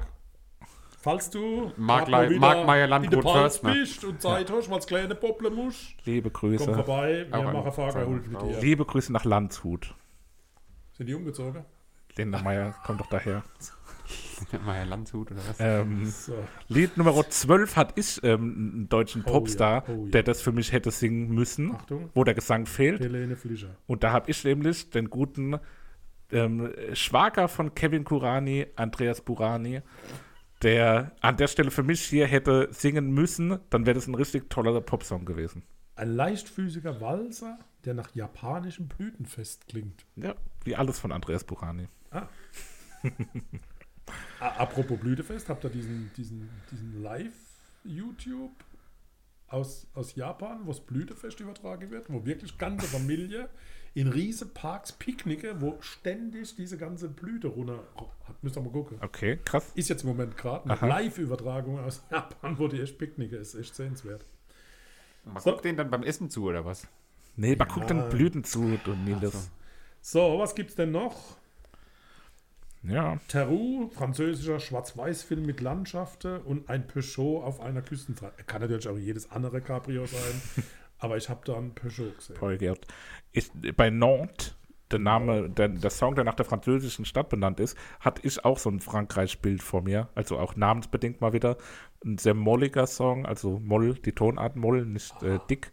falls 1.00 1.30
du 1.30 1.72
Lei- 2.08 2.30
wieder 2.30 2.40
Mark 2.40 2.66
Meyer 2.66 2.86
der 3.12 3.18
Palz 3.18 3.58
Förstner. 3.58 3.72
bist 3.72 4.04
und 4.04 4.20
Zeit 4.20 4.50
hast, 4.50 4.68
weil 4.70 4.78
es 4.78 4.86
kleine 4.86 5.14
Popple 5.14 5.50
musst, 5.50 5.94
Liebe 6.04 6.30
komm 6.30 6.50
Grüße. 6.50 6.64
vorbei, 6.74 7.26
wir 7.30 7.38
Auch 7.38 7.52
machen 7.52 7.72
Fagerhult 7.72 8.26
mit 8.30 8.42
dir. 8.42 8.60
Liebe 8.60 8.84
Grüße 8.84 9.12
nach 9.12 9.24
Landshut. 9.24 9.94
Sind 10.92 11.06
die 11.06 11.14
umgezogen? 11.14 11.64
Linda 12.16 12.40
Meyer 12.42 12.74
kommt 12.84 13.00
doch 13.00 13.08
daher. 13.08 13.42
Meier 14.64 14.84
Landshut 14.86 15.30
oder 15.30 15.40
was? 15.48 15.56
Ähm, 15.58 16.06
So. 16.10 16.34
Lied 16.68 16.96
Nummer 16.96 17.28
12 17.28 17.76
hat 17.76 17.98
ich 17.98 18.22
ähm, 18.22 18.72
einen 18.74 18.88
deutschen 18.88 19.22
Oh 19.26 19.30
Popstar, 19.30 19.88
ja, 19.88 19.94
oh 19.94 20.04
ja. 20.04 20.10
der 20.10 20.22
das 20.22 20.42
für 20.42 20.52
mich 20.52 20.72
hätte 20.72 20.90
singen 20.90 21.28
müssen, 21.28 21.74
Achtung. 21.74 22.10
wo 22.14 22.24
der 22.24 22.34
Gesang 22.34 22.66
fehlt. 22.66 23.00
Helene 23.00 23.36
Fischer. 23.36 23.76
Und 23.86 24.02
da 24.02 24.12
habe 24.12 24.30
ich 24.30 24.42
nämlich 24.44 24.90
den 24.90 25.10
guten 25.10 25.58
ähm, 26.30 26.72
Schwager 26.94 27.48
von 27.48 27.74
Kevin 27.74 28.04
Kurani, 28.04 28.66
Andreas 28.76 29.20
Burani, 29.20 29.82
der 30.62 31.12
an 31.20 31.36
der 31.36 31.48
Stelle 31.48 31.70
für 31.70 31.82
mich 31.82 32.02
hier 32.02 32.26
hätte 32.26 32.68
singen 32.72 33.12
müssen, 33.12 33.58
dann 33.70 33.86
wäre 33.86 33.94
das 33.94 34.06
ein 34.06 34.14
richtig 34.14 34.48
toller 34.50 34.80
Popsong 34.80 35.24
gewesen. 35.24 35.62
Ein 35.96 36.14
leichtfüßiger 36.14 37.00
Walzer, 37.00 37.58
der 37.84 37.94
nach 37.94 38.14
japanischem 38.14 38.88
Blütenfest 38.88 39.68
klingt. 39.68 40.04
Ja, 40.16 40.34
wie 40.64 40.76
alles 40.76 40.98
von 40.98 41.12
Andreas 41.12 41.44
Burani. 41.44 41.88
Ah. 42.10 42.26
Apropos 44.40 44.98
Blütefest, 44.98 45.48
habt 45.48 45.64
ihr 45.64 45.70
diesen, 45.70 46.10
diesen, 46.16 46.48
diesen 46.70 47.02
Live-YouTube 47.02 48.52
aus, 49.48 49.86
aus 49.94 50.14
Japan, 50.14 50.60
wo 50.64 50.68
das 50.72 50.80
Blütefest 50.80 51.40
übertragen 51.40 51.90
wird, 51.90 52.10
wo 52.10 52.24
wirklich 52.24 52.58
ganze 52.58 52.86
Familie 52.86 53.48
in 53.94 54.08
riesen 54.08 54.52
Parks 54.52 54.92
picknicke, 54.92 55.60
wo 55.60 55.78
ständig 55.80 56.54
diese 56.54 56.76
ganze 56.76 57.08
Blüte 57.08 57.48
runter. 57.48 57.82
Müsst 58.42 58.56
ihr 58.56 58.60
mal 58.60 58.70
gucken. 58.70 58.98
Okay, 59.00 59.38
krass. 59.44 59.72
Ist 59.74 59.88
jetzt 59.88 60.02
im 60.02 60.10
Moment 60.10 60.36
gerade 60.36 60.68
eine. 60.68 60.88
Live-Übertragung 60.88 61.78
aus 61.78 62.02
Japan, 62.10 62.58
wo 62.58 62.68
die 62.68 62.80
echt 62.80 62.98
picknicke. 62.98 63.36
Ist 63.36 63.54
echt 63.54 63.74
sehenswert. 63.74 64.24
Man 65.24 65.42
So. 65.42 65.52
guckt 65.52 65.64
den 65.64 65.76
dann 65.76 65.90
beim 65.90 66.02
Essen 66.02 66.28
zu, 66.28 66.44
oder 66.44 66.64
was? 66.64 66.86
Nee, 67.36 67.56
man 67.56 67.68
guckt 67.68 67.88
den 67.88 68.08
Blüten 68.10 68.44
zu, 68.44 68.78
du 68.84 68.94
Nils. 68.94 69.50
So, 70.02 70.38
was 70.38 70.54
gibt's 70.54 70.74
denn 70.74 70.90
noch? 70.90 71.36
Ja, 72.88 73.18
Terrou, 73.28 73.88
französischer 73.88 74.60
Schwarz-Weiß-Film 74.60 75.44
mit 75.44 75.60
Landschaften 75.60 76.40
und 76.42 76.68
ein 76.68 76.86
Peugeot 76.86 77.42
auf 77.42 77.60
einer 77.60 77.82
Küstenfahrt. 77.82 78.46
Kann 78.46 78.60
natürlich 78.60 78.88
auch 78.88 78.98
jedes 78.98 79.30
andere 79.30 79.60
Cabrio 79.60 80.06
sein, 80.06 80.64
aber 80.98 81.16
ich 81.16 81.28
habe 81.28 81.40
da 81.44 81.56
ein 81.56 81.74
Peugeot 81.74 82.12
gesehen. 82.16 82.76
Ist, 83.32 83.52
bei 83.76 83.90
Nantes, 83.90 84.54
der 84.90 85.00
Name, 85.00 85.50
der, 85.50 85.68
der 85.68 85.90
Song, 85.90 86.14
der 86.14 86.22
nach 86.22 86.34
der 86.34 86.44
französischen 86.44 87.04
Stadt 87.04 87.28
benannt 87.28 87.58
ist, 87.58 87.76
hatte 87.98 88.22
ich 88.24 88.44
auch 88.44 88.58
so 88.58 88.70
ein 88.70 88.78
Frankreich-Bild 88.78 89.62
vor 89.62 89.82
mir. 89.82 90.08
Also 90.14 90.38
auch 90.38 90.54
namensbedingt 90.54 91.20
mal 91.20 91.32
wieder. 91.32 91.56
Ein 92.04 92.18
sehr 92.18 92.34
molliger 92.34 92.86
Song, 92.86 93.26
also 93.26 93.58
Moll, 93.58 93.94
die 93.94 94.12
Tonart 94.12 94.54
Moll, 94.54 94.86
nicht 94.86 95.20
äh, 95.24 95.40
dick. 95.50 95.72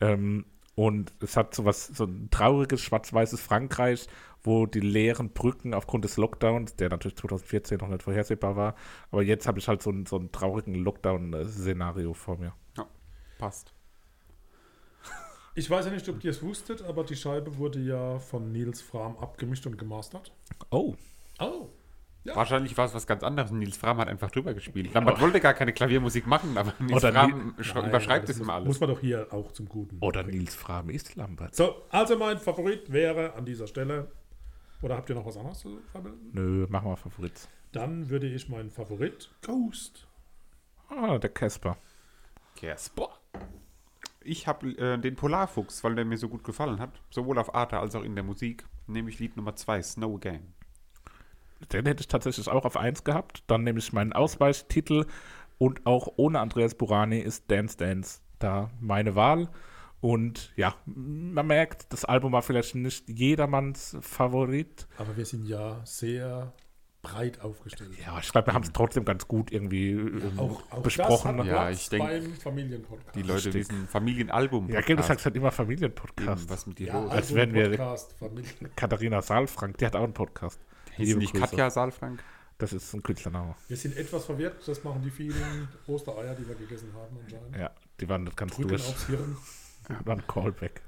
Ähm, 0.00 0.46
und 0.74 1.12
es 1.20 1.36
hat 1.36 1.54
so 1.54 1.64
was, 1.64 1.86
so 1.86 2.04
ein 2.04 2.28
trauriges, 2.30 2.82
schwarz-weißes 2.82 3.40
Frankreich, 3.40 4.06
wo 4.46 4.66
die 4.66 4.80
leeren 4.80 5.30
Brücken 5.30 5.74
aufgrund 5.74 6.04
des 6.04 6.16
Lockdowns, 6.16 6.76
der 6.76 6.88
natürlich 6.88 7.16
2014 7.16 7.78
noch 7.78 7.88
nicht 7.88 8.02
vorhersehbar 8.02 8.56
war, 8.56 8.74
aber 9.10 9.22
jetzt 9.22 9.46
habe 9.46 9.58
ich 9.58 9.68
halt 9.68 9.82
so 9.82 9.90
einen, 9.90 10.06
so 10.06 10.16
einen 10.16 10.32
traurigen 10.32 10.74
Lockdown-Szenario 10.76 12.14
vor 12.14 12.38
mir. 12.38 12.52
Ja, 12.76 12.86
passt. 13.38 13.72
Ich 15.58 15.70
weiß 15.70 15.86
ja 15.86 15.90
nicht, 15.92 16.06
ob 16.10 16.22
ihr 16.22 16.30
es 16.32 16.42
wusstet, 16.42 16.82
aber 16.82 17.02
die 17.02 17.16
Scheibe 17.16 17.56
wurde 17.56 17.78
ja 17.80 18.18
von 18.18 18.52
Nils 18.52 18.82
Fram 18.82 19.16
abgemischt 19.16 19.66
und 19.66 19.78
gemastert. 19.78 20.32
Oh, 20.70 20.94
Oh. 21.40 21.68
Wahrscheinlich 22.34 22.76
war 22.76 22.86
es 22.86 22.94
was 22.94 23.06
ganz 23.06 23.22
anderes. 23.22 23.52
Nils 23.52 23.76
Fram 23.76 23.98
hat 23.98 24.08
einfach 24.08 24.30
drüber 24.32 24.52
gespielt. 24.52 24.92
Lambert 24.92 25.20
wollte 25.20 25.38
gar 25.40 25.54
keine 25.54 25.72
Klaviermusik 25.72 26.26
machen, 26.26 26.58
aber 26.58 26.74
Nils 26.80 26.92
Oder 26.96 27.12
Fram 27.12 27.54
Ni- 27.56 27.62
schra- 27.62 27.74
Nein, 27.80 27.88
überschreibt 27.90 28.28
es 28.28 28.36
immer 28.38 28.46
muss, 28.46 28.54
alles. 28.54 28.66
Muss 28.66 28.80
man 28.80 28.90
doch 28.90 29.00
hier 29.00 29.28
auch 29.32 29.52
zum 29.52 29.68
Guten. 29.68 29.96
oder 30.00 30.24
Nils 30.24 30.54
Frame 30.56 30.90
ist 30.90 31.14
Lambert. 31.14 31.54
So, 31.54 31.74
also 31.88 32.18
mein 32.18 32.38
Favorit 32.38 32.90
wäre 32.92 33.32
an 33.34 33.44
dieser 33.46 33.66
Stelle, 33.68 34.10
oder 34.82 34.96
habt 34.96 35.08
ihr 35.08 35.14
noch 35.14 35.26
was 35.26 35.36
anderes 35.36 35.58
zu 35.60 35.80
vermelden? 35.90 36.30
Nö, 36.32 36.66
mach 36.68 36.82
mal 36.82 36.96
Favorit. 36.96 37.48
Dann 37.72 38.08
würde 38.08 38.26
ich 38.26 38.48
meinen 38.48 38.70
Favorit 38.70 39.30
Ghost. 39.42 40.06
Ah, 40.88 41.18
der 41.18 41.30
Casper. 41.30 41.76
Casper. 42.56 43.10
Ich 44.22 44.46
habe 44.46 44.68
äh, 44.78 44.98
den 44.98 45.14
Polarfuchs, 45.14 45.84
weil 45.84 45.94
der 45.94 46.04
mir 46.04 46.18
so 46.18 46.28
gut 46.28 46.42
gefallen 46.42 46.80
hat, 46.80 47.00
sowohl 47.10 47.38
auf 47.38 47.54
Arte 47.54 47.78
als 47.78 47.94
auch 47.94 48.02
in 48.02 48.14
der 48.14 48.24
Musik, 48.24 48.64
nämlich 48.86 49.18
Lied 49.18 49.36
Nummer 49.36 49.54
2, 49.54 49.82
Snow 49.82 50.16
Again. 50.16 50.54
Den 51.72 51.86
hätte 51.86 52.00
ich 52.00 52.08
tatsächlich 52.08 52.48
auch 52.48 52.64
auf 52.64 52.76
1 52.76 53.04
gehabt. 53.04 53.44
Dann 53.46 53.64
nehme 53.64 53.78
ich 53.78 53.92
meinen 53.92 54.12
Ausweichtitel 54.12 55.06
Und 55.58 55.86
auch 55.86 56.08
ohne 56.16 56.40
Andreas 56.40 56.74
Burani 56.74 57.18
ist 57.18 57.50
Dance 57.50 57.76
Dance 57.76 58.20
da 58.38 58.70
meine 58.80 59.14
Wahl. 59.14 59.48
Und 60.00 60.52
ja, 60.56 60.74
man 60.86 61.46
merkt, 61.46 61.92
das 61.92 62.04
Album 62.04 62.32
war 62.32 62.42
vielleicht 62.42 62.74
nicht 62.74 63.08
jedermanns 63.08 63.96
Favorit. 64.00 64.86
Aber 64.98 65.16
wir 65.16 65.24
sind 65.24 65.46
ja 65.46 65.80
sehr 65.84 66.52
breit 67.02 67.40
aufgestellt. 67.40 67.90
Ja, 68.04 68.18
ich 68.18 68.30
glaube, 68.30 68.48
wir 68.48 68.54
haben 68.54 68.62
es 68.64 68.72
trotzdem 68.72 69.04
ganz 69.04 69.26
gut 69.28 69.52
irgendwie 69.52 69.90
ähm, 69.92 70.38
Auch, 70.38 70.60
auch 70.72 70.82
besprochen. 70.82 71.36
Das 71.38 71.46
hat 71.46 71.52
Ja, 71.52 71.70
ich 71.70 71.88
denk, 71.88 72.04
beim 72.04 72.34
Familienpodcast. 72.34 73.14
Die 73.14 73.22
Leute 73.22 73.40
Stimmt. 73.40 73.54
wissen 73.54 73.88
Familienalbum. 73.88 74.68
ja, 74.70 74.80
Gil, 74.80 74.96
du 74.96 75.02
sagst 75.04 75.24
halt 75.24 75.36
immer 75.36 75.50
Familienpodcast. 75.52 76.50
was 76.50 76.66
mit 76.66 76.78
dir 76.80 76.88
ja, 76.88 77.00
los? 77.00 77.10
als 77.12 77.32
wären 77.34 77.54
wir- 77.54 77.68
Podcast. 77.70 78.14
Katharina 78.74 79.22
Saalfrank, 79.22 79.78
die 79.78 79.86
hat 79.86 79.94
auch 79.96 80.02
einen 80.04 80.14
Podcast. 80.14 80.60
Hieß 80.96 81.16
nicht 81.16 81.32
Grüße. 81.32 81.44
Katja 81.46 81.70
Saalfrank? 81.70 82.22
Das 82.58 82.72
ist 82.72 82.92
ein 82.94 83.02
Künstlername. 83.02 83.54
Wir 83.68 83.76
sind 83.76 83.96
etwas 83.96 84.24
verwirrt, 84.24 84.66
das 84.66 84.82
machen 84.82 85.02
die 85.02 85.10
vielen 85.10 85.68
Ostereier, 85.86 86.34
die 86.34 86.48
wir 86.48 86.54
gegessen 86.54 86.90
haben 86.94 87.16
anscheinend. 87.22 87.54
Ja, 87.56 87.70
die 88.00 88.08
waren 88.08 88.24
nicht 88.24 88.36
ganz 88.36 88.54
Drücken 88.56 88.68
durch. 88.70 88.88
aufs 88.88 89.06
Hirn. 89.06 89.36
War 90.04 90.16
ein 90.16 90.26
Callback. 90.26 90.82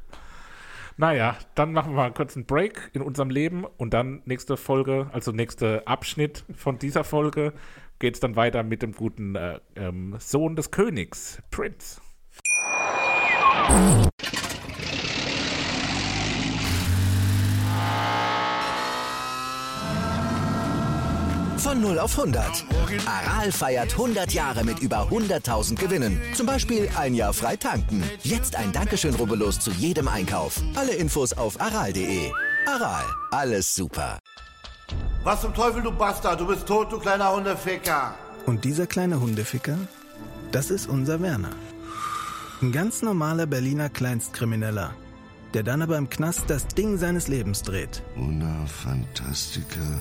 Naja, 0.96 1.36
dann 1.54 1.72
machen 1.72 1.92
wir 1.92 1.96
mal 1.96 2.04
einen 2.06 2.14
kurzen 2.14 2.44
Break 2.44 2.90
in 2.92 3.02
unserem 3.02 3.30
Leben 3.30 3.64
und 3.64 3.94
dann 3.94 4.20
nächste 4.24 4.56
Folge, 4.56 5.08
also 5.12 5.30
nächster 5.30 5.82
Abschnitt 5.86 6.44
von 6.56 6.78
dieser 6.78 7.04
Folge, 7.04 7.52
geht 8.00 8.14
es 8.14 8.20
dann 8.20 8.34
weiter 8.34 8.64
mit 8.64 8.82
dem 8.82 8.92
guten 8.92 9.36
äh, 9.36 9.60
ähm, 9.76 10.16
Sohn 10.18 10.56
des 10.56 10.72
Königs, 10.72 11.40
Prince. 11.50 12.00
Von 21.68 21.82
0 21.82 21.98
auf 21.98 22.18
100. 22.18 22.64
Aral 23.04 23.52
feiert 23.52 23.92
100 23.92 24.32
Jahre 24.32 24.64
mit 24.64 24.78
über 24.78 25.10
100.000 25.10 25.74
Gewinnen. 25.74 26.18
Zum 26.32 26.46
Beispiel 26.46 26.88
ein 26.96 27.12
Jahr 27.12 27.34
frei 27.34 27.56
tanken. 27.56 28.02
Jetzt 28.22 28.56
ein 28.56 28.72
Dankeschön, 28.72 29.14
rubbellos 29.14 29.60
zu 29.60 29.70
jedem 29.72 30.08
Einkauf. 30.08 30.62
Alle 30.76 30.94
Infos 30.94 31.34
auf 31.34 31.60
aral.de. 31.60 32.32
Aral, 32.66 33.04
alles 33.32 33.74
super. 33.74 34.18
Was 35.24 35.42
zum 35.42 35.52
Teufel, 35.52 35.82
du 35.82 35.92
Bastard? 35.92 36.40
Du 36.40 36.46
bist 36.46 36.66
tot, 36.66 36.90
du 36.90 36.98
kleiner 36.98 37.36
Hundeficker. 37.36 38.14
Und 38.46 38.64
dieser 38.64 38.86
kleine 38.86 39.20
Hundeficker, 39.20 39.76
das 40.50 40.70
ist 40.70 40.88
unser 40.88 41.20
Werner. 41.20 41.52
Ein 42.62 42.72
ganz 42.72 43.02
normaler 43.02 43.44
Berliner 43.44 43.90
Kleinstkrimineller, 43.90 44.94
der 45.52 45.64
dann 45.64 45.82
aber 45.82 45.98
im 45.98 46.08
Knast 46.08 46.44
das 46.48 46.66
Ding 46.66 46.96
seines 46.96 47.28
Lebens 47.28 47.62
dreht. 47.62 48.02
Una 48.16 48.64
Fantastica 48.64 50.00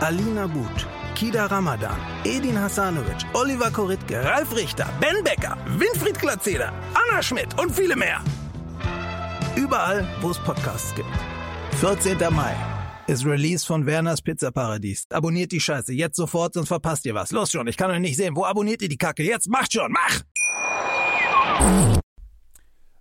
Alina 0.00 0.46
But, 0.48 0.86
Kida 1.14 1.48
Ramadan, 1.50 1.96
Edin 2.24 2.56
Hasanovic, 2.58 3.24
Oliver 3.32 3.70
Koritke, 3.70 4.24
Ralf 4.24 4.54
Richter, 4.54 4.88
Ben 5.00 5.22
Becker, 5.22 5.56
Winfried 5.78 6.18
Glatzeder, 6.18 6.72
Anna 6.94 7.22
Schmidt 7.22 7.58
und 7.60 7.70
viele 7.70 7.94
mehr. 7.94 8.20
Überall, 9.54 10.06
wo 10.20 10.30
es 10.30 10.38
Podcasts 10.40 10.94
gibt. 10.96 11.08
14. 11.80 12.18
Mai 12.34 12.54
ist 13.06 13.24
Release 13.24 13.64
von 13.64 13.86
Werners 13.86 14.20
Pizzaparadies. 14.20 15.06
Abonniert 15.10 15.52
die 15.52 15.60
Scheiße 15.60 15.92
jetzt 15.92 16.16
sofort, 16.16 16.54
sonst 16.54 16.68
verpasst 16.68 17.06
ihr 17.06 17.14
was. 17.14 17.30
Los 17.30 17.52
schon, 17.52 17.68
ich 17.68 17.76
kann 17.76 17.90
euch 17.90 18.00
nicht 18.00 18.16
sehen. 18.16 18.34
Wo 18.34 18.44
abonniert 18.44 18.82
ihr 18.82 18.88
die 18.88 18.98
Kacke? 18.98 19.22
Jetzt 19.22 19.48
macht 19.48 19.72
schon, 19.72 19.92
mach! 19.92 20.22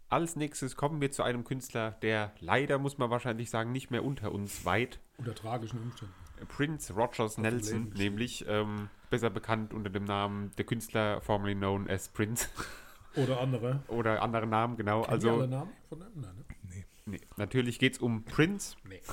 Als 0.10 0.36
nächstes 0.36 0.76
kommen 0.76 1.02
wir 1.02 1.12
zu 1.12 1.24
einem 1.24 1.44
Künstler, 1.44 1.98
der 2.04 2.34
leider, 2.40 2.78
muss 2.78 3.00
man 3.00 3.10
wahrscheinlich 3.10 3.50
sagen, 3.50 3.72
nicht 3.72 3.90
mehr 3.90 4.06
unter 4.06 4.32
uns 4.32 4.64
weit. 4.64 5.00
Unter 5.18 5.34
tragischen 5.34 5.82
Umständen. 5.82 6.23
Prince 6.48 6.94
Rogers 6.94 7.38
Nelson, 7.38 7.94
nämlich 7.96 8.46
ähm, 8.48 8.90
besser 9.10 9.30
bekannt 9.30 9.74
unter 9.74 9.90
dem 9.90 10.06
Namen 10.06 10.52
der 10.58 10.66
Künstler, 10.66 11.22
formerly 11.22 11.56
known 11.56 11.90
as 11.90 12.10
Prince. 12.10 12.48
Oder 13.16 13.40
andere. 13.40 13.84
Oder 13.88 14.22
andere 14.22 14.48
Namen, 14.48 14.76
genau. 14.76 15.02
Kennen 15.02 15.14
also, 15.14 15.30
alle 15.32 15.48
Namen 15.48 15.72
von 15.88 16.00
dem? 16.00 16.08
Nein, 16.16 16.36
ne? 16.38 16.86
nee, 17.06 17.22
natürlich 17.38 17.78
geht 17.78 17.94
es 17.94 18.00
um 18.00 18.24
Prince. 18.24 18.76
Nee. 18.88 19.02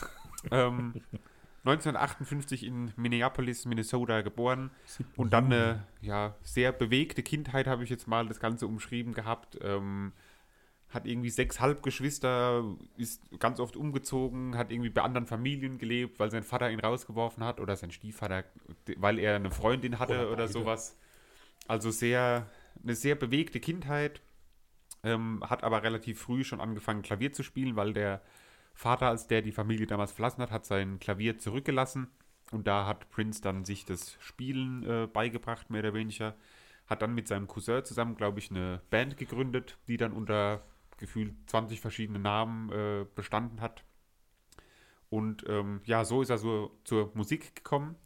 Ähm, 0.50 0.94
1958 1.64 2.64
in 2.64 2.92
Minneapolis, 2.96 3.66
Minnesota 3.66 4.22
geboren 4.22 4.70
und 5.16 5.34
dann 5.34 5.46
eine 5.46 5.84
ja, 6.00 6.34
sehr 6.42 6.72
bewegte 6.72 7.22
Kindheit, 7.22 7.66
habe 7.66 7.84
ich 7.84 7.90
jetzt 7.90 8.08
mal 8.08 8.26
das 8.26 8.40
Ganze 8.40 8.66
umschrieben 8.66 9.12
gehabt. 9.12 9.58
Ähm, 9.60 10.12
hat 10.90 11.06
irgendwie 11.06 11.30
sechs 11.30 11.60
Halbgeschwister, 11.60 12.64
ist 12.96 13.22
ganz 13.38 13.60
oft 13.60 13.76
umgezogen, 13.76 14.56
hat 14.56 14.72
irgendwie 14.72 14.90
bei 14.90 15.02
anderen 15.02 15.26
Familien 15.26 15.78
gelebt, 15.78 16.18
weil 16.18 16.30
sein 16.30 16.42
Vater 16.42 16.70
ihn 16.70 16.80
rausgeworfen 16.80 17.44
hat 17.44 17.60
oder 17.60 17.76
sein 17.76 17.92
Stiefvater, 17.92 18.44
weil 18.96 19.18
er 19.20 19.36
eine 19.36 19.52
Freundin 19.52 20.00
hatte 20.00 20.14
Oder 20.14 20.32
oder, 20.32 20.48
sowas. 20.48 20.96
Also 21.68 21.90
sehr, 21.90 22.48
eine 22.82 22.96
sehr 22.96 23.14
bewegte 23.14 23.60
Kindheit. 23.60 24.20
Ähm, 25.02 25.42
hat 25.48 25.64
aber 25.64 25.82
relativ 25.82 26.20
früh 26.20 26.44
schon 26.44 26.60
angefangen, 26.60 27.02
Klavier 27.02 27.32
zu 27.32 27.42
spielen, 27.42 27.76
weil 27.76 27.92
der 27.92 28.20
Vater, 28.74 29.06
als 29.06 29.26
der 29.26 29.42
die 29.42 29.52
Familie 29.52 29.86
damals 29.86 30.12
verlassen 30.12 30.42
hat, 30.42 30.50
hat 30.50 30.66
sein 30.66 30.98
Klavier 30.98 31.38
zurückgelassen. 31.38 32.08
Und 32.50 32.66
da 32.66 32.86
hat 32.86 33.08
Prince 33.10 33.40
dann 33.40 33.64
sich 33.64 33.84
das 33.84 34.16
Spielen 34.20 34.82
äh, 34.82 35.06
beigebracht, 35.06 35.70
mehr 35.70 35.80
oder 35.80 35.94
weniger. 35.94 36.34
Hat 36.86 37.00
dann 37.00 37.14
mit 37.14 37.28
seinem 37.28 37.46
Cousin 37.46 37.84
zusammen, 37.84 38.16
glaube 38.16 38.40
ich, 38.40 38.50
eine 38.50 38.82
Band 38.90 39.16
gegründet, 39.16 39.78
die 39.86 39.96
dann 39.96 40.12
unter 40.12 40.64
gefühlt 41.00 41.34
20 41.46 41.80
verschiedene 41.80 42.18
Namen 42.18 42.70
äh, 42.70 43.06
bestanden 43.14 43.60
hat. 43.60 43.84
Und 45.08 45.44
ähm, 45.48 45.80
ja, 45.84 46.04
so 46.04 46.22
ist 46.22 46.30
er 46.30 46.38
so 46.38 46.78
zur 46.84 47.10
Musik 47.14 47.56
gekommen 47.56 47.96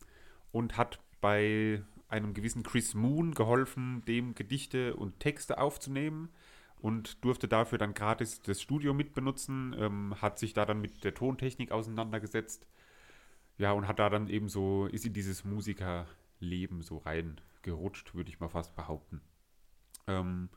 und 0.52 0.78
hat 0.78 1.00
bei 1.20 1.82
einem 2.08 2.32
gewissen 2.32 2.62
Chris 2.62 2.94
Moon 2.94 3.34
geholfen, 3.34 4.04
dem 4.06 4.34
Gedichte 4.34 4.94
und 4.96 5.20
Texte 5.20 5.58
aufzunehmen 5.58 6.30
und 6.76 7.24
durfte 7.24 7.48
dafür 7.48 7.78
dann 7.78 7.94
gratis 7.94 8.40
das 8.42 8.62
Studio 8.62 8.94
mitbenutzen, 8.94 9.74
ähm, 9.78 10.14
hat 10.20 10.38
sich 10.38 10.54
da 10.54 10.64
dann 10.64 10.80
mit 10.80 11.02
der 11.04 11.14
Tontechnik 11.14 11.72
auseinandergesetzt. 11.72 12.66
Ja, 13.56 13.72
und 13.72 13.86
hat 13.86 13.98
da 13.98 14.10
dann 14.10 14.28
eben 14.28 14.48
so, 14.48 14.86
ist 14.86 15.06
in 15.06 15.12
dieses 15.12 15.44
Musikerleben 15.44 16.82
so 16.82 16.98
reingerutscht, 16.98 18.14
würde 18.14 18.30
ich 18.30 18.40
mal 18.40 18.48
fast 18.48 18.74
behaupten. 18.74 19.20
Ähm, 20.06 20.48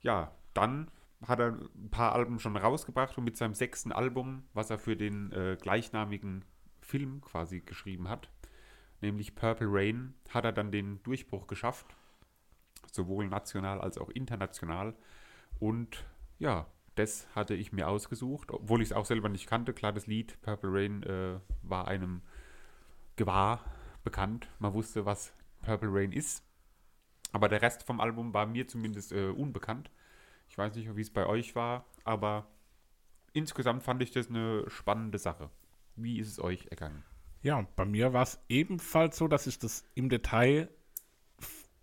ja, 0.00 0.32
dann 0.54 0.90
hat 1.24 1.40
er 1.40 1.58
ein 1.74 1.90
paar 1.90 2.12
Alben 2.12 2.38
schon 2.38 2.56
rausgebracht 2.56 3.16
und 3.16 3.24
mit 3.24 3.36
seinem 3.36 3.54
sechsten 3.54 3.92
Album, 3.92 4.44
was 4.52 4.70
er 4.70 4.78
für 4.78 4.96
den 4.96 5.32
äh, 5.32 5.56
gleichnamigen 5.60 6.44
Film 6.80 7.20
quasi 7.22 7.60
geschrieben 7.60 8.08
hat, 8.08 8.30
nämlich 9.00 9.34
Purple 9.34 9.68
Rain, 9.70 10.14
hat 10.30 10.44
er 10.44 10.52
dann 10.52 10.70
den 10.70 11.02
Durchbruch 11.02 11.46
geschafft, 11.46 11.96
sowohl 12.92 13.28
national 13.28 13.80
als 13.80 13.98
auch 13.98 14.10
international. 14.10 14.94
Und 15.58 16.04
ja, 16.38 16.66
das 16.96 17.26
hatte 17.34 17.54
ich 17.54 17.72
mir 17.72 17.88
ausgesucht, 17.88 18.50
obwohl 18.50 18.82
ich 18.82 18.88
es 18.88 18.92
auch 18.92 19.04
selber 19.04 19.28
nicht 19.28 19.46
kannte. 19.46 19.72
Klar, 19.72 19.92
das 19.92 20.06
Lied 20.06 20.40
Purple 20.42 20.70
Rain 20.72 21.02
äh, 21.02 21.40
war 21.62 21.88
einem 21.88 22.22
gewahr 23.16 23.64
bekannt. 24.04 24.48
Man 24.58 24.74
wusste, 24.74 25.04
was 25.04 25.32
Purple 25.62 25.90
Rain 25.92 26.12
ist. 26.12 26.42
Aber 27.32 27.48
der 27.48 27.60
Rest 27.60 27.82
vom 27.82 28.00
Album 28.00 28.32
war 28.32 28.46
mir 28.46 28.66
zumindest 28.66 29.12
äh, 29.12 29.28
unbekannt. 29.28 29.90
Ich 30.56 30.58
weiß 30.58 30.74
nicht, 30.74 30.96
wie 30.96 31.02
es 31.02 31.10
bei 31.10 31.26
euch 31.26 31.54
war, 31.54 31.84
aber 32.04 32.46
insgesamt 33.34 33.82
fand 33.82 34.00
ich 34.00 34.10
das 34.10 34.30
eine 34.30 34.64
spannende 34.70 35.18
Sache. 35.18 35.50
Wie 35.96 36.18
ist 36.18 36.30
es 36.30 36.40
euch 36.40 36.68
ergangen? 36.70 37.04
Ja, 37.42 37.66
bei 37.76 37.84
mir 37.84 38.14
war 38.14 38.22
es 38.22 38.40
ebenfalls 38.48 39.18
so, 39.18 39.28
dass 39.28 39.46
ich 39.46 39.58
das 39.58 39.84
im 39.94 40.08
Detail, 40.08 40.70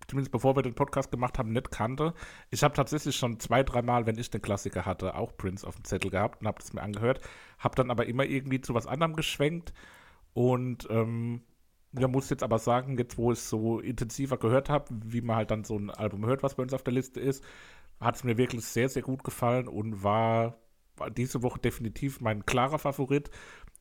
zumindest 0.08 0.32
bevor 0.32 0.56
wir 0.56 0.64
den 0.64 0.74
Podcast 0.74 1.12
gemacht 1.12 1.38
haben, 1.38 1.52
nicht 1.52 1.70
kannte. 1.70 2.16
Ich 2.50 2.64
habe 2.64 2.74
tatsächlich 2.74 3.16
schon 3.16 3.40
zwei, 3.40 3.62
dreimal, 3.62 4.08
wenn 4.08 4.18
ich 4.18 4.32
den 4.32 4.42
Klassiker 4.42 4.88
hatte, 4.88 5.14
auch 5.14 5.38
Prince 5.38 5.68
auf 5.68 5.76
dem 5.76 5.84
Zettel 5.84 6.10
gehabt 6.10 6.42
und 6.42 6.48
habe 6.48 6.58
das 6.60 6.74
mir 6.74 6.82
angehört, 6.82 7.22
habe 7.60 7.76
dann 7.76 7.92
aber 7.92 8.08
immer 8.08 8.26
irgendwie 8.26 8.60
zu 8.60 8.74
was 8.74 8.88
anderem 8.88 9.16
geschwenkt 9.16 9.72
und 10.34 10.88
ähm, 10.90 11.44
ja, 11.92 12.08
muss 12.08 12.32
jetzt 12.32 12.42
aber 12.42 12.58
sagen, 12.58 12.98
jetzt 12.98 13.20
wo 13.20 13.32
ich 13.32 13.38
es 13.38 13.50
so 13.52 13.80
intensiver 13.80 14.38
gehört 14.38 14.68
habe, 14.68 14.86
wie 15.06 15.22
man 15.22 15.36
halt 15.36 15.52
dann 15.52 15.64
so 15.64 15.78
ein 15.78 15.92
Album 15.92 16.26
hört, 16.26 16.42
was 16.42 16.56
bei 16.56 16.64
uns 16.64 16.74
auf 16.74 16.82
der 16.82 16.94
Liste 16.94 17.20
ist, 17.20 17.44
hat 18.00 18.16
es 18.16 18.24
mir 18.24 18.38
wirklich 18.38 18.66
sehr, 18.66 18.90
sehr 18.90 19.02
gut 19.02 19.24
gefallen 19.24 19.68
und 19.68 20.04
war, 20.04 20.58
war 20.98 21.10
diese 21.10 21.42
Woche 21.44 21.60
definitiv 21.60 22.22
mein 22.22 22.46
klarer 22.46 22.80
Favorit 22.80 23.30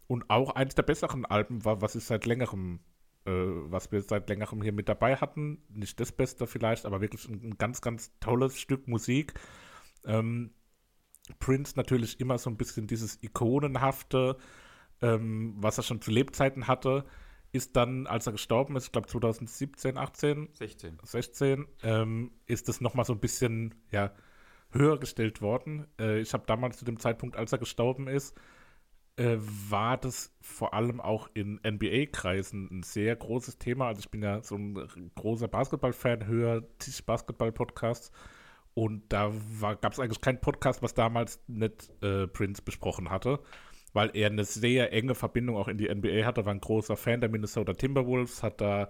und 0.06 0.28
auch 0.30 0.54
eines 0.54 0.74
der 0.74 0.82
besseren 0.82 1.24
Alben 1.24 1.64
war, 1.64 1.80
was 1.80 1.94
ich 1.94 2.04
seit 2.04 2.26
längerem, 2.26 2.80
äh, 3.24 3.30
was 3.30 3.92
wir 3.92 4.02
seit 4.02 4.28
längerem 4.28 4.62
hier 4.62 4.72
mit 4.72 4.88
dabei 4.88 5.16
hatten. 5.16 5.62
Nicht 5.68 5.98
das 6.00 6.12
Beste 6.12 6.46
vielleicht, 6.46 6.86
aber 6.86 7.00
wirklich 7.00 7.28
ein, 7.28 7.56
ganz, 7.58 7.80
ganz 7.80 8.12
tolles 8.20 8.60
Stück 8.60 8.88
Musik. 8.88 9.34
Ähm, 10.04 10.52
Prince 11.38 11.74
natürlich 11.76 12.20
immer 12.20 12.38
so 12.38 12.50
ein 12.50 12.56
bisschen 12.56 12.86
dieses 12.86 13.22
ikonenhafte, 13.22 14.36
ähm, 15.00 15.54
was 15.56 15.78
er 15.78 15.84
schon 15.84 16.00
zu 16.00 16.10
Lebzeiten 16.10 16.66
hatte, 16.66 17.04
ist 17.52 17.76
dann, 17.76 18.06
als 18.06 18.26
er 18.26 18.32
gestorben 18.32 18.76
ist, 18.76 18.86
ich 18.86 18.92
glaube 18.92 19.08
2017, 19.08 19.98
18, 19.98 20.48
16. 20.54 20.98
16, 21.02 21.66
ähm, 21.82 22.32
ist 22.46 22.68
es 22.68 22.80
nochmal 22.80 23.04
so 23.04 23.12
ein 23.12 23.20
bisschen 23.20 23.74
ja, 23.90 24.12
höher 24.70 24.98
gestellt 24.98 25.42
worden. 25.42 25.86
Äh, 26.00 26.20
ich 26.20 26.32
habe 26.32 26.44
damals 26.46 26.78
zu 26.78 26.84
dem 26.84 26.98
Zeitpunkt, 26.98 27.36
als 27.36 27.52
er 27.52 27.58
gestorben 27.58 28.08
ist, 28.08 28.34
äh, 29.16 29.36
war 29.38 29.98
das 29.98 30.34
vor 30.40 30.72
allem 30.72 31.00
auch 31.00 31.28
in 31.34 31.60
NBA-Kreisen 31.62 32.68
ein 32.70 32.82
sehr 32.82 33.14
großes 33.14 33.58
Thema. 33.58 33.88
Also 33.88 34.00
ich 34.00 34.10
bin 34.10 34.22
ja 34.22 34.42
so 34.42 34.56
ein 34.56 35.10
großer 35.14 35.48
Basketball-Fan, 35.48 36.26
höre 36.26 36.64
zig 36.78 37.04
Basketball-Podcasts 37.04 38.10
und 38.74 39.12
da 39.12 39.30
gab 39.60 39.92
es 39.92 40.00
eigentlich 40.00 40.22
keinen 40.22 40.40
Podcast, 40.40 40.82
was 40.82 40.94
damals 40.94 41.42
nicht 41.46 41.90
äh, 42.02 42.26
Prince 42.26 42.62
besprochen 42.62 43.10
hatte, 43.10 43.40
weil 43.92 44.10
er 44.14 44.28
eine 44.28 44.44
sehr 44.44 44.92
enge 44.92 45.14
Verbindung 45.14 45.56
auch 45.56 45.68
in 45.68 45.78
die 45.78 45.92
NBA 45.92 46.24
hatte, 46.24 46.44
war 46.44 46.54
ein 46.54 46.60
großer 46.60 46.96
Fan 46.96 47.20
der 47.20 47.30
Minnesota 47.30 47.74
Timberwolves, 47.74 48.42
hat 48.42 48.60
da 48.60 48.88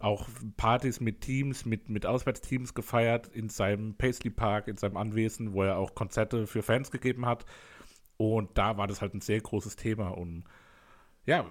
auch 0.00 0.26
Partys 0.56 1.00
mit 1.00 1.20
Teams, 1.20 1.64
mit, 1.64 1.88
mit 1.88 2.06
Auswärtsteams 2.06 2.74
gefeiert 2.74 3.28
in 3.28 3.48
seinem 3.48 3.94
Paisley 3.94 4.30
Park, 4.30 4.68
in 4.68 4.76
seinem 4.76 4.96
Anwesen, 4.96 5.52
wo 5.52 5.62
er 5.62 5.78
auch 5.78 5.94
Konzerte 5.94 6.46
für 6.46 6.62
Fans 6.62 6.90
gegeben 6.90 7.26
hat. 7.26 7.44
Und 8.16 8.56
da 8.58 8.76
war 8.76 8.86
das 8.86 9.00
halt 9.00 9.14
ein 9.14 9.20
sehr 9.20 9.40
großes 9.40 9.76
Thema. 9.76 10.08
Und 10.08 10.44
ja, 11.26 11.46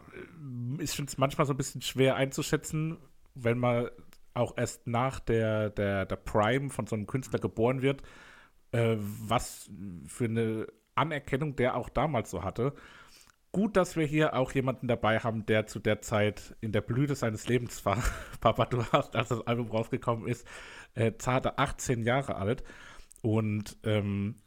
ich 0.79 0.91
finde 0.91 1.09
es 1.09 1.17
manchmal 1.17 1.47
so 1.47 1.53
ein 1.53 1.57
bisschen 1.57 1.81
schwer 1.81 2.15
einzuschätzen, 2.15 2.97
wenn 3.33 3.57
man 3.57 3.89
auch 4.33 4.57
erst 4.57 4.87
nach 4.87 5.19
der, 5.19 5.69
der, 5.69 6.05
der 6.05 6.15
Prime 6.15 6.69
von 6.69 6.87
so 6.87 6.95
einem 6.95 7.07
Künstler 7.07 7.39
geboren 7.39 7.81
wird, 7.81 8.01
äh, 8.71 8.95
was 8.97 9.69
für 10.07 10.25
eine 10.25 10.67
Anerkennung 10.95 11.55
der 11.55 11.75
auch 11.75 11.89
damals 11.89 12.31
so 12.31 12.43
hatte. 12.43 12.73
Gut, 13.51 13.77
dass 13.77 13.95
wir 13.95 14.05
hier 14.05 14.35
auch 14.35 14.51
jemanden 14.51 14.87
dabei 14.87 15.19
haben, 15.19 15.45
der 15.45 15.67
zu 15.67 15.79
der 15.79 16.01
Zeit 16.01 16.55
in 16.59 16.71
der 16.71 16.81
Blüte 16.81 17.13
seines 17.13 17.47
Lebens 17.47 17.85
war. 17.85 18.03
Papa, 18.41 18.65
du 18.65 18.83
hast, 18.91 19.15
als 19.15 19.29
das 19.29 19.45
Album 19.45 19.69
rausgekommen 19.69 20.27
ist, 20.27 20.47
äh, 20.95 21.13
zarte 21.17 21.59
18 21.59 22.01
Jahre 22.01 22.35
alt. 22.35 22.63
Und 23.21 23.77
ähm, 23.83 24.37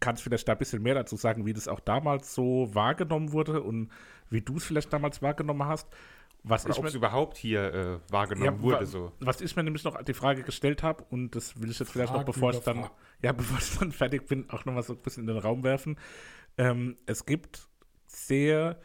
kannst 0.00 0.22
vielleicht 0.22 0.48
da 0.48 0.52
ein 0.52 0.58
bisschen 0.58 0.82
mehr 0.82 0.94
dazu 0.94 1.16
sagen, 1.16 1.44
wie 1.44 1.52
das 1.52 1.68
auch 1.68 1.80
damals 1.80 2.34
so 2.34 2.70
wahrgenommen 2.72 3.32
wurde 3.32 3.62
und 3.62 3.90
wie 4.30 4.42
du 4.42 4.56
es 4.56 4.64
vielleicht 4.64 4.92
damals 4.92 5.22
wahrgenommen 5.22 5.66
hast. 5.66 5.88
Was 6.44 6.64
Oder 6.64 6.72
ich 6.72 6.78
ob 6.78 6.82
mir, 6.84 6.88
es 6.88 6.94
überhaupt 6.94 7.36
hier 7.36 7.72
äh, 7.72 8.12
wahrgenommen 8.12 8.56
ja, 8.56 8.62
wurde. 8.62 8.86
So. 8.86 9.12
Was 9.20 9.40
ich 9.40 9.54
mir 9.54 9.62
nämlich 9.62 9.84
noch 9.84 10.02
die 10.02 10.14
Frage 10.14 10.42
gestellt 10.42 10.82
habe, 10.82 11.04
und 11.10 11.36
das 11.36 11.60
will 11.60 11.70
ich 11.70 11.78
jetzt 11.78 11.92
vielleicht 11.92 12.12
noch, 12.12 12.24
Fragen 12.24 12.32
bevor 12.32 12.50
ich 12.52 12.60
dann, 12.60 12.88
ja, 13.22 13.32
bevor 13.32 13.58
ich 13.58 13.78
dann 13.78 13.92
fertig 13.92 14.26
bin, 14.26 14.50
auch 14.50 14.64
noch 14.64 14.74
mal 14.74 14.82
so 14.82 14.94
ein 14.94 14.98
bisschen 14.98 15.22
in 15.22 15.34
den 15.34 15.38
Raum 15.38 15.62
werfen. 15.62 15.96
Ähm, 16.58 16.96
es 17.06 17.26
gibt 17.26 17.68
sehr 18.06 18.80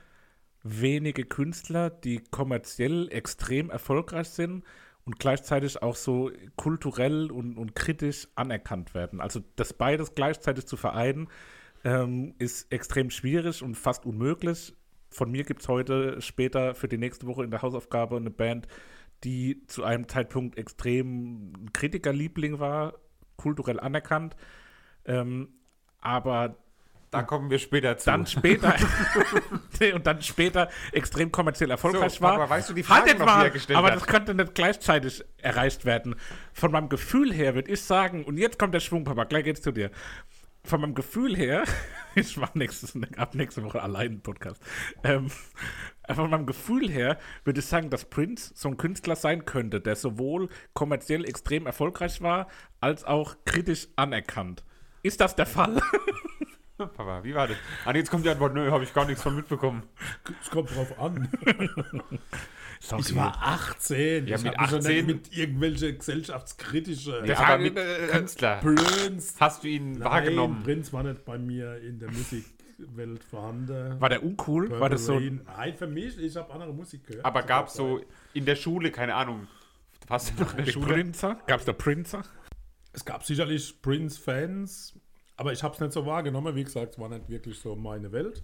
wenige 0.64 1.26
Künstler, 1.26 1.90
die 1.90 2.20
kommerziell 2.20 3.10
extrem 3.12 3.70
erfolgreich 3.70 4.30
sind 4.30 4.64
und 5.06 5.20
gleichzeitig 5.20 5.82
auch 5.82 5.96
so 5.96 6.32
kulturell 6.58 7.32
und, 7.32 7.58
und 7.58 7.76
kritisch 7.76 8.28
anerkannt 8.36 8.94
werden. 8.94 9.22
Also 9.22 9.42
das 9.56 9.74
beides 9.74 10.16
gleichzeitig 10.16 10.66
zu 10.66 10.78
vereinen, 10.78 11.30
ähm, 11.84 12.36
ist 12.40 12.72
extrem 12.72 13.10
schwierig 13.10 13.64
und 13.64 13.76
fast 13.76 14.06
unmöglich. 14.06 14.76
Von 15.18 15.32
mir 15.32 15.44
gibt 15.44 15.62
es 15.64 15.68
heute 15.68 16.22
später 16.22 16.76
für 16.76 16.88
die 16.88 17.00
nächste 17.00 17.26
Woche 17.26 17.44
in 17.44 17.50
der 17.50 17.64
Hausaufgabe 17.64 18.18
eine 18.18 18.30
Band, 18.30 18.68
die 19.24 19.66
zu 19.66 19.84
einem 19.84 20.08
Zeitpunkt 20.08 20.60
extrem 20.60 21.54
Kritikerliebling 21.74 22.60
war, 22.60 22.94
kulturell 23.36 23.80
anerkannt. 23.80 24.36
Ähm, 25.06 25.50
aber 26.00 26.56
Da 27.10 27.24
kommen 27.24 27.50
wir 27.50 27.58
später 27.58 27.98
zu. 27.98 28.06
dann 28.12 28.28
später 28.28 28.76
und 29.96 30.06
dann 30.06 30.22
später 30.22 30.70
extrem 30.92 31.32
kommerziell 31.32 31.72
erfolgreich 31.72 32.14
So, 32.14 32.22
war. 32.22 32.38
Papa, 32.38 32.50
weißt 32.52 32.70
du 32.70 32.74
die 32.76 32.84
Frage 32.84 33.16
noch, 33.16 33.26
mal, 33.26 33.50
gestellt 33.50 33.80
aber 33.80 33.88
hat? 33.88 33.96
das 33.96 34.06
könnte 34.06 34.36
nicht 34.36 34.54
gleichzeitig 34.54 35.24
erreicht 35.38 35.86
werden. 35.86 36.16
Von 36.54 36.72
meinem 36.72 36.90
Gefühl 36.90 37.34
her 37.34 37.56
würde 37.56 37.72
ich 37.72 37.82
sagen, 37.82 38.24
und 38.24 38.38
jetzt 38.38 38.60
kommt 38.60 38.76
der 38.76 38.82
Schwung, 38.82 39.04
Papa, 39.04 39.24
gleich 39.24 39.46
geht's 39.46 39.62
zu 39.64 39.72
dir. 39.72 39.90
Von 40.68 40.82
meinem 40.82 40.96
Gefühl 40.96 41.38
her, 41.38 41.64
ich 42.16 42.36
mache 42.36 42.58
nächstes, 42.58 42.94
ab 43.16 43.36
nächste 43.36 43.64
Woche 43.64 43.82
allein 43.82 44.08
einen 44.08 44.22
Podcast. 44.22 44.62
Ähm, 45.02 45.32
von 46.14 46.30
meinem 46.30 46.46
Gefühl 46.46 46.90
her 46.90 47.18
würde 47.46 47.62
ich 47.62 47.66
sagen, 47.66 47.90
dass 47.90 48.04
Prince 48.04 48.52
so 48.54 48.68
ein 48.68 48.76
Künstler 48.76 49.16
sein 49.16 49.46
könnte, 49.46 49.80
der 49.80 49.96
sowohl 49.96 50.50
kommerziell 50.74 51.24
extrem 51.24 51.68
erfolgreich 51.68 52.22
war, 52.22 52.50
als 52.82 53.06
auch 53.06 53.38
kritisch 53.46 53.88
anerkannt. 53.96 54.66
Ist 55.04 55.22
das 55.22 55.38
der 55.38 55.46
Fall? 55.46 55.80
Papa, 56.78 57.24
wie 57.24 57.34
war 57.34 57.48
das? 57.48 57.58
Ah, 57.86 57.96
jetzt 57.96 58.12
kommt 58.12 58.26
die 58.26 58.30
Antwort, 58.30 58.54
nö, 58.54 58.70
habe 58.70 58.84
ich 58.84 58.94
gar 58.94 59.06
nichts 59.06 59.24
von 59.24 59.38
mitbekommen. 59.38 59.84
Es 60.42 60.50
kommt 60.50 60.76
drauf 60.76 61.00
an. 61.00 61.30
Sorry. 62.80 63.02
Ich 63.02 63.16
war 63.16 63.38
18. 63.42 64.28
Ja, 64.28 64.36
ich 64.36 64.44
mit 64.44 64.54
hab 64.54 64.62
mich 64.62 64.70
schon 64.70 64.80
18 64.80 65.06
nicht 65.06 65.08
mit 65.08 65.38
irgendwelche 65.38 65.94
gesellschaftskritische 65.96 67.24
Ja, 67.26 67.40
aber 67.40 67.58
mit 67.58 67.76
Künstler. 68.12 68.58
Prince. 68.58 69.36
Hast 69.40 69.64
du 69.64 69.68
ihn 69.68 69.94
Nein, 69.94 70.04
wahrgenommen? 70.04 70.64
Prince 70.64 70.94
war 70.94 71.04
nicht 71.04 71.26
bei 71.26 71.38
mir 71.38 71.82
in 71.82 72.00
der 72.00 72.12
Musikwelt 72.12 73.24
vorhanden. 73.24 74.00
War 74.00 74.10
der 74.10 74.24
uncool? 74.24 74.70
war 74.80 74.90
das 74.90 75.06
so? 75.06 75.16
Rain. 75.16 75.42
Nein, 75.46 75.76
für 75.76 75.88
mich, 75.88 76.18
ich 76.20 76.36
habe 76.36 76.54
andere 76.54 76.74
Musik 76.74 77.06
gehört. 77.06 77.26
Aber 77.26 77.44
gab 77.44 77.68
es 77.68 77.74
so 77.74 78.02
in 78.34 78.46
der 78.46 78.56
Schule, 78.56 78.92
keine 78.92 79.16
Ahnung, 79.16 79.48
warst 80.08 80.34
du 80.38 80.44
noch 80.44 80.58
in 80.58 80.66
der 80.66 80.72
Schule? 80.72 80.88
Prinzer? 80.88 81.38
Gab 81.48 81.60
es 81.60 81.66
da 81.66 81.74
Prinzer? 81.74 82.24
Es 82.94 83.06
gab 83.06 83.24
sicherlich 83.24 83.82
Prince-Fans, 83.82 85.00
aber 85.36 85.54
ich 85.54 85.62
habe 85.62 85.76
es 85.76 85.80
nicht 85.80 85.94
so 85.94 86.06
wahrgenommen. 86.06 86.56
Wie 86.56 86.64
gesagt, 86.64 86.94
es 86.94 87.00
war 87.00 87.10
nicht 87.10 87.30
wirklich 87.30 87.60
so 87.60 87.76
meine 87.76 88.12
Welt. 88.12 88.44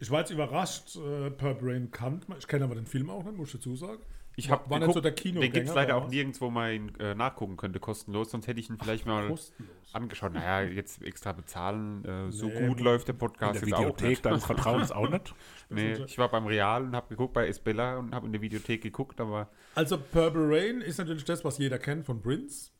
Ich 0.00 0.10
war 0.10 0.20
jetzt 0.20 0.30
überrascht, 0.30 0.96
äh, 0.96 1.30
Purple 1.30 1.72
Rain 1.72 1.90
kannt 1.90 2.28
man. 2.28 2.38
Ich 2.38 2.48
kenne 2.48 2.64
aber 2.64 2.74
den 2.74 2.86
Film 2.86 3.10
auch 3.10 3.22
nicht, 3.22 3.36
muss 3.36 3.48
ich 3.48 3.54
dazu 3.54 3.76
sagen. 3.76 4.00
Ich 4.36 4.48
War- 4.48 4.60
habe 4.60 4.70
war 4.70 4.78
nicht 4.78 4.92
so 4.94 5.00
der 5.00 5.12
Kinogänger 5.12 5.42
Den 5.48 5.52
gibt 5.52 5.68
es 5.68 5.74
leider 5.74 5.96
auch 5.96 6.08
nirgends, 6.08 6.40
wo 6.40 6.48
man 6.50 6.72
ihn 6.72 6.94
äh, 7.00 7.14
nachgucken 7.14 7.56
könnte, 7.58 7.80
kostenlos. 7.80 8.30
Sonst 8.30 8.46
hätte 8.46 8.60
ich 8.60 8.70
ihn 8.70 8.78
vielleicht 8.78 9.04
mal 9.04 9.28
Kostenlos. 9.28 9.70
angeschaut. 9.92 10.32
Naja, 10.32 10.62
jetzt 10.70 11.02
extra 11.02 11.32
bezahlen. 11.32 12.04
Äh, 12.06 12.32
so 12.32 12.46
Nee, 12.46 12.66
gut 12.68 12.80
läuft 12.80 13.08
der 13.08 13.14
In 13.14 13.18
Podcast 13.18 13.60
der 13.60 13.68
jetzt 13.68 13.74
auch 13.74 13.80
Videothek 13.80 14.08
nicht. 14.08 14.24
deines 14.24 14.44
Vertrauens 14.46 14.92
auch 14.92 15.08
nicht? 15.10 15.34
Nee, 15.72 15.92
ich 16.04 16.16
war 16.18 16.28
beim 16.30 16.46
Real 16.46 16.82
und 16.84 16.96
habe 16.96 17.08
geguckt 17.08 17.32
bei 17.34 17.46
Esbella 17.46 17.98
und 17.98 18.12
habe 18.14 18.26
in 18.26 18.32
der 18.32 18.40
Videothek 18.40 18.82
geguckt, 18.82 19.20
aber 19.20 19.50
Also 19.76 19.98
Purple 19.98 20.48
Rain 20.48 20.80
ist 20.80 20.98
natürlich 20.98 21.24
das, 21.24 21.44
was 21.44 21.58
jeder 21.58 21.78
kennt 21.78 22.06
von 22.06 22.20
Prince. 22.22 22.70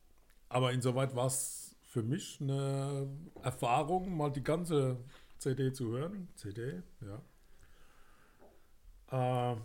Aber 0.48 0.72
insoweit 0.72 1.14
war 1.14 1.26
es 1.26 1.76
für 1.84 2.02
mich 2.02 2.38
eine 2.40 3.08
Erfahrung, 3.42 4.16
mal 4.16 4.30
die 4.30 4.42
ganze 4.42 4.96
CD 5.40 5.72
zu 5.72 5.90
hören. 5.92 6.28
CD, 6.36 6.82
ja. 7.00 7.22
Äh, 9.52 9.56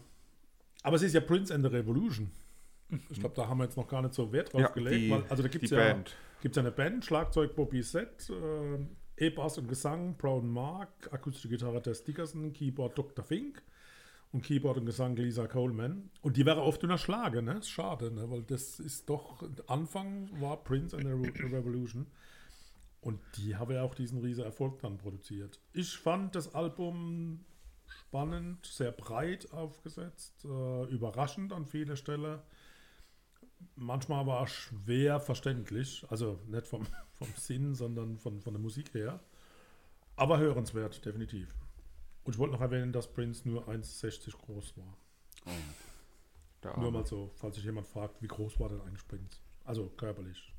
aber 0.84 0.96
es 0.96 1.02
ist 1.02 1.14
ja 1.14 1.22
Prince 1.22 1.54
and 1.54 1.64
the 1.66 1.70
Revolution. 1.72 2.32
Ich 3.10 3.20
glaube, 3.20 3.36
da 3.36 3.48
haben 3.48 3.58
wir 3.58 3.64
jetzt 3.66 3.78
noch 3.78 3.88
gar 3.88 4.02
nicht 4.02 4.14
so 4.14 4.32
Wert 4.32 4.54
drauf 4.54 4.62
Ja, 4.62 4.68
gelegt. 4.70 4.96
die- 4.96 5.10
weil, 5.12 5.24
also 5.30 5.42
da 5.44 5.50
gibt 5.50 5.66
es 5.66 5.72
ja, 5.72 5.78
Band. 5.78 6.16
gibt's 6.42 6.58
eine 6.58 6.72
Band, 6.72 7.04
Schlagzeug 7.04 7.56
Bobby 7.56 7.82
Set, 7.82 8.30
äh, 8.30 9.26
E-Bass 9.26 9.58
und 9.58 9.68
Gesang 9.68 10.16
Brown 10.18 10.48
Mark, 10.50 11.12
akustische 11.12 11.50
Gitarre 11.50 11.82
Tess 11.82 12.04
Dickerson, 12.04 12.54
Keyboard 12.54 12.98
Dr. 12.98 13.24
Fink 13.26 13.64
und 14.32 14.44
Keyboard 14.44 14.78
und 14.78 14.86
Gesang 14.86 15.16
Lisa 15.16 15.48
Coleman. 15.48 16.10
Und 16.22 16.38
die 16.38 16.46
wäre 16.46 16.62
oft 16.62 16.84
unterschlagen, 16.84 17.46
ne? 17.46 17.58
Ist 17.60 17.70
schade, 17.70 18.12
ne? 18.12 18.30
Weil 18.30 18.44
das 18.44 18.80
ist 18.80 19.10
doch, 19.10 19.44
Anfang 19.68 20.30
war 20.40 20.64
Prince 20.64 20.96
and 20.96 21.06
the 21.06 21.12
Re- 21.12 21.52
Revolution. 21.52 22.06
Und 23.06 23.20
die 23.38 23.56
haben 23.56 23.72
ja 23.72 23.84
auch 23.84 23.94
diesen 23.94 24.20
riesen 24.20 24.44
Erfolg 24.44 24.80
dann 24.80 24.98
produziert. 24.98 25.60
Ich 25.74 25.96
fand 25.96 26.34
das 26.34 26.56
Album 26.56 27.46
spannend, 27.86 28.66
sehr 28.66 28.92
breit 28.92 29.54
aufgesetzt, 29.54 30.44
äh, 30.44 30.86
überraschend 30.86 31.54
an 31.54 31.68
vieler 31.68 31.98
Stelle. 31.98 32.42
Manchmal 33.76 34.26
war 34.26 34.46
es 34.46 34.50
schwer 34.50 35.20
verständlich, 35.20 36.04
also 36.10 36.40
nicht 36.48 36.68
vom, 36.68 36.88
vom 37.14 37.28
Sinn, 37.38 37.76
sondern 37.76 38.18
von, 38.18 38.42
von 38.42 38.54
der 38.54 38.62
Musik 38.62 38.96
her. 38.96 39.20
Aber 40.16 40.40
hörenswert, 40.40 41.06
definitiv. 41.06 41.54
Und 42.24 42.34
ich 42.34 42.40
wollte 42.40 42.54
noch 42.54 42.62
erwähnen, 42.62 42.92
dass 42.92 43.14
Prince 43.14 43.48
nur 43.48 43.70
1,60 43.70 44.36
groß 44.36 44.78
war. 44.78 44.98
der 46.64 46.76
Nur 46.80 46.92
mal 46.92 47.06
so, 47.06 47.30
falls 47.36 47.54
sich 47.54 47.66
jemand 47.66 47.86
fragt, 47.86 48.20
wie 48.24 48.28
groß 48.28 48.60
war 48.60 48.70
denn 48.70 48.82
eigentlich 48.82 49.08
Prince? 49.08 49.38
Also 49.64 49.90
körperlich. 49.90 50.56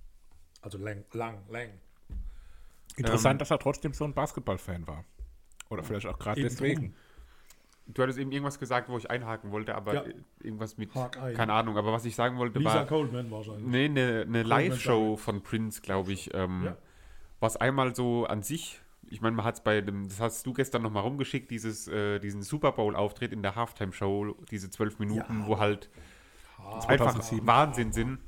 Also 0.61 0.79
lang, 0.79 1.05
lang, 1.13 1.43
lang. 1.49 1.71
Interessant, 2.97 3.35
Ähm, 3.35 3.39
dass 3.39 3.51
er 3.51 3.59
trotzdem 3.59 3.93
so 3.93 4.05
ein 4.05 4.15
Basketball-Fan 4.15 4.87
war. 4.87 5.05
Oder 5.69 5.83
vielleicht 5.83 6.07
auch 6.07 6.19
gerade 6.19 6.41
deswegen. 6.41 6.81
drum. 6.81 6.95
Du 7.89 8.03
hattest 8.03 8.19
eben 8.19 8.33
irgendwas 8.33 8.59
gesagt, 8.59 8.89
wo 8.89 8.99
ich 8.99 9.09
einhaken 9.11 9.53
wollte, 9.53 9.75
aber 9.75 9.95
Ja. 9.95 10.05
irgendwas 10.43 10.77
mit, 10.77 10.93
Hak 10.95 11.19
ein. 11.23 11.35
keine 11.35 11.53
Ahnung, 11.53 11.77
aber 11.79 11.93
was 11.93 12.05
ich 12.05 12.17
sagen 12.17 12.37
wollte 12.37 12.59
Lisa 12.59 12.75
war, 12.75 12.87
Coleman 12.87 13.31
wahrscheinlich. 13.31 13.65
nee, 13.65 13.85
eine, 13.85 14.23
eine 14.23 14.43
Live-Show 14.43 15.17
von 15.17 15.43
Prince, 15.43 15.83
glaube 15.83 16.13
ich, 16.13 16.35
ähm, 16.35 16.63
Ja. 16.65 16.77
was 17.39 17.57
einmal 17.57 17.95
so 17.95 18.27
an 18.27 18.43
sich, 18.43 18.81
ich 19.09 19.21
meine, 19.21 19.37
man 19.37 19.45
hat 19.45 19.55
es 19.55 19.61
bei 19.63 19.81
dem, 19.83 20.09
das 20.09 20.19
hast 20.19 20.45
du 20.47 20.53
gestern 20.53 20.83
nochmal 20.83 21.05
rumgeschickt, 21.05 21.49
dieses, 21.49 21.87
äh, 21.87 22.19
diesen 22.19 22.43
Super 22.43 22.73
Bowl-Auftritt 22.73 23.33
in 23.33 23.43
der 23.43 23.55
Halftime-Show, 23.55 24.35
diese 24.51 24.69
zwölf 24.71 24.99
Minuten, 24.99 25.47
wo 25.47 25.59
halt 25.61 25.89
einfach 26.89 27.13
2007. 27.15 27.47
Wahnsinn 27.47 27.93
sind. 27.93 28.19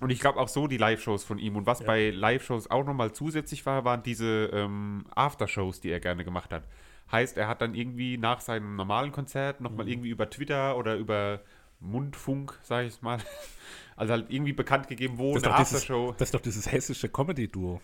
Und 0.00 0.10
ich 0.10 0.20
glaube 0.20 0.40
auch 0.40 0.48
so 0.48 0.66
die 0.66 0.76
Live-Shows 0.76 1.24
von 1.24 1.38
ihm. 1.38 1.56
Und 1.56 1.66
was 1.66 1.84
bei 1.84 2.10
Live-Shows 2.10 2.70
auch 2.70 2.84
nochmal 2.84 3.12
zusätzlich 3.12 3.64
war, 3.64 3.84
waren 3.84 4.02
diese 4.02 4.50
ähm, 4.52 5.06
After-Shows, 5.14 5.80
die 5.80 5.90
er 5.90 6.00
gerne 6.00 6.24
gemacht 6.24 6.52
hat. 6.52 6.64
Heißt, 7.12 7.36
er 7.36 7.48
hat 7.48 7.60
dann 7.60 7.74
irgendwie 7.74 8.18
nach 8.18 8.40
seinem 8.40 8.76
normalen 8.76 9.12
Konzert 9.12 9.60
nochmal 9.60 9.88
irgendwie 9.88 10.08
über 10.08 10.28
Twitter 10.28 10.76
oder 10.76 10.96
über 10.96 11.40
Mundfunk, 11.80 12.58
sage 12.62 12.88
ich 12.88 13.02
mal, 13.02 13.18
also 13.96 14.12
halt 14.12 14.30
irgendwie 14.30 14.52
bekannt 14.52 14.88
gegeben, 14.88 15.18
wo 15.18 15.34
Das 15.34 15.42
ist, 15.42 15.46
eine 15.46 15.52
doch 15.52 15.58
dieses, 15.60 15.82
Aftershow. 15.82 16.14
das 16.18 16.28
ist 16.28 16.34
doch 16.34 16.40
dieses 16.40 16.72
hessische 16.72 17.08
Comedy-Duo. 17.08 17.80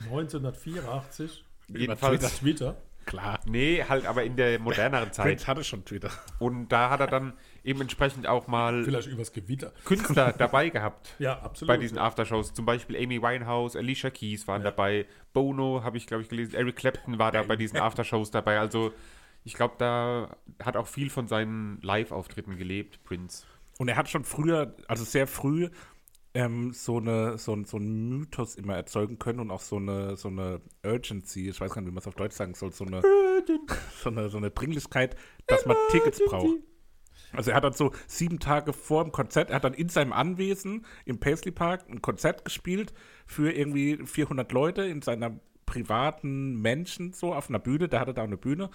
1984. 0.00 1.44
Jedenfalls, 1.68 2.38
Twitter. 2.38 2.76
Klar. 3.06 3.40
nee, 3.46 3.84
halt 3.86 4.06
aber 4.06 4.24
in 4.24 4.36
der 4.36 4.58
moderneren 4.58 5.12
Zeit. 5.12 5.26
Prince 5.26 5.46
hatte 5.46 5.62
schon 5.62 5.84
Twitter. 5.84 6.10
Und 6.38 6.68
da 6.68 6.90
hat 6.90 7.00
er 7.00 7.06
dann 7.06 7.34
eben 7.64 7.80
entsprechend 7.80 8.26
auch 8.26 8.46
mal 8.46 8.84
Vielleicht 8.84 9.08
übers 9.08 9.32
Gewitter. 9.32 9.72
Künstler 9.84 10.32
dabei 10.38 10.68
gehabt. 10.68 11.14
Ja, 11.18 11.40
absolut. 11.40 11.68
bei 11.68 11.76
diesen 11.78 11.98
Aftershows. 11.98 12.52
Zum 12.52 12.66
Beispiel 12.66 12.96
Amy 12.96 13.20
Winehouse, 13.22 13.74
Alicia 13.74 14.10
Keys 14.10 14.46
waren 14.46 14.62
dabei, 14.62 15.06
Bono 15.32 15.82
habe 15.82 15.96
ich, 15.96 16.06
glaube 16.06 16.22
ich, 16.22 16.28
gelesen, 16.28 16.54
Eric 16.54 16.76
Clapton 16.76 17.18
war 17.18 17.32
da 17.32 17.42
bei 17.42 17.56
diesen 17.56 17.78
Aftershows 17.80 18.30
dabei. 18.30 18.58
Also 18.60 18.92
ich 19.44 19.54
glaube, 19.54 19.74
da 19.78 20.36
hat 20.62 20.76
auch 20.76 20.86
viel 20.86 21.10
von 21.10 21.26
seinen 21.26 21.80
Live-Auftritten 21.82 22.56
gelebt, 22.56 23.02
Prince. 23.04 23.44
Und 23.78 23.88
er 23.88 23.96
hat 23.96 24.08
schon 24.08 24.24
früher, 24.24 24.76
also 24.86 25.04
sehr 25.04 25.26
früh, 25.26 25.68
ähm, 26.34 26.72
so, 26.72 26.98
eine, 26.98 27.38
so, 27.38 27.52
ein- 27.54 27.64
so 27.64 27.76
einen 27.76 28.08
Mythos 28.08 28.56
immer 28.56 28.74
erzeugen 28.74 29.18
können 29.18 29.40
und 29.40 29.50
auch 29.50 29.60
so 29.60 29.76
eine, 29.76 30.16
so 30.16 30.28
eine 30.28 30.60
Urgency, 30.84 31.48
ich 31.48 31.60
weiß 31.60 31.72
gar 31.72 31.80
nicht, 31.80 31.90
wie 31.90 31.94
man 31.94 32.00
es 32.00 32.06
auf 32.08 32.14
Deutsch 32.14 32.34
sagen 32.34 32.54
soll, 32.54 32.72
so 32.72 32.84
eine, 32.84 33.02
so 34.02 34.10
eine, 34.10 34.28
so 34.28 34.38
eine 34.38 34.50
Dringlichkeit, 34.50 35.16
dass 35.46 35.64
man 35.66 35.76
Tickets 35.90 36.20
braucht. 36.26 36.56
Also 37.36 37.50
er 37.50 37.56
hat 37.56 37.64
dann 37.64 37.72
so 37.72 37.92
sieben 38.06 38.38
Tage 38.38 38.72
vor 38.72 39.02
dem 39.02 39.12
Konzert, 39.12 39.50
er 39.50 39.56
hat 39.56 39.64
dann 39.64 39.74
in 39.74 39.88
seinem 39.88 40.12
Anwesen 40.12 40.86
im 41.04 41.18
Paisley 41.20 41.52
Park 41.52 41.84
ein 41.88 42.02
Konzert 42.02 42.44
gespielt 42.44 42.92
für 43.26 43.52
irgendwie 43.52 43.98
400 44.04 44.50
Leute 44.52 44.82
in 44.82 45.02
seiner 45.02 45.38
privaten 45.66 46.60
Menschen 46.60 47.12
so 47.12 47.34
auf 47.34 47.48
einer 47.48 47.58
Bühne, 47.58 47.88
der 47.88 48.00
hatte 48.00 48.14
da 48.14 48.22
eine 48.22 48.36
Bühne 48.36 48.70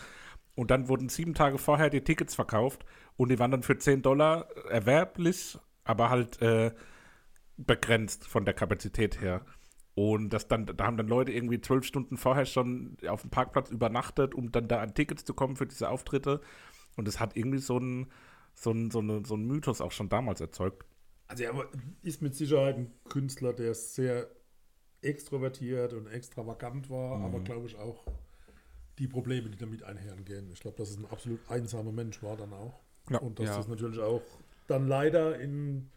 und 0.55 0.71
dann 0.71 0.89
wurden 0.89 1.09
sieben 1.09 1.33
Tage 1.33 1.57
vorher 1.57 1.89
die 1.89 2.03
Tickets 2.03 2.35
verkauft 2.35 2.85
und 3.15 3.29
die 3.29 3.39
waren 3.39 3.51
dann 3.51 3.63
für 3.63 3.77
10 3.77 4.01
Dollar 4.01 4.49
erwerblich, 4.69 5.57
aber 5.85 6.09
halt 6.09 6.41
äh, 6.41 6.71
begrenzt 7.57 8.27
von 8.27 8.45
der 8.45 8.53
Kapazität 8.53 9.21
her. 9.21 9.45
Und 9.95 10.29
das 10.29 10.47
dann, 10.47 10.65
da 10.65 10.85
haben 10.85 10.97
dann 10.97 11.07
Leute 11.07 11.31
irgendwie 11.31 11.59
zwölf 11.59 11.85
Stunden 11.85 12.17
vorher 12.17 12.45
schon 12.45 12.97
auf 13.07 13.21
dem 13.21 13.29
Parkplatz 13.29 13.69
übernachtet, 13.69 14.33
um 14.33 14.51
dann 14.51 14.67
da 14.67 14.79
an 14.79 14.93
Tickets 14.93 15.25
zu 15.25 15.33
kommen 15.33 15.57
für 15.57 15.65
diese 15.65 15.89
Auftritte. 15.89 16.41
Und 16.95 17.07
das 17.07 17.19
hat 17.19 17.35
irgendwie 17.35 17.57
so 17.59 17.77
ein, 17.77 18.07
so 18.53 18.71
ein, 18.71 18.91
so 18.91 18.99
eine, 18.99 19.23
so 19.25 19.35
ein 19.35 19.45
Mythos 19.45 19.81
auch 19.81 19.91
schon 19.91 20.09
damals 20.09 20.41
erzeugt. 20.41 20.85
Also 21.27 21.43
er 21.43 21.67
ist 22.01 22.21
mit 22.21 22.35
Sicherheit 22.35 22.75
ein 22.77 22.91
Künstler, 23.07 23.53
der 23.53 23.73
sehr 23.75 24.27
extrovertiert 25.01 25.93
und 25.93 26.07
extravagant 26.07 26.89
war, 26.89 27.17
Mhm. 27.19 27.25
aber 27.25 27.39
glaube 27.41 27.67
ich 27.67 27.77
auch 27.77 28.03
die 28.97 29.07
Probleme, 29.07 29.49
die 29.49 29.57
damit 29.57 29.83
einhergehen. 29.83 30.51
Ich 30.51 30.59
glaube, 30.59 30.77
dass 30.77 30.89
es 30.89 30.97
ein 30.97 31.05
absolut 31.05 31.39
einsamer 31.49 31.91
Mensch 31.91 32.21
war 32.21 32.35
dann 32.35 32.53
auch. 32.53 32.79
Ja. 33.09 33.17
und 33.19 33.39
dass 33.39 33.47
Ja. 33.47 33.57
das 33.57 33.67
natürlich 33.67 33.97
auch 33.99 34.21
dann 34.67 34.87
leider 34.87 35.39
in 35.39 35.89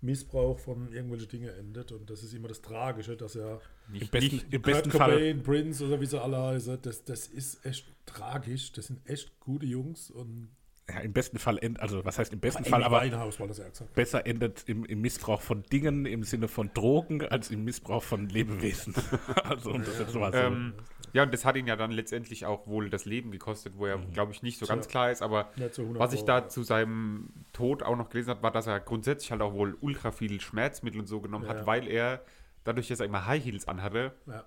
Missbrauch 0.00 0.58
von 0.58 0.92
irgendwelchen 0.92 1.28
Dingen 1.28 1.50
endet. 1.50 1.92
Und 1.92 2.10
das 2.10 2.24
ist 2.24 2.34
immer 2.34 2.48
das 2.48 2.60
Tragische, 2.60 3.16
dass 3.16 3.36
er 3.36 3.60
Im 3.92 4.08
besten, 4.08 4.40
im 4.50 4.50
Kurt 4.50 4.62
besten 4.62 4.90
Fall. 4.90 5.12
Cobain, 5.12 5.42
Prince 5.44 5.86
oder 5.86 6.00
wie 6.00 6.06
sie 6.06 6.20
alle 6.20 6.36
heißen, 6.38 6.78
das, 6.82 7.04
das 7.04 7.28
ist 7.28 7.64
echt 7.64 7.86
tragisch. 8.04 8.72
Das 8.72 8.88
sind 8.88 9.08
echt 9.08 9.38
gute 9.38 9.64
Jungs 9.66 10.10
und 10.10 10.48
Ja, 10.88 11.00
im 11.00 11.12
besten 11.12 11.38
Fall, 11.40 11.58
end, 11.58 11.80
also 11.80 12.04
was 12.04 12.18
heißt 12.18 12.32
im 12.32 12.38
besten 12.38 12.62
Amy 12.62 12.70
Fall, 12.70 12.84
aber 12.84 13.02
Winehouse 13.02 13.40
war 13.40 13.48
das 13.48 13.58
ja 13.58 13.68
gesagt. 13.68 13.92
besser 13.94 14.24
endet 14.24 14.68
im, 14.68 14.84
im 14.84 15.00
Missbrauch 15.00 15.40
von 15.40 15.64
Dingen 15.64 16.06
im 16.06 16.22
Sinne 16.22 16.46
von 16.46 16.70
Drogen 16.74 17.22
als 17.26 17.50
im 17.50 17.64
Missbrauch 17.64 18.04
von 18.04 18.28
Lebewesen. 18.28 18.94
also 19.44 19.70
und 19.72 19.86
das 19.86 19.98
ist 19.98 20.12
sowas. 20.12 20.32
so. 20.32 20.38
Ähm, 20.38 20.74
ja, 21.12 21.24
und 21.24 21.32
das 21.34 21.44
hat 21.44 21.56
ihn 21.56 21.66
ja 21.66 21.76
dann 21.76 21.90
letztendlich 21.90 22.46
auch 22.46 22.66
wohl 22.66 22.88
das 22.88 23.04
Leben 23.04 23.30
gekostet, 23.32 23.74
wo 23.76 23.86
er, 23.86 23.98
glaube 23.98 24.32
ich, 24.32 24.42
nicht 24.42 24.58
so 24.58 24.66
ganz 24.66 24.86
klar 24.86 25.10
ist. 25.10 25.22
Aber 25.22 25.50
100 25.56 25.98
was 25.98 26.12
ich 26.12 26.22
da 26.22 26.40
ja. 26.40 26.48
zu 26.48 26.62
seinem 26.62 27.30
Tod 27.52 27.82
auch 27.82 27.96
noch 27.96 28.10
gelesen 28.10 28.30
habe, 28.30 28.42
war, 28.42 28.52
dass 28.52 28.66
er 28.66 28.78
grundsätzlich 28.78 29.30
halt 29.32 29.40
auch 29.40 29.54
wohl 29.54 29.76
ultra 29.80 30.12
viel 30.12 30.40
Schmerzmittel 30.40 31.00
und 31.00 31.06
so 31.06 31.20
genommen 31.20 31.46
Ja. 31.46 31.50
hat, 31.50 31.66
weil 31.66 31.88
er 31.88 32.22
dadurch, 32.64 32.88
dass 32.88 33.00
er 33.00 33.06
immer 33.06 33.26
High 33.26 33.44
Heels 33.44 33.66
anhatte, 33.66 34.12
Ja. 34.26 34.44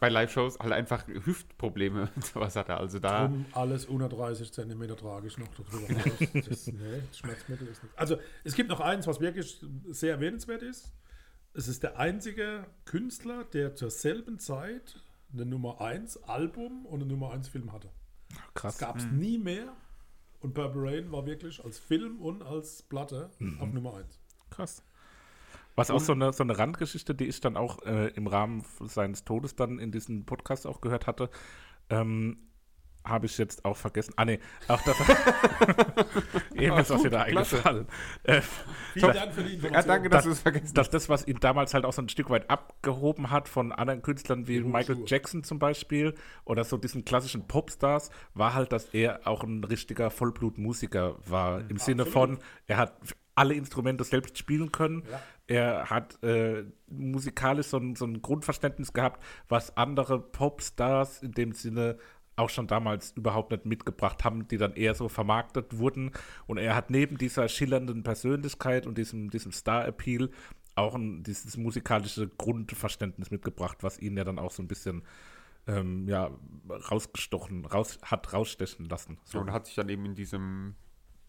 Bei 0.00 0.08
Live-Shows 0.08 0.58
halt 0.58 0.72
einfach 0.72 1.06
Hüftprobleme 1.06 2.10
und 2.14 2.24
sowas 2.24 2.56
hatte. 2.56 2.76
Also 2.76 2.98
da. 2.98 3.26
Um 3.26 3.46
alles 3.52 3.86
130 3.86 4.52
Zentimeter 4.52 4.96
trage 4.96 5.28
ich 5.28 5.38
noch 5.38 5.48
darüber 5.48 5.94
raus. 5.94 6.46
Das, 6.48 6.66
nee, 6.72 7.02
Schmerzmittel 7.12 7.68
ist 7.68 7.82
nicht. 7.82 7.98
Also 7.98 8.18
es 8.44 8.54
gibt 8.54 8.68
noch 8.68 8.80
eins, 8.80 9.06
was 9.06 9.20
wirklich 9.20 9.60
sehr 9.88 10.14
erwähnenswert 10.14 10.62
ist. 10.62 10.92
Es 11.52 11.68
ist 11.68 11.82
der 11.82 11.98
einzige 11.98 12.66
Künstler, 12.84 13.44
der 13.44 13.74
zur 13.74 13.90
selben 13.90 14.38
Zeit 14.38 15.02
eine 15.32 15.46
Nummer 15.46 15.80
1 15.80 16.24
Album 16.24 16.86
und 16.86 17.02
eine 17.02 17.10
Nummer 17.10 17.32
1 17.32 17.48
Film 17.48 17.72
hatte. 17.72 17.90
krass. 18.54 18.76
Das 18.76 18.78
gab 18.78 18.96
es 18.96 19.06
nie 19.06 19.38
mehr. 19.38 19.72
Und 20.40 20.54
Purple 20.54 20.82
Rain 20.82 21.12
war 21.12 21.26
wirklich 21.26 21.62
als 21.64 21.78
Film 21.78 22.20
und 22.20 22.42
als 22.42 22.82
Platte 22.82 23.30
auf 23.58 23.72
Nummer 23.72 23.94
1. 23.94 24.18
Krass. 24.48 24.82
Was 25.76 25.90
auch 25.90 26.00
so 26.00 26.12
eine, 26.12 26.32
so 26.32 26.42
eine 26.42 26.58
Randgeschichte, 26.58 27.14
die 27.14 27.26
ich 27.26 27.40
dann 27.40 27.56
auch 27.56 27.82
äh, 27.86 28.08
im 28.08 28.26
Rahmen 28.26 28.64
seines 28.86 29.24
Todes 29.24 29.56
dann 29.56 29.78
in 29.78 29.92
diesem 29.92 30.26
Podcast 30.26 30.66
auch 30.66 30.80
gehört 30.80 31.06
hatte, 31.06 31.30
ähm, 31.88 32.38
habe 33.02 33.24
ich 33.24 33.38
jetzt 33.38 33.64
auch 33.64 33.78
vergessen. 33.78 34.12
Ah, 34.16 34.26
nee, 34.26 34.40
auch 34.68 34.82
das. 34.82 34.96
Eben 36.54 36.76
ist 36.76 36.90
was 36.90 37.04
wieder 37.04 37.22
eingefallen. 37.24 37.86
Äh, 38.24 38.42
Vielen 38.92 39.12
Dank 39.14 39.32
für 39.32 39.42
die 39.42 39.54
Information. 39.54 39.72
Ja, 39.74 39.82
danke, 39.94 40.08
dass 40.10 40.18
Das- 40.18 40.24
du 40.24 40.30
es 40.32 40.40
vergessen 40.40 40.74
dass 40.74 40.90
das, 40.90 41.08
was 41.08 41.26
ihn 41.26 41.38
damals 41.40 41.72
halt 41.74 41.84
auch 41.84 41.92
so 41.92 42.02
ein 42.02 42.08
Stück 42.08 42.28
weit 42.30 42.50
abgehoben 42.50 43.30
hat 43.30 43.48
von 43.48 43.72
anderen 43.72 44.02
Künstlern 44.02 44.46
wie 44.48 44.60
Michael 44.60 44.96
Hochschuhe. 44.96 45.06
Jackson 45.06 45.44
zum 45.44 45.58
Beispiel 45.58 46.14
oder 46.44 46.64
so 46.64 46.76
diesen 46.76 47.04
klassischen 47.04 47.46
Popstars, 47.48 48.10
war 48.34 48.54
halt, 48.54 48.72
dass 48.72 48.86
er 48.86 49.20
auch 49.26 49.44
ein 49.44 49.64
richtiger 49.64 50.10
Vollblutmusiker 50.10 51.16
war. 51.26 51.62
Im 51.70 51.78
Sinne 51.78 52.04
von, 52.06 52.38
er 52.66 52.76
hat 52.76 52.94
alle 53.34 53.54
Instrumente 53.54 54.04
selbst 54.04 54.36
spielen 54.36 54.72
können. 54.72 55.04
Er 55.50 55.90
hat 55.90 56.22
äh, 56.22 56.62
musikalisch 56.86 57.66
so 57.66 57.78
ein, 57.78 57.96
so 57.96 58.04
ein 58.04 58.22
Grundverständnis 58.22 58.92
gehabt, 58.92 59.20
was 59.48 59.76
andere 59.76 60.20
Popstars 60.20 61.24
in 61.24 61.32
dem 61.32 61.50
Sinne 61.50 61.98
auch 62.36 62.50
schon 62.50 62.68
damals 62.68 63.10
überhaupt 63.16 63.50
nicht 63.50 63.66
mitgebracht 63.66 64.22
haben, 64.22 64.46
die 64.46 64.58
dann 64.58 64.74
eher 64.74 64.94
so 64.94 65.08
vermarktet 65.08 65.76
wurden. 65.76 66.12
Und 66.46 66.58
er 66.58 66.76
hat 66.76 66.90
neben 66.90 67.18
dieser 67.18 67.48
schillernden 67.48 68.04
Persönlichkeit 68.04 68.86
und 68.86 68.96
diesem, 68.96 69.28
diesem 69.28 69.50
Star-Appeal 69.50 70.30
auch 70.76 70.94
ein, 70.94 71.24
dieses 71.24 71.56
musikalische 71.56 72.28
Grundverständnis 72.28 73.32
mitgebracht, 73.32 73.78
was 73.80 73.98
ihn 73.98 74.16
ja 74.16 74.22
dann 74.22 74.38
auch 74.38 74.52
so 74.52 74.62
ein 74.62 74.68
bisschen 74.68 75.02
ähm, 75.66 76.06
ja, 76.08 76.30
rausgestochen, 76.92 77.66
raus, 77.66 77.98
hat 78.02 78.32
rausstechen 78.32 78.88
lassen. 78.88 79.18
So. 79.24 79.40
Und 79.40 79.50
hat 79.50 79.66
sich 79.66 79.74
dann 79.74 79.88
eben 79.88 80.04
in 80.06 80.14
diesem, 80.14 80.76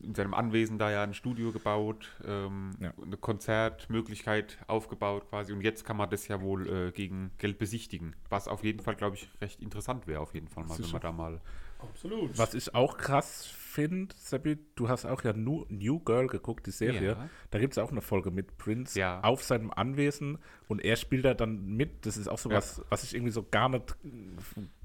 in 0.04 0.16
seinem 0.16 0.34
Anwesen 0.34 0.78
da 0.78 0.92
ja 0.92 1.04
ein 1.04 1.14
Studio 1.14 1.52
gebaut, 1.52 2.10
ähm, 2.26 2.72
Ja. 2.80 2.94
eine 3.02 3.18
Konzertmöglichkeit 3.18 4.58
aufgebaut 4.68 5.30
quasi. 5.30 5.54
Und 5.54 5.62
jetzt 5.62 5.86
kann 5.86 5.98
man 5.98 6.10
das 6.10 6.28
ja 6.28 6.42
wohl 6.42 6.68
äh, 6.68 6.92
gegen 6.92 7.32
Geld 7.38 7.58
besichtigen. 7.58 8.16
Was 8.30 8.48
auf 8.48 8.64
jeden 8.64 8.80
Fall, 8.80 8.96
glaube 8.96 9.16
ich, 9.16 9.30
recht 9.42 9.62
interessant 9.62 10.08
wäre, 10.08 10.20
auf 10.22 10.34
jeden 10.34 10.48
Fall 10.48 10.66
mal, 10.66 10.78
wenn 10.80 10.92
man 10.92 11.02
da 11.02 11.12
mal. 11.12 11.42
Absolut. 11.80 12.38
Was 12.38 12.54
ich 12.54 12.76
auch 12.76 12.96
krass 12.98 13.48
finde, 13.48 14.14
Seppi, 14.16 14.60
du 14.76 14.88
hast 14.88 15.06
auch 15.06 15.24
ja 15.24 15.34
New, 15.34 15.66
New 15.70 16.00
Girl 16.00 16.28
geguckt, 16.28 16.68
die 16.68 16.72
Serie. 16.72 17.14
Ja. 17.14 17.30
Da 17.50 17.58
gibt 17.58 17.74
es 17.74 17.80
auch 17.80 17.90
eine 17.92 18.02
Folge 18.02 18.30
mit 18.30 18.58
Prince 18.58 19.00
Ja. 19.00 19.22
auf 19.24 19.42
seinem 19.44 19.72
Anwesen 19.72 20.38
und 20.68 20.84
er 20.84 20.96
spielt 20.96 21.26
da 21.26 21.34
dann 21.34 21.66
mit. 21.66 22.06
Das 22.06 22.18
ist 22.18 22.28
auch 22.28 22.38
so 22.38 22.50
Ja. 22.52 22.58
was, 22.58 22.84
was 22.90 23.04
ich 23.04 23.16
irgendwie 23.16 23.32
so 23.32 23.44
gar 23.50 23.70
nicht 23.70 23.96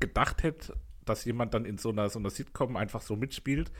gedacht 0.00 0.42
hätte, 0.42 0.74
dass 1.04 1.24
jemand 1.24 1.52
dann 1.54 1.64
in 1.66 1.76
so 1.78 1.90
einer, 1.90 2.08
so 2.08 2.18
einer 2.18 2.30
Sitcom 2.30 2.76
einfach 2.76 3.02
so 3.02 3.14
mitspielt. 3.14 3.70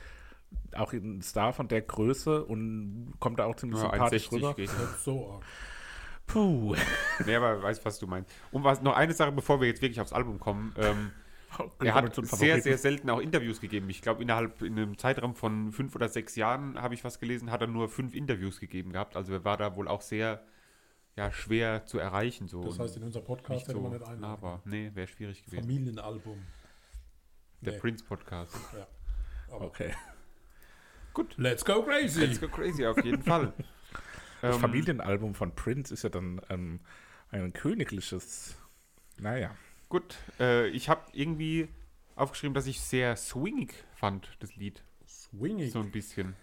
Auch 0.75 0.93
ein 0.93 1.21
Star 1.21 1.53
von 1.53 1.67
der 1.67 1.81
Größe 1.81 2.43
und 2.45 3.13
kommt 3.19 3.39
da 3.39 3.45
auch 3.45 3.55
ziemlich 3.55 3.81
Ja, 3.81 3.89
sympathisch 3.89 4.27
1,60 4.27 4.31
rüber. 4.35 4.53
geht. 4.53 4.69
So 5.03 5.31
arg. 5.31 5.43
Puh. 6.27 6.75
nee, 7.25 7.35
aber 7.35 7.63
weiß, 7.63 7.83
was 7.85 7.99
du 7.99 8.07
meinst. 8.07 8.29
Und 8.51 8.63
was, 8.63 8.81
noch 8.81 8.95
eine 8.95 9.13
Sache, 9.13 9.31
bevor 9.31 9.61
wir 9.61 9.67
jetzt 9.67 9.81
wirklich 9.81 10.01
aufs 10.01 10.11
Album 10.13 10.39
kommen. 10.39 10.73
Ähm, 10.77 11.11
er 11.79 11.93
hat 11.95 12.13
sehr, 12.15 12.61
sehr 12.61 12.77
selten 12.77 13.09
auch 13.09 13.19
Interviews 13.19 13.61
gegeben. 13.61 13.89
Ich 13.89 14.01
glaube, 14.01 14.21
innerhalb 14.21 14.61
in 14.61 14.73
einem 14.77 14.97
Zeitraum 14.97 15.35
von 15.35 15.71
fünf 15.71 15.95
oder 15.95 16.09
sechs 16.09 16.35
Jahren 16.35 16.79
habe 16.81 16.93
ich 16.93 17.03
was 17.05 17.19
gelesen, 17.19 17.49
hat 17.49 17.61
er 17.61 17.67
nur 17.67 17.87
fünf 17.87 18.13
Interviews 18.13 18.59
gegeben 18.59 18.91
gehabt. 18.91 19.15
Also 19.15 19.33
er 19.33 19.45
war 19.45 19.55
da 19.55 19.75
wohl 19.77 19.87
auch 19.87 20.01
sehr 20.01 20.43
ja, 21.15 21.31
schwer 21.31 21.85
zu 21.85 21.97
erreichen. 21.97 22.47
So. 22.49 22.61
Das 22.63 22.77
heißt, 22.77 22.97
in 22.97 23.03
unser 23.03 23.21
Podcast 23.21 23.49
nicht 23.51 23.61
hätte 23.69 23.77
so 23.77 23.81
man 23.81 23.91
nicht 23.93 24.01
einladen. 24.03 24.21
nahbar. 24.21 24.61
Nee, 24.65 24.91
wäre 24.93 25.07
schwierig 25.07 25.43
gewesen. 25.45 25.61
Familienalbum. 25.63 26.37
Der 27.61 27.73
Nee. 27.73 27.79
Prince-Podcast. 27.79 28.53
Ja. 28.77 28.87
Aber 29.55 29.65
Okay. 29.67 29.93
Let's 31.37 31.63
go 31.65 31.83
crazy. 31.83 32.21
Let's 32.21 32.39
go 32.39 32.47
crazy, 32.47 32.85
auf 32.85 33.03
jeden 33.03 33.23
Fall. 33.23 33.53
Das 34.39 34.55
Ähm, 34.55 34.61
Familienalbum 34.61 35.33
von 35.33 35.55
Prince 35.55 35.91
ist 35.91 36.03
ja 36.03 36.09
dann 36.09 36.39
ähm, 36.49 36.79
ein 37.31 37.53
königliches. 37.53 38.55
Naja. 39.19 39.55
Gut, 39.89 40.15
äh, 40.39 40.67
ich 40.67 40.89
habe 40.89 41.01
irgendwie 41.11 41.69
aufgeschrieben, 42.15 42.53
dass 42.53 42.67
ich 42.67 42.79
sehr 42.79 43.15
swingig 43.15 43.73
fand, 43.95 44.29
das 44.39 44.55
Lied. 44.55 44.83
Swinging. 45.07 45.71
So 45.71 45.79
ein 45.79 45.89
bisschen. 45.89 46.35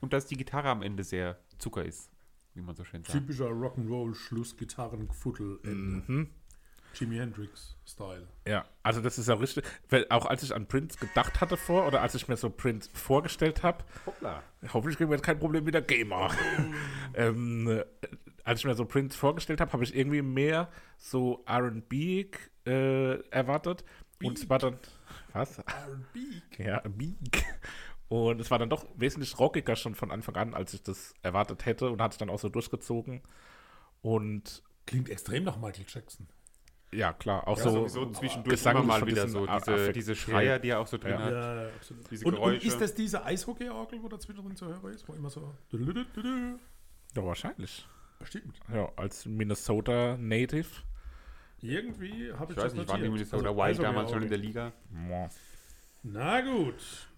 Und 0.00 0.14
dass 0.14 0.26
die 0.26 0.38
Gitarre 0.38 0.68
am 0.70 0.80
Ende 0.82 1.04
sehr 1.04 1.38
Zucker 1.58 1.84
ist, 1.84 2.10
wie 2.54 2.62
man 2.62 2.74
so 2.76 2.84
schön 2.84 3.04
sagt. 3.04 3.12
Typischer 3.12 3.48
Rock'n'Roll 3.48 4.14
Schlussgitarrengefuddel. 4.14 5.58
Mhm. 5.64 6.30
Jimi 6.94 7.16
Hendrix-Style. 7.16 8.26
Ja, 8.46 8.64
also 8.82 9.00
das 9.00 9.18
ist 9.18 9.28
ja 9.28 9.34
richtig. 9.34 9.64
Weil 9.88 10.06
auch 10.10 10.26
als 10.26 10.42
ich 10.42 10.54
an 10.54 10.66
Prince 10.66 10.98
gedacht 10.98 11.40
hatte 11.40 11.56
vor, 11.56 11.86
oder 11.86 12.02
als 12.02 12.14
ich 12.14 12.28
mir 12.28 12.36
so 12.36 12.50
Prince 12.50 12.90
vorgestellt 12.92 13.62
habe, 13.62 13.84
hoffentlich 14.72 14.96
kriegen 14.96 15.10
wir 15.10 15.16
jetzt 15.16 15.24
kein 15.24 15.38
Problem 15.38 15.64
mit 15.64 15.74
der 15.74 15.82
Gamer. 15.82 16.30
ähm, 17.14 17.68
äh, 17.68 17.84
als 18.44 18.60
ich 18.60 18.66
mir 18.66 18.74
so 18.74 18.84
Prince 18.84 19.16
vorgestellt 19.16 19.60
habe, 19.60 19.72
habe 19.72 19.84
ich 19.84 19.94
irgendwie 19.94 20.22
mehr 20.22 20.70
so 20.96 21.44
RB 21.48 21.92
äh, 22.66 23.20
erwartet. 23.30 23.84
Und 24.22 24.38
zwar 24.38 24.58
dann. 24.58 24.78
Was? 25.32 25.58
R&B. 25.58 26.62
Ja, 26.62 26.80
Beak. 26.80 27.44
Und 28.08 28.40
es 28.40 28.50
war 28.50 28.58
dann 28.58 28.70
doch 28.70 28.86
wesentlich 28.96 29.38
rockiger 29.38 29.76
schon 29.76 29.94
von 29.94 30.10
Anfang 30.10 30.36
an, 30.36 30.54
als 30.54 30.72
ich 30.72 30.82
das 30.82 31.14
erwartet 31.22 31.66
hätte 31.66 31.90
und 31.90 32.00
hat 32.00 32.12
sich 32.12 32.18
dann 32.18 32.30
auch 32.30 32.38
so 32.38 32.48
durchgezogen. 32.48 33.20
Und 34.00 34.62
Klingt 34.86 35.10
extrem 35.10 35.44
nach 35.44 35.58
Michael 35.58 35.84
Jackson. 35.86 36.26
Ja, 36.92 37.12
klar, 37.12 37.46
auch 37.46 37.56
Ja, 37.58 37.64
so. 37.64 37.70
sowieso 37.70 38.10
zwischendurch 38.12 38.56
gesanglich 38.56 38.84
immer 38.84 38.98
mal 38.98 39.06
wieder 39.06 39.24
diesen 39.26 39.40
so 39.40 39.46
diese, 39.46 39.52
Affekt- 39.52 39.96
diese 39.96 40.14
Schreier, 40.16 40.58
die 40.58 40.68
er 40.70 40.80
auch 40.80 40.86
so 40.86 40.96
drin 40.98 41.12
Ja. 41.12 41.18
hat. 41.18 41.32
Ja, 41.32 41.62
ja, 41.62 41.68
absolut. 41.74 42.10
Diese 42.10 42.24
Und, 42.26 42.34
und 42.38 42.64
ist 42.64 42.80
das 42.80 42.94
diese 42.94 43.24
Eishockey-Orgel, 43.24 44.02
wo 44.02 44.08
dazwischen 44.08 44.56
zu 44.56 44.66
hören 44.66 44.92
ist, 44.94 45.08
wo 45.08 45.12
immer 45.12 45.30
so. 45.30 45.54
Ja, 47.14 47.24
wahrscheinlich. 47.24 47.86
Bestimmt. 48.18 48.58
Ja, 48.72 48.90
als 48.96 49.26
Minnesota 49.26 50.16
Native. 50.18 50.66
Irgendwie 51.60 52.32
habe 52.32 52.52
ich, 52.52 52.58
Ich 52.58 52.64
weiß 52.64 52.72
das 52.72 52.74
nicht, 52.74 52.88
waren 52.88 53.02
die. 53.02 53.08
Minnesota 53.08 53.48
Also 53.48 53.56
Wild 53.58 53.78
damals 53.82 54.10
schon 54.10 54.22
in 54.22 54.28
der 54.28 54.38
Liga? 54.38 54.72
Boah. 55.08 55.28
Na 56.02 56.40
gut. 56.40 56.74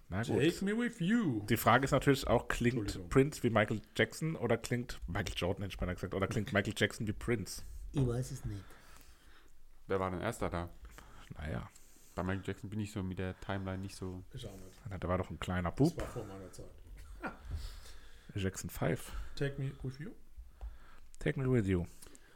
Na 0.09 0.23
gut. 0.23 0.27
Take 0.41 0.65
me 0.65 0.77
with 0.77 0.99
you. 0.99 1.45
Die 1.47 1.57
Frage 1.57 1.85
ist 1.85 1.91
natürlich 1.91 2.27
auch, 2.27 2.47
klingt. 2.47 3.07
Prince 3.09 3.41
wie 3.43 3.49
Michael 3.49 3.81
Jackson 3.95 4.35
oder 4.35 4.57
klingt 4.57 4.99
Michael 5.07 5.33
Jordan, 5.35 5.63
hätte 5.63 5.73
ich 5.73 5.77
beinahe 5.79 5.95
gesagt, 5.95 6.13
oder 6.13 6.27
klingt 6.27 6.51
Michael 6.53 6.73
Jackson 6.75 7.07
wie 7.07 7.13
Prince? 7.13 7.63
Ich 7.93 8.05
weiß 8.05 8.31
es 8.31 8.45
nicht. 8.45 8.61
Wer 9.91 9.99
war 9.99 10.09
denn 10.09 10.21
erster 10.21 10.49
da? 10.49 10.69
Naja, 11.37 11.69
Bei 12.15 12.23
Michael 12.23 12.43
Jackson 12.47 12.69
bin 12.69 12.79
ich 12.79 12.93
so 12.93 13.03
mit 13.03 13.19
der 13.19 13.37
Timeline 13.41 13.79
nicht 13.79 13.97
so. 13.97 14.23
Ich 14.33 14.47
auch 14.47 14.53
nicht. 14.53 14.79
na, 14.89 14.97
der 14.97 15.09
war 15.09 15.17
doch 15.17 15.29
ein 15.29 15.37
kleiner 15.37 15.69
Das 15.71 15.75
Bub. 15.75 15.99
war 15.99 16.07
vor 16.07 16.23
meiner 16.23 16.49
Zeit. 16.49 16.71
Jackson 18.35 18.69
5. 18.69 19.11
Take 19.35 19.61
me 19.61 19.73
with 19.83 19.99
you. 19.99 20.11
Take 21.19 21.37
me 21.37 21.51
with 21.51 21.67
you. 21.67 21.85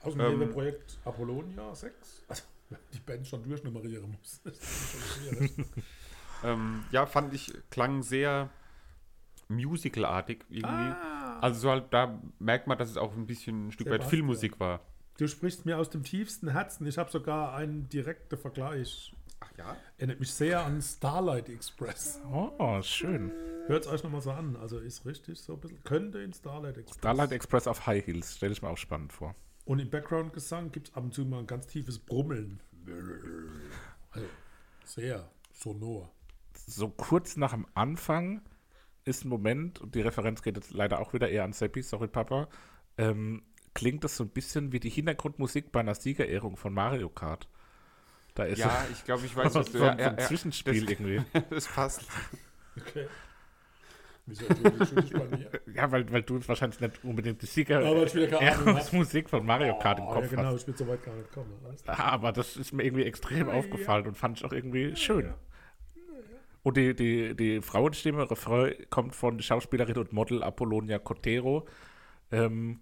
Aus 0.01 0.15
dem 0.15 0.41
Ähm, 0.41 0.51
Projekt 0.51 0.99
Apollonia 1.05 1.73
6. 1.73 2.25
Also, 2.27 2.43
wenn 2.69 2.79
die 2.93 2.99
Band 2.99 3.25
schon 3.25 3.41
durchnummerieren 3.43 4.11
muss. 4.19 4.41
Das. 4.43 4.59
Ähm, 6.43 6.83
ja, 6.91 7.05
fand 7.05 7.33
ich, 7.33 7.53
klang 7.69 8.03
sehr 8.03 8.49
musicalartig 9.47 10.43
irgendwie. 10.49 10.67
Ah. 10.73 11.39
Also 11.39 11.61
so 11.61 11.69
halt, 11.71 11.85
da 11.93 12.21
merkt 12.39 12.67
man, 12.67 12.77
dass 12.77 12.89
es 12.89 12.97
auch 12.97 13.13
ein 13.13 13.25
bisschen 13.25 13.67
ein 13.67 13.71
Stück 13.71 13.87
Sehr 13.87 13.93
weit 13.97 14.03
Filmmusik 14.03 14.59
war. 14.59 14.81
Du 15.17 15.27
sprichst 15.29 15.65
mir 15.65 15.77
aus 15.77 15.89
dem 15.89 16.03
tiefsten 16.03 16.49
Herzen. 16.49 16.85
Ich 16.85 16.97
habe 16.97 17.09
sogar 17.09 17.55
einen 17.55 17.87
direkten 17.87 18.37
Vergleich. 18.37 19.15
Ach 19.39 19.49
ja? 19.57 19.77
Erinnert 19.97 20.19
mich 20.19 20.33
sehr 20.33 20.65
an 20.65 20.81
Starlight 20.81 21.47
Express. 21.47 22.19
Oh, 22.29 22.81
schön. 22.81 23.31
Hört 23.67 23.85
es 23.85 23.91
euch 23.91 24.03
nochmal 24.03 24.19
so 24.21 24.31
an. 24.31 24.57
Also 24.57 24.77
ist 24.77 25.05
richtig 25.05 25.39
so 25.39 25.53
ein 25.53 25.61
bisschen. 25.61 25.83
Könnte 25.85 26.19
in 26.19 26.33
Starlight 26.33 26.77
Express. 26.77 26.97
Starlight 26.97 27.31
Express 27.31 27.67
auf 27.67 27.87
High 27.87 28.05
Heels, 28.05 28.35
stelle 28.35 28.51
ich 28.51 28.61
mir 28.61 28.69
auch 28.69 28.77
spannend 28.77 29.13
vor. 29.13 29.35
Und 29.63 29.79
im 29.79 29.89
Background-Gesang 29.89 30.73
gibt 30.73 30.89
es 30.89 30.93
ab 30.95 31.03
und 31.05 31.13
zu 31.13 31.23
mal 31.23 31.39
ein 31.39 31.47
ganz 31.47 31.65
tiefes 31.67 31.97
Brummeln. 31.97 32.59
Also 34.11 34.27
sehr 34.83 35.29
sonor. 35.53 36.11
So 36.67 36.89
kurz 36.89 37.37
nach 37.37 37.51
dem 37.53 37.65
Anfang 37.73 38.41
ist 39.05 39.23
ein 39.23 39.29
Moment, 39.29 39.79
und 39.79 39.95
die 39.95 40.01
Referenz 40.01 40.41
geht 40.41 40.57
jetzt 40.57 40.71
leider 40.73 40.99
auch 40.99 41.13
wieder 41.13 41.29
eher 41.29 41.45
an 41.45 41.53
Seppi, 41.53 41.81
sorry 41.81 42.07
Papa, 42.07 42.49
ähm, 42.97 43.43
klingt 43.75 44.03
das 44.03 44.17
so 44.17 44.23
ein 44.23 44.29
bisschen 44.29 44.71
wie 44.71 44.79
die 44.79 44.89
Hintergrundmusik 44.89 45.71
bei 45.71 45.81
einer 45.81 45.93
Siegerehrung 45.93 46.57
von 46.57 46.73
Mario 46.73 47.09
Kart. 47.09 47.47
Da 48.33 48.45
ist 48.45 48.57
Ja, 48.57 48.83
ich 48.91 49.03
glaube, 49.05 49.25
ich 49.25 49.35
weiß, 49.35 49.53
so, 49.53 49.59
was 49.59 49.67
so, 49.67 49.77
du... 49.77 49.83
Ja, 49.85 49.91
ein 49.91 49.99
ja, 49.99 50.11
ja, 50.11 50.17
Zwischenspiel 50.17 50.81
das, 50.81 50.91
irgendwie. 50.91 51.21
das 51.51 51.67
passt. 51.67 52.05
Okay. 52.79 53.05
Wieso 54.27 54.45
bei 54.47 55.37
mir? 55.37 55.51
Ja, 55.71 55.91
weil, 55.91 56.11
weil 56.11 56.23
du 56.23 56.39
wahrscheinlich 56.47 56.79
nicht 56.79 57.03
unbedingt 57.03 57.41
die 57.43 57.45
Sieger 57.45 57.85
Aber 57.85 58.03
ich 58.05 58.15
will 58.15 58.23
ja 58.23 58.39
keine 58.39 58.53
Ahnung 58.55 58.79
haben. 58.79 58.97
Musik 58.97 59.29
von 59.29 59.45
Mario 59.45 59.77
Kart 59.77 59.99
im 59.99 60.05
Oh, 60.05 60.13
Kopf 60.13 60.31
ja, 60.31 60.37
genau, 60.37 60.43
hast. 60.45 60.61
ich 60.61 60.65
bin 60.65 60.75
so 60.75 60.87
weit 60.87 61.03
gar 61.03 61.13
nicht 61.13 61.29
gekommen. 61.29 61.53
weißt 61.61 61.87
du? 61.87 61.91
Aber 61.99 62.31
das 62.31 62.57
ist 62.57 62.71
mir 62.71 62.83
irgendwie 62.83 63.03
extrem 63.03 63.49
aufgefallen 63.49 64.07
und 64.07 64.17
fand 64.17 64.39
ich 64.39 64.45
auch 64.45 64.51
irgendwie 64.51 64.95
schön. 64.95 65.33
Und 66.63 66.77
die, 66.77 66.95
die, 66.95 67.35
die 67.35 67.61
Frauenstimme, 67.61 68.29
Refrain, 68.31 68.73
kommt 68.89 69.13
von 69.13 69.39
Schauspielerin 69.39 69.97
und 69.99 70.11
Model 70.13 70.41
Apollonia 70.41 70.97
Cotero. 70.97 71.67
Ähm, 72.31 72.79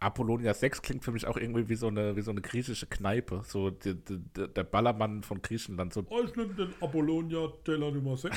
Apollonia 0.00 0.54
6 0.54 0.82
klingt 0.82 1.04
für 1.04 1.10
mich 1.12 1.26
auch 1.26 1.36
irgendwie 1.36 1.68
wie 1.68 1.74
so 1.74 1.88
eine, 1.88 2.14
wie 2.14 2.20
so 2.20 2.30
eine 2.30 2.40
griechische 2.40 2.86
Kneipe. 2.86 3.42
So 3.44 3.70
die, 3.70 3.94
die, 3.96 4.18
die, 4.18 4.48
der 4.48 4.62
Ballermann 4.64 5.22
von 5.24 5.42
Griechenland. 5.42 5.92
So 5.92 6.04
Oh, 6.08 6.22
ich 6.24 6.34
nehme 6.36 6.54
den 6.54 6.72
Apollonia 6.80 7.48
Teller 7.64 7.90
Nummer 7.90 8.16
6 8.16 8.36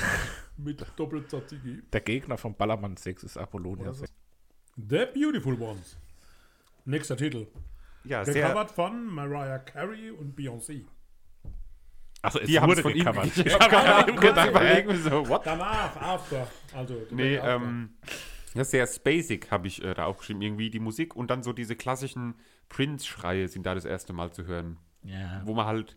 mit 0.56 0.84
Doppelzatzigi. 0.96 1.82
der 1.92 2.00
Gegner 2.00 2.36
von 2.36 2.54
Ballermann 2.54 2.96
6 2.96 3.22
ist 3.24 3.36
Apollonia 3.36 3.92
6. 3.92 4.12
The 4.76 5.06
Beautiful 5.14 5.60
Ones. 5.60 5.96
Nächster 6.84 7.16
Titel. 7.16 7.46
Ja, 8.04 8.24
sehr... 8.24 8.34
Gecovert 8.48 8.72
von 8.72 9.06
Mariah 9.06 9.58
Carey 9.60 10.10
und 10.10 10.36
Beyoncé. 10.36 10.84
Also 12.22 12.40
es 12.40 12.46
Die 12.48 12.60
wurde 12.60 12.82
von 12.82 12.92
ihm 12.92 13.04
gecovert. 13.04 13.24
gekriegt. 13.24 13.46
Ich 13.48 13.54
habe 13.54 13.68
gerade 13.70 14.08
eben 14.10 14.18
Kurz 14.18 14.30
gedacht, 14.30 14.50
überlegen, 14.50 14.96
so, 14.96 15.28
what? 15.28 15.42
Danach, 15.44 15.96
after. 15.96 16.48
Also, 16.72 16.94
Nee, 17.10 17.36
Band 17.36 17.48
After. 17.48 17.88
Ja, 18.54 18.64
sehr 18.64 18.86
spacig 18.86 19.50
habe 19.50 19.66
ich 19.66 19.82
äh, 19.82 19.94
da 19.94 20.04
aufgeschrieben, 20.06 20.42
irgendwie 20.42 20.70
die 20.70 20.80
Musik 20.80 21.14
und 21.16 21.30
dann 21.30 21.42
so 21.42 21.52
diese 21.52 21.76
klassischen 21.76 22.34
Prince-Schreie 22.68 23.48
sind 23.48 23.64
da 23.66 23.74
das 23.74 23.84
erste 23.84 24.12
Mal 24.12 24.32
zu 24.32 24.46
hören. 24.46 24.78
Ja. 25.02 25.42
Wo 25.44 25.54
man 25.54 25.66
halt, 25.66 25.96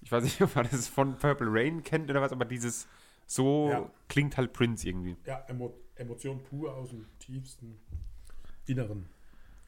ich 0.00 0.10
weiß 0.12 0.24
nicht, 0.24 0.40
ob 0.42 0.54
man 0.56 0.68
das 0.70 0.88
von 0.88 1.16
Purple 1.16 1.48
Rain 1.50 1.82
kennt 1.82 2.10
oder 2.10 2.20
was, 2.22 2.32
aber 2.32 2.44
dieses, 2.44 2.86
so 3.26 3.68
Ja. 3.70 3.90
klingt 4.08 4.36
halt 4.36 4.52
Prince 4.52 4.86
irgendwie 4.88 5.16
Ja, 5.26 5.44
Emo 5.48 5.74
Emotion 5.96 6.42
pur 6.44 6.74
aus 6.74 6.90
dem 6.90 7.06
tiefsten 7.18 7.78
Inneren. 8.66 9.08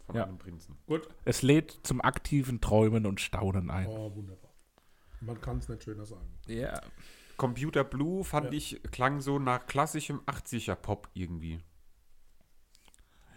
von 0.07 0.15
Ja. 0.17 0.25
einem 0.25 0.39
Prinzen. 0.39 0.77
Gut. 0.87 1.09
Es 1.25 1.43
lädt 1.43 1.79
zum 1.83 2.01
aktiven 2.01 2.61
Träumen 2.61 3.07
und 3.07 3.21
Staunen 3.21 3.71
ein. 3.71 3.87
Oh, 3.87 4.15
wunderbar. 4.15 4.51
Man 5.21 5.41
kann 5.41 5.59
es 5.59 5.69
nicht 5.69 5.83
schöner 5.85 6.05
sagen. 6.07 6.27
Ja. 6.47 6.81
Computer 7.37 7.85
Blue 7.85 8.23
fand 8.25 8.47
Ja. 8.47 8.53
ich, 8.53 8.81
klang 8.91 9.21
so 9.21 9.39
nach 9.39 9.67
klassischem 9.67 10.21
80er 10.27 10.75
Pop 10.75 11.09
irgendwie. 11.15 11.61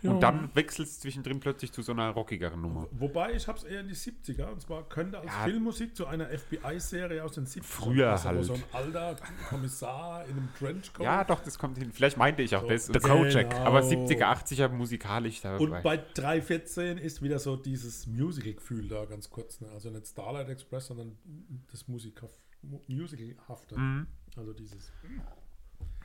Ja. 0.04 0.12
Und 0.12 0.20
dann 0.22 0.50
wechselt 0.54 0.88
es 0.90 1.00
zwischendrin 1.00 1.40
plötzlich 1.40 1.72
zu 1.72 1.82
so 1.82 1.94
einer 1.94 2.10
rockigeren 2.10 2.60
Nummer. 2.62 2.88
Wobei, 2.92 3.34
ich 3.34 3.48
habe 3.48 3.58
es 3.58 3.64
eher 3.64 3.80
in 3.80 3.88
die 3.88 3.96
70er. 3.96 4.52
Und 4.52 4.62
zwar 4.62 4.84
könnte 4.90 5.18
als 5.18 5.28
Ja. 5.28 5.44
Filmmusik 5.46 5.96
zu 5.96 6.06
einer 6.06 6.28
FBI-Serie 6.28 7.24
aus 7.24 7.32
den 7.34 7.46
70ern 7.48 7.64
Früher 7.64 8.14
wo 8.20 8.24
halt. 8.26 8.44
so 8.46 8.54
ein 8.54 8.64
alter 8.74 9.16
Kommissar 9.50 10.26
in 10.26 10.32
einem 10.32 10.50
Trenchcoat. 10.60 11.06
Ja, 11.06 11.24
doch, 11.24 11.40
das 11.42 11.58
kommt 11.58 11.78
hin. 11.78 11.92
Vielleicht 11.94 12.18
meinte 12.18 12.42
ich 12.42 12.54
auch 12.56 12.62
So. 12.64 12.68
das. 12.68 12.88
The 12.88 13.00
Kojak. 13.00 13.50
Genau. 13.52 13.64
Aber 13.64 13.80
70er, 13.82 14.26
80er 14.26 14.68
musikalisch 14.70 15.42
dabei. 15.42 15.58
Und 15.64 15.82
bei 15.84 15.98
314 16.14 16.98
ist 16.98 17.22
wieder 17.22 17.40
so 17.40 17.56
dieses 17.56 18.06
Musical-Gefühl 18.06 18.90
da 18.90 19.06
ganz 19.06 19.30
kurz. 19.30 19.62
Ne? 19.62 19.70
Also 19.74 19.90
nicht 19.90 20.08
Starlight 20.08 20.50
Express, 20.50 20.88
sondern 20.88 21.18
das 21.72 21.88
Musicalhafte. 21.88 23.78
Mhm. 23.80 24.08
Also 24.36 24.54
dieses. 24.54 24.92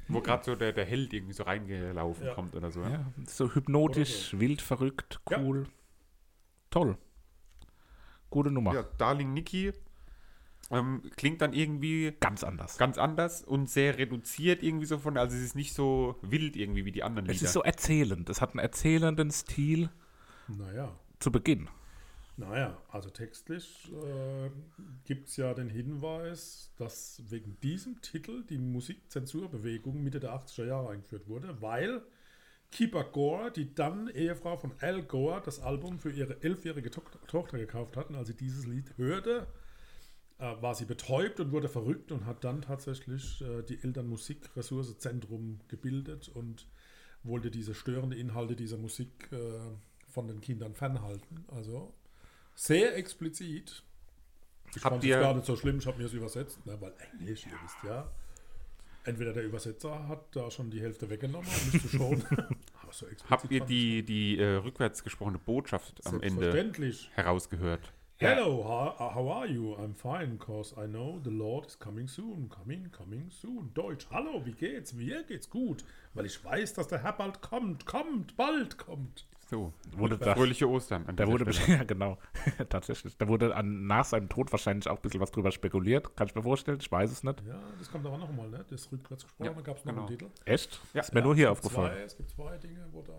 Wo 0.09 0.20
gerade 0.22 0.42
so 0.44 0.54
der, 0.56 0.72
der 0.72 0.84
Held 0.86 1.12
irgendwie 1.12 1.34
so 1.34 1.42
reingelaufen 1.42 2.26
Ja. 2.26 2.34
kommt 2.34 2.54
oder 2.56 2.70
so. 2.70 2.80
Ja, 2.82 3.12
so 3.26 3.54
hypnotisch, 3.54 4.38
wild, 4.38 4.62
verrückt, 4.62 5.20
Ja. 5.30 5.38
cool. 5.40 5.66
Toll. 6.70 6.96
Gute 8.30 8.50
Nummer. 8.50 8.74
Ja, 8.74 8.84
Darling 8.98 9.32
Nikki 9.32 9.72
ähm, 10.70 11.02
klingt 11.16 11.40
dann 11.40 11.52
irgendwie 11.54 12.14
Ganz 12.20 12.44
anders. 12.44 12.76
ganz 12.76 12.98
anders 12.98 13.42
und 13.42 13.70
sehr 13.70 13.96
reduziert 13.96 14.62
irgendwie 14.62 14.84
so 14.86 14.98
von, 14.98 15.16
also 15.16 15.36
es 15.36 15.42
ist 15.42 15.54
nicht 15.54 15.72
so 15.74 16.16
wild 16.22 16.56
irgendwie 16.56 16.84
wie 16.84 16.92
die 16.92 17.02
anderen 17.02 17.26
Lieder. 17.26 17.36
Es 17.36 17.42
ist 17.42 17.52
so 17.54 17.62
erzählend. 17.62 18.28
Es 18.28 18.40
hat 18.42 18.50
einen 18.50 18.59
erzählenden 18.61 19.30
Stil 19.30 19.88
Naja. 20.46 20.94
zu 21.20 21.32
Beginn. 21.32 21.68
Naja, 22.39 22.80
also 22.89 23.11
textlich 23.11 23.91
äh, 23.93 24.51
gibt 25.05 25.26
es 25.28 25.36
ja 25.36 25.55
den 25.55 25.68
Hinweis, 25.68 26.72
dass 26.76 27.20
wegen 27.26 27.59
diesem 27.64 28.01
Titel 28.01 28.45
die 28.45 28.59
Musikzensurbewegung 28.59 30.05
Mitte 30.05 30.20
der 30.20 30.34
80er 30.34 30.64
Jahre 30.64 30.91
eingeführt 30.91 31.26
wurde, 31.26 31.61
weil 31.61 32.01
Keeper 32.70 33.03
Gore, 33.03 33.51
die 33.51 33.74
dann 33.74 34.07
Ehefrau 34.07 34.57
von 34.57 34.72
Al 34.78 35.03
Gore, 35.03 35.43
das 35.45 35.59
Album 35.59 35.99
für 35.99 36.12
ihre 36.12 36.41
elfjährige 36.41 36.93
To 36.93 37.03
Tochter 37.26 37.59
gekauft 37.59 37.97
hatten, 37.97 38.14
als 38.14 38.28
sie 38.28 38.36
dieses 38.36 38.66
Lied 38.66 38.97
hörte, 38.97 39.49
äh, 40.39 40.62
war 40.62 40.76
sie 40.76 40.84
betäubt 40.84 41.41
und 41.41 41.51
wurde 41.51 41.68
verrückt 41.68 42.12
und 42.12 42.24
hat 42.24 42.45
dann 42.45 42.62
tatsächlich 42.62 43.41
äh, 43.41 43.64
die 43.64 43.82
Elternmusikressourcezentrum 43.82 45.59
gebildet 45.66 46.28
und 46.28 46.68
wollte 47.24 47.51
diese 47.51 47.74
störende 47.74 48.16
Inhalte 48.16 48.55
dieser 48.55 48.76
Musik 48.76 49.28
äh, 49.32 49.59
von 50.07 50.28
den 50.28 50.41
Kindern 50.41 50.76
fernhalten. 50.76 51.45
Also 51.49 51.95
sehr 52.59 52.96
explizit. 52.96 53.82
Ich 54.74 54.84
Habt 54.84 54.94
fand 54.94 55.04
es 55.04 55.11
gar 55.11 55.34
nicht 55.34 55.46
so 55.46 55.56
schlimm, 55.56 55.78
ich 55.78 55.86
habe 55.86 55.98
mir 55.98 56.06
es 56.06 56.12
übersetzt, 56.12 56.64
ne, 56.66 56.76
weil 56.80 56.92
Englisch, 57.12 57.46
ihr 57.46 57.52
wisst 57.62 57.76
ja. 57.84 58.11
Entweder 59.04 59.32
der 59.32 59.44
Übersetzer 59.44 60.06
hat 60.09 60.36
da 60.36 60.50
schon 60.50 60.70
die 60.70 60.80
Hälfte 60.80 61.09
weggenommen, 61.09 61.48
zu 61.70 61.88
schonen. 61.88 62.22
Aber 62.82 62.92
so 62.92 63.06
explizit 63.06 63.30
Habt 63.30 63.50
ihr 63.50 63.64
die, 63.64 64.02
die 64.02 64.38
äh, 64.38 64.56
rückwärts 64.56 65.02
gesprochene 65.02 65.38
Botschaft 65.38 66.04
am 66.06 66.20
Ende 66.20 66.52
herausgehört? 67.14 67.92
Hello, 68.16 68.64
how, 68.64 69.14
how 69.14 69.36
are 69.36 69.46
you? 69.46 69.76
I'm 69.76 69.94
fine, 69.94 70.36
cause 70.38 70.74
I 70.76 70.88
know 70.88 71.20
the 71.22 71.30
Lord 71.30 71.66
is 71.66 71.78
coming 71.78 72.09
soon. 72.09 72.48
Coming, 72.48 72.90
coming 72.90 73.30
soon. 73.30 73.72
Deutsch. 73.74 74.09
Hallo, 74.11 74.44
wie 74.44 74.52
geht's? 74.52 74.92
Mir 74.92 75.22
geht's 75.22 75.48
gut. 75.48 75.84
Weil 76.14 76.26
ich 76.26 76.44
weiß, 76.44 76.74
dass 76.74 76.88
der 76.88 77.04
Herr 77.04 77.12
bald 77.12 77.40
kommt. 77.40 77.86
Kommt, 77.86 78.36
bald 78.36 78.76
kommt. 78.76 79.28
So, 79.51 79.72
Wurde 79.92 80.18
da, 80.18 80.34
fröhliche 80.34 80.68
Ostern. 80.68 81.07
An 81.07 81.16
da 81.16 81.26
wurde, 81.26 81.51
ja 81.68 81.82
genau, 81.84 82.18
tatsächlich. 82.68 83.16
Da 83.16 83.28
wurde 83.28 83.57
an, 83.57 83.86
nach 83.86 84.05
seinem 84.05 84.28
Tod 84.28 84.53
wahrscheinlich 84.53 84.86
auch 84.88 84.96
ein 84.96 85.01
bisschen 85.03 85.20
was 85.20 85.30
drüber 85.30 85.51
spekuliert. 85.51 86.14
Kann 86.16 86.26
ich 86.26 86.34
mir 86.34 86.42
vorstellen, 86.42 86.78
ich 86.80 86.92
weiß 86.92 87.11
es 87.11 87.22
nicht. 87.22 87.42
Ja, 87.46 87.59
das 87.78 87.90
kommt 87.90 88.05
aber 88.07 88.18
nochmal, 88.18 88.49
ne? 88.51 88.62
Das 88.68 88.92
rückwärts 88.92 89.24
gesprochen, 89.24 89.46
Ja, 89.46 89.55
da 89.55 89.61
gab 89.62 89.78
es 89.78 89.84
noch 89.86 89.92
genau. 89.94 90.07
einen 90.07 90.18
Titel. 90.18 90.30
Echt? 90.44 90.80
Ja. 90.92 91.01
ist 91.01 91.14
mir 91.14 91.22
nur 91.22 91.34
hier 91.34 91.51
aufgefallen. 91.51 91.92
Zwei, 91.94 92.03
es 92.03 92.16
gibt 92.18 92.30
zwei 92.30 92.59
Dinge, 92.59 92.86
wo 92.92 93.01
da. 93.03 93.14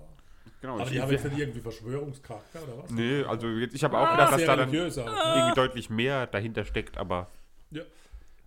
Genau, 0.62 0.76
Aber 0.80 0.86
die 0.90 1.02
haben 1.02 1.10
jetzt 1.12 1.24
nicht 1.26 1.40
irgendwie 1.40 1.62
Verschwörungscharakter 1.62 2.62
oder 2.64 2.84
was? 2.84 2.92
nee, 2.92 3.24
also 3.24 3.48
jetzt, 3.48 3.74
ich 3.74 3.84
habe 3.84 3.98
auch 3.98 4.12
gedacht, 4.12 4.32
dass 4.34 4.38
Sehr 4.40 4.48
da 4.48 4.56
dann 4.58 4.74
irgendwie 4.74 5.56
deutlich 5.56 5.90
mehr 5.90 6.28
dahinter 6.28 6.64
steckt, 6.66 6.98
aber 6.98 7.28
Ja. 7.72 7.82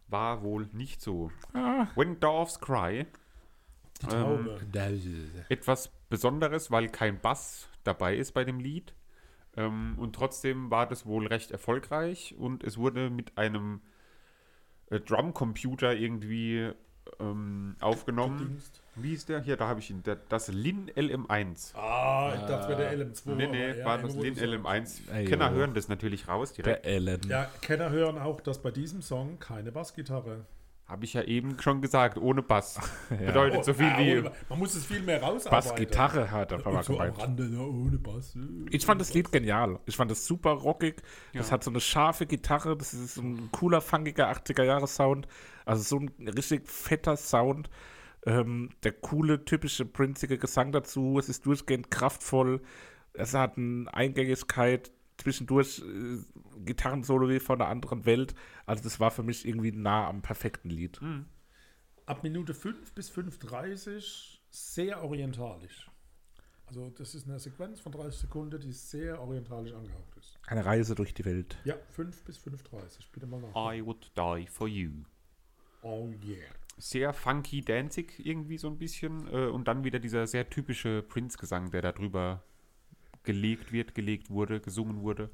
war 0.08 0.42
wohl 0.42 0.68
nicht 0.72 1.00
so. 1.00 1.32
Ah. 1.54 1.86
When 1.96 2.20
Doves 2.20 2.60
Cry, 2.60 3.06
Die 4.02 4.06
Taube. 4.06 4.60
etwas 5.48 5.90
Besonderes, 6.10 6.70
weil 6.70 6.88
kein 6.90 7.18
Bass 7.18 7.68
dabei 7.84 8.16
ist 8.16 8.32
bei 8.32 8.44
dem 8.44 8.60
Lied. 8.60 8.94
Ähm, 9.56 9.94
und 9.98 10.14
trotzdem 10.14 10.70
war 10.70 10.86
das 10.86 11.06
wohl 11.06 11.26
recht 11.26 11.50
erfolgreich 11.50 12.34
und 12.38 12.64
es 12.64 12.78
wurde 12.78 13.10
mit 13.10 13.36
einem 13.36 13.82
äh, 14.90 14.98
Drumcomputer 15.00 15.94
irgendwie 15.94 16.72
ähm, 17.20 17.76
aufgenommen. 17.80 18.62
Wie 18.94 19.14
ist 19.14 19.28
der? 19.28 19.40
Hier, 19.40 19.56
da 19.56 19.68
habe 19.68 19.80
ich 19.80 19.90
ihn. 19.90 20.02
Der, 20.02 20.16
das 20.16 20.48
Lin 20.48 20.90
LM1. 20.90 21.74
Ah, 21.76 22.32
ich 22.34 22.42
dachte, 22.42 22.68
wäre 22.68 22.96
der 22.96 23.06
LM2. 23.06 23.34
nee, 23.34 23.46
nee, 23.46 23.78
ja, 23.78 23.84
war 23.84 23.98
das 23.98 24.14
Lin 24.14 24.34
so. 24.34 24.44
LM1. 24.44 25.10
Ey, 25.12 25.24
Kenner 25.24 25.50
jo. 25.50 25.56
hören 25.56 25.74
das 25.74 25.88
natürlich 25.88 26.28
raus 26.28 26.52
direkt. 26.52 26.84
Der 26.84 26.92
Ellen. 26.92 27.20
Ja, 27.28 27.50
Kenner 27.60 27.90
hören 27.90 28.18
auch, 28.18 28.40
dass 28.40 28.58
bei 28.58 28.70
diesem 28.70 29.02
Song 29.02 29.38
keine 29.38 29.72
Bassgitarre. 29.72 30.46
Habe 30.92 31.06
ich 31.06 31.14
ja 31.14 31.22
eben 31.22 31.58
schon 31.58 31.80
gesagt, 31.80 32.18
ohne 32.18 32.42
Bass. 32.42 32.78
Bedeutet 33.08 33.64
so 33.64 33.72
viel 33.72 33.86
ah, 33.86 33.98
wie. 33.98 34.18
ohne- 34.18 34.32
Man 34.50 34.58
muss 34.58 34.74
es 34.74 34.84
viel 34.84 35.00
mehr 35.00 35.22
rausarbeiten. 35.22 35.70
Bassgitarre 35.70 36.30
hat 36.30 36.52
er 36.52 36.66
aber 36.66 36.82
so 36.82 36.92
am 36.92 36.98
gemeint. 36.98 37.18
Rande, 37.18 37.46
ja, 37.46 37.60
ohne 37.60 37.96
Bass. 37.96 38.36
äh. 38.36 38.40
Ich 38.70 38.84
fand 38.84 39.00
das 39.00 39.14
Lied 39.14 39.32
genial. 39.32 39.78
Ich 39.86 39.96
fand 39.96 40.10
es 40.10 40.26
super 40.26 40.50
rockig. 40.50 41.02
Das 41.32 41.50
hat 41.50 41.64
so 41.64 41.70
eine 41.70 41.80
scharfe 41.80 42.26
Gitarre. 42.26 42.76
Das 42.76 42.92
ist 42.92 43.14
so 43.14 43.22
ein 43.22 43.48
cooler, 43.52 43.80
funkiger 43.80 44.30
80er-Jahre-Sound. 44.30 45.26
Also 45.64 45.82
so 45.82 45.98
ein 45.98 46.28
richtig 46.28 46.68
fetter 46.68 47.16
Sound. 47.16 47.70
Ähm, 48.26 48.68
der 48.82 48.92
coole, 48.92 49.46
typische, 49.46 49.86
prinzige 49.86 50.36
Gesang 50.36 50.72
dazu. 50.72 51.18
Es 51.18 51.30
ist 51.30 51.46
durchgehend 51.46 51.90
kraftvoll. 51.90 52.60
Es 53.14 53.32
hat 53.32 53.56
eine 53.56 53.86
Eingängigkeit. 53.94 54.92
Zwischendurch 55.22 55.80
äh, 55.80 56.18
Gitarrensolo 56.64 57.28
wie 57.28 57.38
von 57.38 57.60
einer 57.60 57.70
anderen 57.70 58.04
Welt. 58.04 58.34
Also 58.66 58.82
das 58.82 58.98
war 58.98 59.10
für 59.10 59.22
mich 59.22 59.46
irgendwie 59.46 59.72
nah 59.72 60.08
am 60.08 60.20
perfekten 60.20 60.68
Lied. 60.68 61.00
Ab 62.06 62.24
Minute 62.24 62.54
5 62.54 62.92
bis 62.92 63.10
5.30 63.10 64.40
sehr 64.50 65.02
orientalisch. 65.02 65.88
Also 66.66 66.90
das 66.90 67.14
ist 67.14 67.28
eine 67.28 67.38
Sequenz 67.38 67.80
von 67.80 67.92
30 67.92 68.22
Sekunden, 68.22 68.60
die 68.60 68.72
sehr 68.72 69.20
orientalisch 69.20 69.72
angehaucht 69.72 70.16
ist. 70.16 70.38
Eine 70.46 70.64
Reise 70.64 70.94
durch 70.94 71.14
die 71.14 71.24
Welt. 71.24 71.56
Ja, 71.64 71.76
5 71.90 72.24
bis 72.24 72.38
5.30. 72.38 73.12
Bitte 73.12 73.26
mal 73.26 73.40
nach. 73.40 73.74
I 73.74 73.84
would 73.84 74.10
die 74.16 74.46
for 74.46 74.66
you. 74.66 75.04
Oh 75.82 76.10
yeah. 76.24 76.48
Sehr 76.78 77.12
funky, 77.12 77.60
danzig 77.60 78.24
irgendwie 78.24 78.58
so 78.58 78.68
ein 78.68 78.78
bisschen. 78.78 79.28
Äh, 79.28 79.48
und 79.48 79.68
dann 79.68 79.84
wieder 79.84 79.98
dieser 80.00 80.26
sehr 80.26 80.48
typische 80.48 81.02
Prince-Gesang, 81.02 81.70
der 81.70 81.82
da 81.82 81.92
drüber 81.92 82.42
gelegt 83.24 83.72
wird, 83.72 83.94
gelegt 83.94 84.30
wurde, 84.30 84.60
gesungen 84.60 85.00
wurde. 85.02 85.30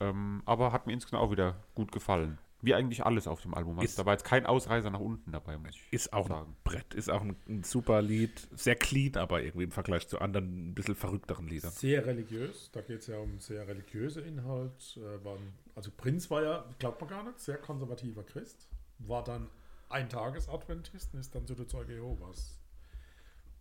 Ähm, 0.00 0.42
aber 0.46 0.72
hat 0.72 0.86
mir 0.86 0.92
insgesamt 0.94 1.22
auch 1.22 1.30
wieder 1.30 1.62
gut 1.74 1.92
gefallen. 1.92 2.38
Wie 2.62 2.74
eigentlich 2.74 3.06
alles 3.06 3.26
auf 3.26 3.40
dem 3.40 3.54
Album. 3.54 3.78
Also 3.78 3.86
Ist- 3.88 3.98
da 3.98 4.04
war 4.04 4.12
jetzt 4.12 4.24
kein 4.24 4.44
Ausreißer 4.44 4.90
nach 4.90 5.00
unten 5.00 5.32
dabei, 5.32 5.56
muss 5.56 5.70
ich 5.70 5.92
Ist 5.92 6.12
auch 6.12 6.28
sagen. 6.28 6.50
ein 6.50 6.56
Brett, 6.62 6.92
ist 6.92 7.08
auch 7.10 7.22
ein, 7.22 7.34
ein 7.48 7.62
super 7.64 8.02
Lied. 8.02 8.48
Sehr 8.52 8.76
clean, 8.76 9.16
aber 9.16 9.42
irgendwie 9.42 9.64
im 9.64 9.70
Vergleich 9.70 10.06
zu 10.08 10.18
anderen 10.20 10.68
ein 10.70 10.74
bisschen 10.74 10.94
verrückteren 10.94 11.48
Liedern. 11.48 11.70
Sehr 11.70 12.04
religiös. 12.04 12.70
Da 12.72 12.82
geht 12.82 13.00
es 13.00 13.06
ja 13.06 13.16
um 13.18 13.40
sehr 13.40 13.66
religiöse 13.66 14.20
Inhalt. 14.20 14.98
Äh, 14.98 15.24
waren, 15.24 15.54
also 15.74 15.90
Prinz 15.90 16.30
war 16.30 16.42
ja, 16.42 16.64
glaubt 16.78 17.00
man 17.00 17.08
gar 17.08 17.22
nicht, 17.24 17.40
sehr 17.40 17.56
konservativer 17.56 18.24
Christ. 18.24 18.68
War 18.98 19.24
dann 19.24 19.48
ein 19.88 20.10
Tagesadventist 20.10 21.14
und 21.14 21.20
ist 21.20 21.34
dann 21.34 21.46
zu 21.46 21.54
der 21.54 21.66
Zeuge 21.66 21.94
Jehovas 21.94 22.58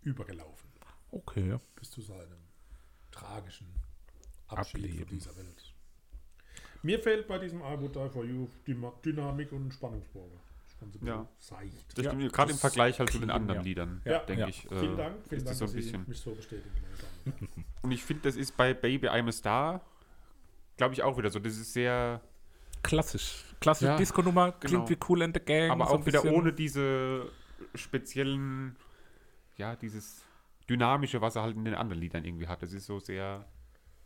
übergelaufen. 0.02 0.70
Okay. 1.12 1.58
bis 1.76 1.90
zu 1.90 2.02
seinem 2.02 2.38
tragischen 3.20 3.68
Abschied 4.48 4.76
Ableben. 4.84 5.00
von 5.00 5.08
dieser 5.08 5.36
Welt. 5.38 5.74
Mir 6.82 7.00
fehlt 7.00 7.28
bei 7.28 7.38
diesem 7.38 7.60
I 7.60 7.78
Would 7.80 7.96
Die 7.96 8.10
For 8.10 8.24
You 8.24 8.48
Dynamik 9.04 9.52
und 9.52 9.74
Spannungsbogen. 9.74 10.40
Ja. 11.02 11.28
seicht. 11.40 11.98
Das 11.98 12.06
Ja, 12.06 12.12
stimmt, 12.12 12.32
gerade 12.32 12.52
im 12.54 12.58
Vergleich 12.58 13.00
halt 13.00 13.12
zu 13.12 13.20
den 13.20 13.30
anderen 13.30 13.60
ja. 13.60 13.64
Liedern, 13.66 14.02
Ja. 14.06 14.20
denke 14.20 14.44
Ja. 14.44 14.48
ich. 14.48 14.64
äh, 14.72 14.80
Vielen 14.80 14.96
Dank, 14.96 15.16
vielen 15.28 15.38
ist 15.40 15.48
Dank, 15.48 15.48
das 15.48 15.58
so 15.58 15.66
ein 15.66 15.74
bisschen. 15.74 16.06
mich 16.08 16.18
so 16.20 16.32
bestätigen. 16.34 16.72
meine 16.82 16.96
Damen 16.96 17.34
und 17.42 17.50
Herren. 17.52 17.66
Und 17.82 17.92
ich 17.92 18.02
finde, 18.04 18.24
das 18.24 18.38
ist 18.38 18.56
bei 18.56 18.74
Baby 18.74 19.10
I'm 19.10 19.28
a 19.28 19.32
Star, 19.34 19.82
glaube 20.78 20.94
ich, 20.94 21.04
auch 21.04 21.18
wieder 21.18 21.30
so. 21.30 21.40
Das 21.40 21.58
ist 21.58 21.74
sehr, 21.74 22.22
Klassisch. 22.82 23.44
Klassische 23.60 23.92
Ja, 23.92 23.98
Disco-Nummer, 23.98 24.54
genau. 24.54 24.86
klingt 24.86 24.90
wie 24.90 24.98
Cool 25.10 25.22
and 25.24 25.36
the 25.36 25.44
Gang. 25.44 25.70
aber 25.72 25.86
so 25.88 25.96
auch 25.96 26.06
wieder 26.06 26.24
ohne 26.24 26.54
diese 26.54 27.30
speziellen, 27.76 28.78
ja, 29.58 29.76
dieses 29.76 30.22
dynamische, 30.70 31.22
was 31.22 31.36
er 31.36 31.44
halt 31.44 31.56
in 31.56 31.66
den 31.66 31.76
anderen 31.76 32.02
Liedern 32.02 32.24
irgendwie 32.24 32.48
hat. 32.48 32.62
Das 32.62 32.74
ist 32.74 32.86
so 32.86 33.00
sehr 33.00 33.46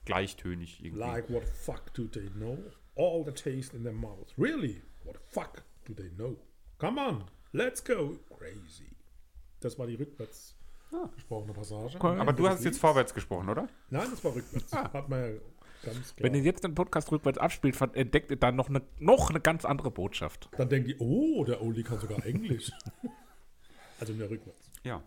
gleichtönig 0.05 0.84
irgendwie. 0.84 0.99
Like, 0.99 1.30
what 1.30 1.45
the 1.45 1.53
fuck 1.53 1.93
do 1.93 2.07
they 2.07 2.30
know? 2.30 2.57
All 2.95 3.24
the 3.26 3.32
taste 3.32 3.76
in 3.76 3.84
their 3.84 3.93
mouth. 3.93 4.34
Really? 4.38 4.82
What 5.03 5.16
the 5.16 5.22
fuck 5.32 5.64
do 5.86 5.93
they 5.93 6.09
know? 6.09 6.38
Come 6.78 6.99
on, 6.99 7.26
let's 7.51 7.84
go 7.84 8.20
crazy. 8.38 8.95
Das 9.59 9.78
war 9.80 9.88
die 9.88 9.95
rückwärts 9.95 10.57
gesprochene 11.16 11.53
Passage. 11.53 11.99
Am 11.99 12.20
Aber 12.20 12.34
du 12.34 12.47
hast 12.47 12.59
jetzt 12.59 12.66
Lieds. 12.66 12.78
vorwärts 12.80 13.14
gesprochen, 13.14 13.49
oder? 13.49 13.68
Nein, 13.89 14.07
das 14.11 14.24
war 14.24 14.36
rückwärts. 14.36 14.72
Hat 14.74 15.09
man 15.09 15.20
ja 15.20 15.39
ganz 15.84 16.16
klar. 16.16 16.26
Wenn 16.26 16.36
ihr 16.36 16.41
jetzt 16.41 16.64
den 16.64 16.76
Podcast 16.76 17.11
rückwärts 17.11 17.38
abspielt, 17.38 17.80
entdeckt 17.93 18.32
ihr 18.32 18.38
dann 18.38 18.55
noch 18.55 18.70
eine, 18.70 18.82
noch 18.99 19.30
eine 19.30 19.39
ganz 19.39 19.66
andere 19.66 19.91
Botschaft. 19.91 20.49
Dann 20.57 20.70
denkt 20.70 20.89
ihr, 20.89 21.01
oh, 21.01 21.43
der 21.45 21.61
Oldie 21.61 21.84
kann 21.84 21.99
sogar 21.99 22.24
Englisch. 22.26 22.72
also 23.99 24.14
mehr 24.14 24.30
rückwärts. 24.30 24.72
Ja. 24.84 25.01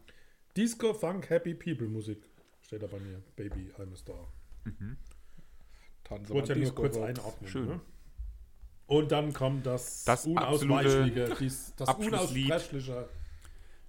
Disco, 0.57 0.94
Funk, 0.94 1.28
Happy 1.28 1.54
People 1.54 1.88
Musik 1.88 2.18
steht 2.62 2.82
da 2.82 2.86
bei 2.86 2.98
mir. 2.98 3.22
Baby, 3.36 3.70
I'm 3.78 3.92
a 3.92 3.96
Star. 3.96 4.26
Tanze 6.04 6.32
Wollte 6.32 6.54
ja 6.54 6.59
nur 6.59 6.74
kurz 6.74 6.96
einordnen. 6.96 7.50
Schön. 7.50 7.66
Ne? 7.66 7.80
Und 8.86 9.11
dann 9.12 9.32
kommt 9.32 9.66
das, 9.66 10.04
Das 10.04 10.26
unausweichliche, 10.26 11.36
dies, 11.40 11.74
das 11.76 11.92
unaussprechliche 11.94 13.09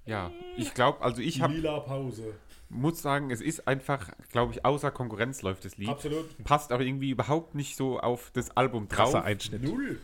Ja, 0.05 0.31
ich 0.57 0.73
glaube, 0.73 1.01
also 1.01 1.21
ich 1.21 1.41
habe 1.41 1.53
lila 1.53 1.79
Pause. 1.81 2.33
muss 2.69 3.01
sagen, 3.01 3.29
es 3.29 3.41
ist 3.41 3.67
einfach, 3.67 4.11
glaube 4.31 4.53
ich, 4.53 4.65
außer 4.65 4.89
Konkurrenz 4.91 5.43
läuft 5.43 5.65
das 5.65 5.77
Lied. 5.77 5.89
Absolut. 5.89 6.43
Passt 6.43 6.71
aber 6.71 6.83
irgendwie 6.83 7.11
überhaupt 7.11 7.53
nicht 7.53 7.77
so 7.77 7.99
auf 7.99 8.31
das 8.31 8.57
Album 8.57 8.87
drauf. 8.87 9.11
Krasser 9.11 9.23
Einschnitt. 9.23 9.63
Null. 9.63 9.99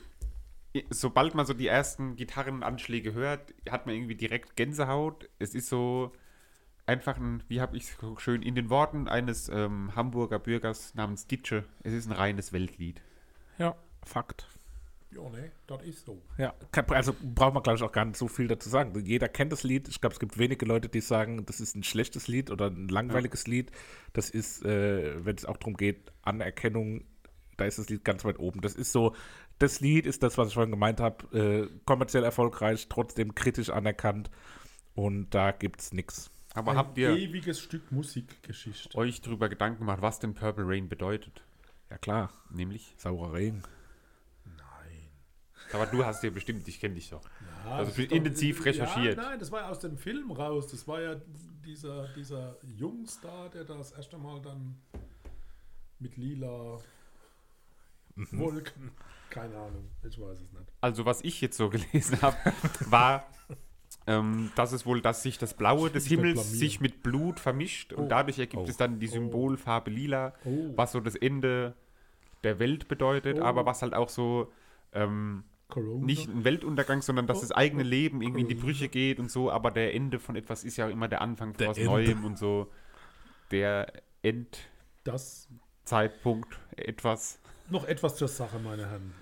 Sobald 0.89 1.35
man 1.35 1.45
so 1.45 1.53
die 1.53 1.67
ersten 1.67 2.15
Gitarrenanschläge 2.15 3.13
hört, 3.13 3.53
hat 3.69 3.85
man 3.85 3.95
irgendwie 3.95 4.15
direkt 4.15 4.55
Gänsehaut. 4.55 5.29
Es 5.39 5.55
ist 5.55 5.69
so 5.69 6.11
einfach 6.85 7.17
ein, 7.17 7.43
wie 7.47 7.61
habe 7.61 7.77
ich 7.77 7.83
es 7.83 7.97
so 7.99 8.17
schön 8.17 8.41
in 8.41 8.55
den 8.55 8.69
Worten 8.69 9.07
eines 9.07 9.49
ähm, 9.49 9.95
Hamburger 9.95 10.39
Bürgers 10.39 10.95
namens 10.95 11.27
Ditsche, 11.27 11.65
es 11.83 11.93
ist 11.93 12.07
ein 12.07 12.13
reines 12.13 12.53
Weltlied. 12.53 13.01
Ja, 13.57 13.75
Fakt. 14.05 14.47
Ja, 15.11 15.29
ne, 15.29 15.51
das 15.67 15.83
ist 15.83 16.05
so. 16.05 16.21
Ja, 16.37 16.55
also 16.89 17.13
braucht 17.21 17.53
man, 17.53 17.61
glaube 17.61 17.77
ich, 17.77 17.83
auch 17.83 17.91
gar 17.91 18.05
nicht 18.05 18.17
so 18.17 18.27
viel 18.27 18.47
dazu 18.47 18.67
sagen. 18.67 18.97
Jeder 19.05 19.29
kennt 19.29 19.51
das 19.51 19.63
Lied. 19.63 19.87
Ich 19.87 20.01
glaube, 20.01 20.13
es 20.13 20.19
gibt 20.19 20.39
wenige 20.39 20.65
Leute, 20.65 20.89
die 20.89 21.01
sagen, 21.01 21.45
das 21.45 21.59
ist 21.59 21.75
ein 21.75 21.83
schlechtes 21.83 22.27
Lied 22.27 22.49
oder 22.49 22.67
ein 22.67 22.87
langweiliges 22.87 23.45
Lied. 23.45 23.71
Das 24.13 24.31
ist, 24.31 24.65
äh, 24.65 25.23
wenn 25.23 25.35
es 25.35 25.45
auch 25.45 25.57
darum 25.57 25.75
geht, 25.75 26.11
Anerkennung, 26.23 27.03
da 27.57 27.65
ist 27.65 27.77
das 27.77 27.89
Lied 27.89 28.03
ganz 28.03 28.25
weit 28.25 28.39
oben. 28.39 28.61
Das 28.61 28.73
ist 28.73 28.91
so, 28.91 29.15
das 29.59 29.81
Lied 29.81 30.07
ist 30.07 30.23
das, 30.23 30.37
was 30.39 30.47
ich 30.47 30.55
vorhin 30.55 30.71
gemeint 30.71 30.99
habe, 30.99 31.37
äh, 31.37 31.69
kommerziell 31.85 32.23
erfolgreich, 32.23 32.87
trotzdem 32.89 33.35
kritisch 33.35 33.69
anerkannt 33.69 34.31
und 34.95 35.29
da 35.29 35.51
gibt 35.51 35.81
es 35.81 35.93
nichts. 35.93 36.31
Aber 36.53 36.71
Ein 36.71 36.77
habt 36.77 36.97
ihr 36.97 37.09
ewiges 37.15 37.59
Stück 37.59 37.91
Musikgeschichte. 37.91 38.95
euch 38.97 39.21
darüber 39.21 39.49
Gedanken 39.49 39.79
gemacht, 39.79 40.01
was 40.01 40.19
denn 40.19 40.33
Purple 40.35 40.65
Rain 40.67 40.87
bedeutet? 40.89 41.43
Ja 41.89 41.97
klar, 41.97 42.31
Nämlich? 42.49 42.93
saurer 42.97 43.33
Regen. 43.33 43.63
Nein. 44.45 45.09
Aber 45.73 45.85
du 45.87 46.05
hast 46.05 46.23
ja 46.23 46.29
bestimmt, 46.29 46.67
ich 46.67 46.79
kenne 46.79 46.95
dich 46.95 47.09
doch. 47.09 47.23
Ja, 47.65 47.71
Also 47.77 47.89
das 47.91 47.99
ist 47.99 48.11
intensiv 48.11 48.63
recherchiert. 48.65 49.17
Ja, 49.17 49.23
nein, 49.29 49.39
das 49.39 49.51
war 49.51 49.61
ja 49.61 49.69
aus 49.69 49.79
dem 49.79 49.97
Film 49.97 50.31
raus. 50.31 50.67
Das 50.67 50.87
war 50.87 51.01
ja 51.01 51.15
dieser, 51.65 52.07
dieser 52.09 52.57
Jungstar, 52.63 53.49
der 53.49 53.63
das 53.63 53.91
erste 53.91 54.17
Mal 54.17 54.41
dann 54.41 54.77
mit 55.99 56.17
lila 56.17 56.79
Mhm. 58.15 58.37
Wolken. 58.39 58.91
Keine 59.31 59.55
Ahnung, 59.57 59.89
ich 60.03 60.19
weiß 60.19 60.39
es 60.39 60.51
nicht. 60.51 60.71
Also 60.81 61.03
was 61.05 61.21
ich 61.23 61.41
jetzt 61.41 61.57
so 61.57 61.69
gelesen 61.71 62.21
habe, 62.21 62.37
war, 62.81 63.25
ähm, 64.07 64.51
dass 64.55 64.71
es 64.73 64.85
wohl, 64.85 65.01
dass 65.01 65.23
sich 65.23 65.37
das 65.37 65.53
Blaue 65.53 65.89
des 65.89 66.07
Himmels 66.07 66.51
sich 66.51 66.81
mit 66.81 67.03
Blut 67.03 67.39
vermischt 67.39 67.93
und 67.93 68.09
dadurch 68.09 68.39
ergibt 68.39 68.63
Oh. 68.63 68.69
es 68.69 68.77
dann 68.77 68.99
die 68.99 69.07
Symbolfarbe 69.07 69.89
Lila, 69.91 70.33
Oh. 70.45 70.73
was 70.75 70.91
so 70.91 70.99
das 70.99 71.15
Ende 71.15 71.73
der 72.43 72.59
Welt 72.59 72.87
bedeutet, 72.87 73.39
Oh. 73.39 73.43
aber 73.43 73.65
was 73.65 73.81
halt 73.81 73.93
auch 73.93 74.09
so 74.09 74.51
ähm, 74.91 75.43
nicht 76.01 76.29
ein 76.29 76.43
Weltuntergang, 76.43 77.01
sondern 77.01 77.25
dass 77.25 77.37
Oh, 77.39 77.41
das 77.41 77.51
eigene 77.51 77.83
oh, 77.83 77.87
Leben 77.87 78.21
irgendwie 78.21 78.41
in 78.41 78.47
die. 78.47 78.53
Brüche 78.55 78.89
geht 78.89 79.19
und 79.19 79.31
so, 79.31 79.49
aber 79.49 79.71
der 79.71 79.95
Ende 79.95 80.19
von 80.19 80.35
etwas 80.35 80.63
ist 80.63 80.77
ja 80.77 80.87
immer 80.89 81.07
der 81.07 81.21
Anfang 81.21 81.53
von 81.55 81.67
was. 81.67 81.77
Neuem 81.79 82.25
und 82.25 82.37
so. 82.37 82.67
Der 83.49 83.91
Endzeitpunkt 84.21 84.99
das 85.05 85.47
etwas. 86.77 87.39
noch 87.69 87.85
etwas 87.85 88.15
zur 88.17 88.27
Sache, 88.27 88.59
meine 88.59 88.85
Herren. 88.87 89.13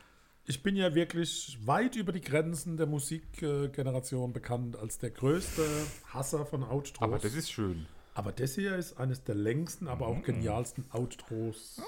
Ich 0.51 0.63
bin 0.63 0.75
ja 0.75 0.93
wirklich 0.93 1.57
weit 1.65 1.95
über 1.95 2.11
die 2.11 2.19
Grenzen 2.19 2.75
der 2.75 2.85
Musikgeneration 2.85 4.33
bekannt 4.33 4.75
als 4.75 4.97
der 4.97 5.09
größte 5.11 5.65
Hasser 6.13 6.45
von 6.45 6.63
Outros. 6.65 7.01
Aber 7.01 7.19
das 7.19 7.33
ist 7.35 7.49
schön. 7.49 7.85
Aber 8.15 8.33
das 8.33 8.55
hier 8.55 8.75
ist 8.75 8.97
eines 8.99 9.23
der 9.23 9.35
längsten, 9.35 9.87
aber 9.87 10.07
auch 10.07 10.21
genialsten 10.21 10.83
Outros 10.91 11.81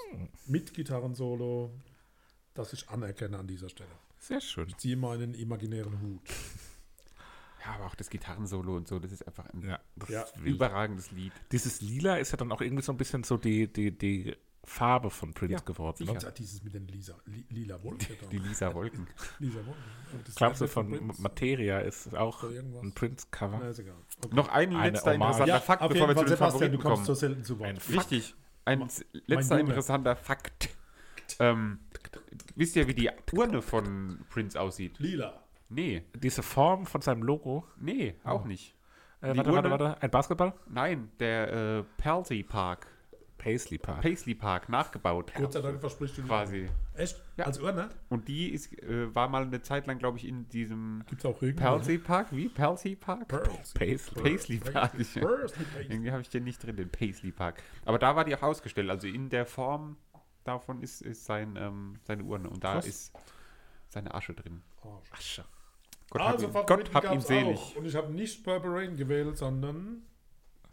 mit 0.46 0.74
Gitarrensolo, 0.74 1.74
das 2.54 2.72
ich 2.72 2.88
anerkenne 2.88 3.38
an 3.38 3.48
dieser 3.48 3.68
Stelle. 3.68 3.90
Sehr 4.20 4.40
schön. 4.40 4.70
Ich 4.70 4.78
ziehe 4.78 4.96
meinen 4.96 5.34
imaginären 5.34 6.00
Hut. 6.00 6.22
Ja, 7.66 7.74
aber 7.76 7.88
auch 7.88 7.96
das 7.96 8.10
Gitarrensolo 8.10 8.78
und 8.78 8.88
so, 8.88 8.98
das 8.98 9.12
ist 9.12 9.28
einfach 9.28 9.46
ein 9.50 9.62
Ja, 9.68 9.80
das 9.98 10.08
Ja. 10.10 10.26
überragendes 10.42 11.12
Lied. 11.12 11.34
Dieses 11.52 11.82
Lila 11.82 12.16
ist 12.16 12.32
ja 12.32 12.38
dann 12.38 12.54
auch 12.54 12.62
irgendwie 12.62 12.84
so 12.84 12.94
ein 12.94 12.98
bisschen 12.98 13.26
so 13.26 13.36
die, 13.36 13.68
die, 13.68 13.92
die 13.92 14.34
Farbe 14.66 15.10
von 15.10 15.34
Prince 15.34 15.54
Ja, 15.56 15.60
geworden. 15.60 16.06
Ne? 16.06 16.12
Und 16.14 16.40
dieses 16.40 16.64
mit 16.64 16.74
den 16.74 16.88
Lisa, 16.88 17.16
li, 17.26 17.46
lila 17.50 17.84
Wolke 17.84 18.16
da. 18.20 18.28
Die 18.28 18.38
Lisa 18.40 18.74
Wolken. 18.74 19.08
Lisa 19.40 19.58
Wolke. 19.58 19.80
Und 20.14 20.28
das 20.28 20.36
Glaubst 20.36 20.62
du, 20.62 20.66
Lied 20.66 20.74
von? 20.74 21.12
Materia 21.20 21.80
ist 21.80 22.16
auch 22.16 22.44
ein 22.44 22.94
Prince-Cover? 22.96 23.62
Okay. 23.62 23.84
Noch 24.36 24.48
ein 24.50 24.76
Eine 24.76 24.92
letzter 24.92 25.14
Hommage. 25.14 25.28
interessanter 25.32 25.48
Ja, 25.54 25.60
Fakt, 25.60 25.88
bevor 25.90 26.08
wir 26.08 26.16
zu 26.16 26.24
den 26.26 26.38
Favoriten 26.38 26.80
kommst 26.80 27.06
so 27.06 27.12
kommen. 27.12 27.20
selten 27.20 27.44
zu 27.44 27.60
Wort. 27.60 27.70
Ein 27.70 27.78
Richtig. 27.78 28.36
Ein 28.66 28.82
s- 28.84 29.06
letzter 29.26 29.60
interessanter 29.60 30.16
Fakt. 30.16 30.70
Ähm, 31.40 31.80
wisst 32.56 32.76
ihr, 32.78 32.88
wie 32.88 32.94
die 32.94 33.10
Urne 33.34 33.62
von 33.62 34.20
Prince 34.30 34.60
aussieht? 34.60 35.00
Lila. 35.00 35.44
Nee, 35.70 36.04
Diese 36.16 36.44
Form 36.44 36.86
von 36.86 37.02
seinem 37.02 37.24
Logo. 37.24 37.66
nee, 37.78 38.16
auch 38.24 38.46
nicht. 38.46 38.76
Äh, 39.22 39.32
Die 39.34 39.38
warte, 39.38 39.52
warte, 39.54 39.70
Urne- 39.70 39.84
warte. 39.86 40.02
Ein 40.02 40.12
Basketball? 40.12 40.54
Nein, 40.70 41.12
der 41.20 41.52
äh, 41.80 41.84
Paisley 41.98 42.44
Park, 42.44 42.88
Paisley 43.44 43.78
Park. 43.78 44.02
Paisley 44.02 44.36
Park, 44.36 44.70
nachgebaut 44.70 45.34
Gott 45.36 45.52
sei 45.52 45.62
Dank 45.62 45.80
versprichst 45.80 46.18
du 46.18 46.22
nicht. 46.22 46.30
quasi. 46.30 46.70
Echt? 46.96 47.22
Ja. 47.36 47.46
Als 47.46 47.60
Urne? 47.60 47.90
Und 48.10 48.28
die 48.28 48.50
ist, 48.50 48.72
äh, 48.82 49.14
war 49.14 49.28
mal 49.28 49.44
eine 49.44 49.62
Zeit 49.62 49.86
lang, 49.86 49.98
glaube 50.00 50.18
ich, 50.18 50.26
in 50.28 50.48
diesem 50.50 51.04
Gibt 51.08 51.22
es 51.22 51.26
auch 51.26 51.42
Regen? 51.42 51.58
Paisley 51.58 51.98
Park. 51.98 52.28
Wie? 52.32 52.48
Paisley 52.48 52.96
Park? 52.96 53.28
Pearls. 53.28 53.74
Paisley. 53.74 54.24
Paisley 54.24 54.58
Park. 54.60 54.94
Paisley, 54.94 55.22
Paisley. 55.24 55.66
Irgendwie 55.90 56.12
habe 56.12 56.22
ich 56.22 56.30
den 56.30 56.44
nicht 56.46 56.64
drin, 56.64 56.76
den 56.78 56.90
Paisley 56.90 57.32
Park. 57.32 57.62
Aber 57.86 58.00
da 58.00 58.16
war 58.16 58.24
die 58.24 58.36
auch 58.36 58.44
ausgestellt. 58.44 58.90
Also 58.90 59.08
in 59.08 59.30
der 59.30 59.46
Form 59.46 59.98
davon 60.46 60.82
ist, 60.82 61.02
ist 61.02 61.26
sein, 61.26 61.56
ähm, 61.58 62.00
seine 62.04 62.24
Urne. 62.24 62.50
Und 62.50 62.64
da 62.64 62.74
Krass. 62.74 62.88
ist 62.88 63.14
seine 63.90 64.14
Asche 64.14 64.34
drin. 64.34 64.62
Asche. 65.12 65.44
Gott 66.10 66.22
Also, 66.22 66.48
hab 66.54 66.56
ihn, 66.62 66.66
Gott 66.66 66.94
hab 66.94 67.12
ihn 67.14 67.22
selig. 67.22 67.58
Auch. 67.60 67.76
Und 67.76 67.86
ich 67.86 67.96
habe 67.96 68.12
nicht 68.14 68.44
Purple 68.44 68.72
Rain 68.72 68.96
gewählt, 68.96 69.38
sondern 69.38 70.04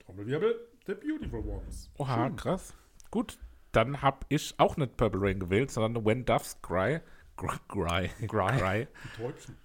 Trommelwirbel, 0.05 0.69
The 0.91 0.97
Beautiful 0.97 1.41
Ones. 1.47 1.89
Oha, 1.99 2.31
krass. 2.31 2.75
Gut, 3.13 3.39
dann 3.71 4.03
habe 4.03 4.27
ich 4.29 4.55
auch 4.59 4.77
nicht 4.77 4.97
Purple 4.97 5.21
Rain 5.23 5.39
gewählt, 5.39 5.71
sondern 5.71 6.05
When 6.05 6.25
Doves 6.25 6.61
Cry. 6.63 7.01
Cry. 7.69 8.11
Cry. 8.27 8.89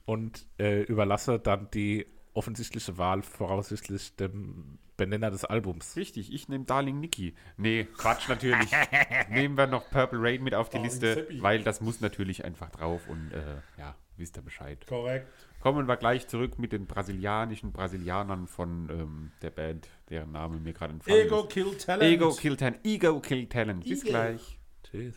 Und 0.06 0.48
äh, 0.60 0.84
überlasse 0.84 1.40
dann 1.40 1.70
die 1.72 2.06
offensichtliche 2.34 2.98
Wahl 2.98 3.22
voraussichtlich 3.22 4.16
dem 4.16 4.78
Benenner 4.98 5.32
des 5.32 5.44
Albums. 5.46 5.96
Richtig, 5.96 6.32
ich 6.32 6.48
nehme 6.48 6.66
Darling 6.66 7.00
Nikki. 7.00 7.34
Nee, 7.58 7.86
Quatsch 7.98 8.30
natürlich. 8.30 8.70
Nehmen 9.30 9.58
wir 9.58 9.68
noch 9.68 9.90
Purple 9.90 10.20
Rain 10.22 10.44
mit 10.44 10.54
auf 10.54 10.70
die 10.70 10.78
Darling 10.78 10.92
Liste, 10.92 11.14
Seppi. 11.16 11.42
weil 11.42 11.64
das 11.64 11.82
muss 11.82 12.02
natürlich 12.02 12.46
einfach 12.46 12.70
drauf 12.70 13.08
und 13.08 13.32
äh, 13.32 13.62
ja, 13.78 13.96
wisst 14.16 14.38
ihr 14.38 14.44
Bescheid. 14.44 14.86
Korrekt. 14.88 15.28
Kommen 15.66 15.88
wir 15.88 15.98
gleich 15.98 16.28
zurück 16.28 16.60
mit 16.60 16.74
den 16.74 16.86
brasilianischen 16.86 17.72
Brasilianern 17.72 18.46
von 18.46 18.88
ähm, 18.92 19.32
der 19.42 19.50
Band, 19.50 19.90
deren 20.12 20.32
Name 20.32 20.60
mir 20.60 20.74
gerade 20.74 20.94
entfallen 20.94 21.26
Ego 21.26 21.40
ist. 21.40 21.50
Kill 21.50 21.76
Talent. 21.76 22.04
Ego 22.04 22.36
Kill 22.36 22.56
Talent. 22.56 22.86
Ego 22.86 23.20
Kill 23.20 23.48
Talent. 23.48 23.84
Bis 23.84 24.04
Ego. 24.04 24.12
gleich. 24.12 24.60
Tschüss. 24.84 25.16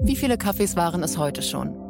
Wie 0.00 0.14
viele 0.14 0.38
Kaffees 0.38 0.76
waren 0.76 1.02
es 1.02 1.18
heute 1.18 1.42
schon? 1.42 1.89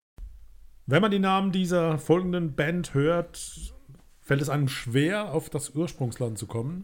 Wenn 0.91 1.01
man 1.01 1.11
die 1.11 1.19
Namen 1.19 1.53
dieser 1.53 1.97
folgenden 1.97 2.53
Band 2.53 2.93
hört, 2.93 3.73
fällt 4.19 4.41
es 4.41 4.49
einem 4.49 4.67
schwer, 4.67 5.33
auf 5.33 5.49
das 5.49 5.69
Ursprungsland 5.69 6.37
zu 6.37 6.47
kommen. 6.47 6.83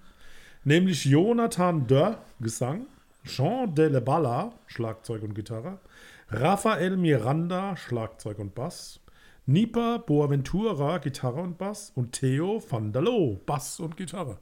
Nämlich 0.63 1.03
Jonathan 1.03 1.87
Dörr, 1.87 2.23
Gesang, 2.39 2.85
Jean 3.25 3.75
de 3.75 3.89
la 3.89 3.99
Balla, 3.99 4.53
Schlagzeug 4.67 5.23
und 5.23 5.33
Gitarre, 5.33 5.81
Rafael 6.29 6.95
Miranda, 6.95 7.75
Schlagzeug 7.75 8.39
und 8.39 8.55
Bass, 8.55 9.01
Nipa 9.45 9.97
Boaventura, 9.97 10.99
Gitarre 10.99 11.41
und 11.41 11.57
Bass 11.57 11.91
und 11.93 12.13
Theo 12.13 12.63
van 12.65 12.93
der 12.93 13.01
Loo, 13.01 13.41
Bass 13.45 13.81
und 13.81 13.97
Gitarre. 13.97 14.37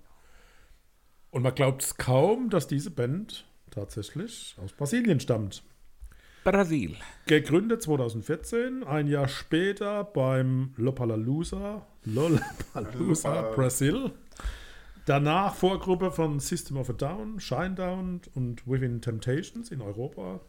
Und 1.32 1.41
man 1.41 1.55
glaubt 1.55 1.82
es 1.82 1.97
kaum, 1.97 2.51
dass 2.51 2.68
diese 2.68 2.91
Band 2.91 3.47
tatsächlich 3.72 4.55
aus 4.63 4.74
Brasilien 4.74 5.20
stammt. 5.20 5.63
Brasil. 6.45 6.95
Gegründet 7.25 7.81
2014, 7.81 8.83
ein 8.83 9.07
Jahr 9.07 9.27
später 9.27 10.03
beim 10.03 10.75
Lollapalooza, 10.77 11.87
Lollapalooza, 12.03 13.41
Brasil. 13.55 14.11
Danach 15.07 15.55
Vorgruppe 15.55 16.11
von 16.11 16.39
System 16.39 16.77
of 16.77 16.91
a 16.91 16.93
Down, 16.93 17.39
Shinedown 17.39 18.21
und 18.35 18.67
Within 18.67 19.01
Temptations 19.01 19.71
in 19.71 19.81
Europa. 19.81 20.39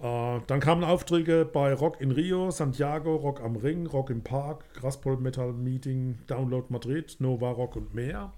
Äh, 0.00 0.40
dann 0.46 0.60
kamen 0.60 0.82
Aufträge 0.82 1.44
bei 1.44 1.74
Rock 1.74 2.00
in 2.00 2.10
Rio, 2.10 2.50
Santiago, 2.50 3.16
Rock 3.16 3.42
am 3.42 3.56
Ring, 3.56 3.86
Rock 3.86 4.08
im 4.08 4.22
Park, 4.22 4.64
Graspol 4.72 5.18
Metal 5.18 5.52
Meeting, 5.52 6.20
Download 6.26 6.68
Madrid, 6.70 7.16
Nova 7.18 7.50
Rock 7.50 7.76
und 7.76 7.94
mehr. 7.94 8.32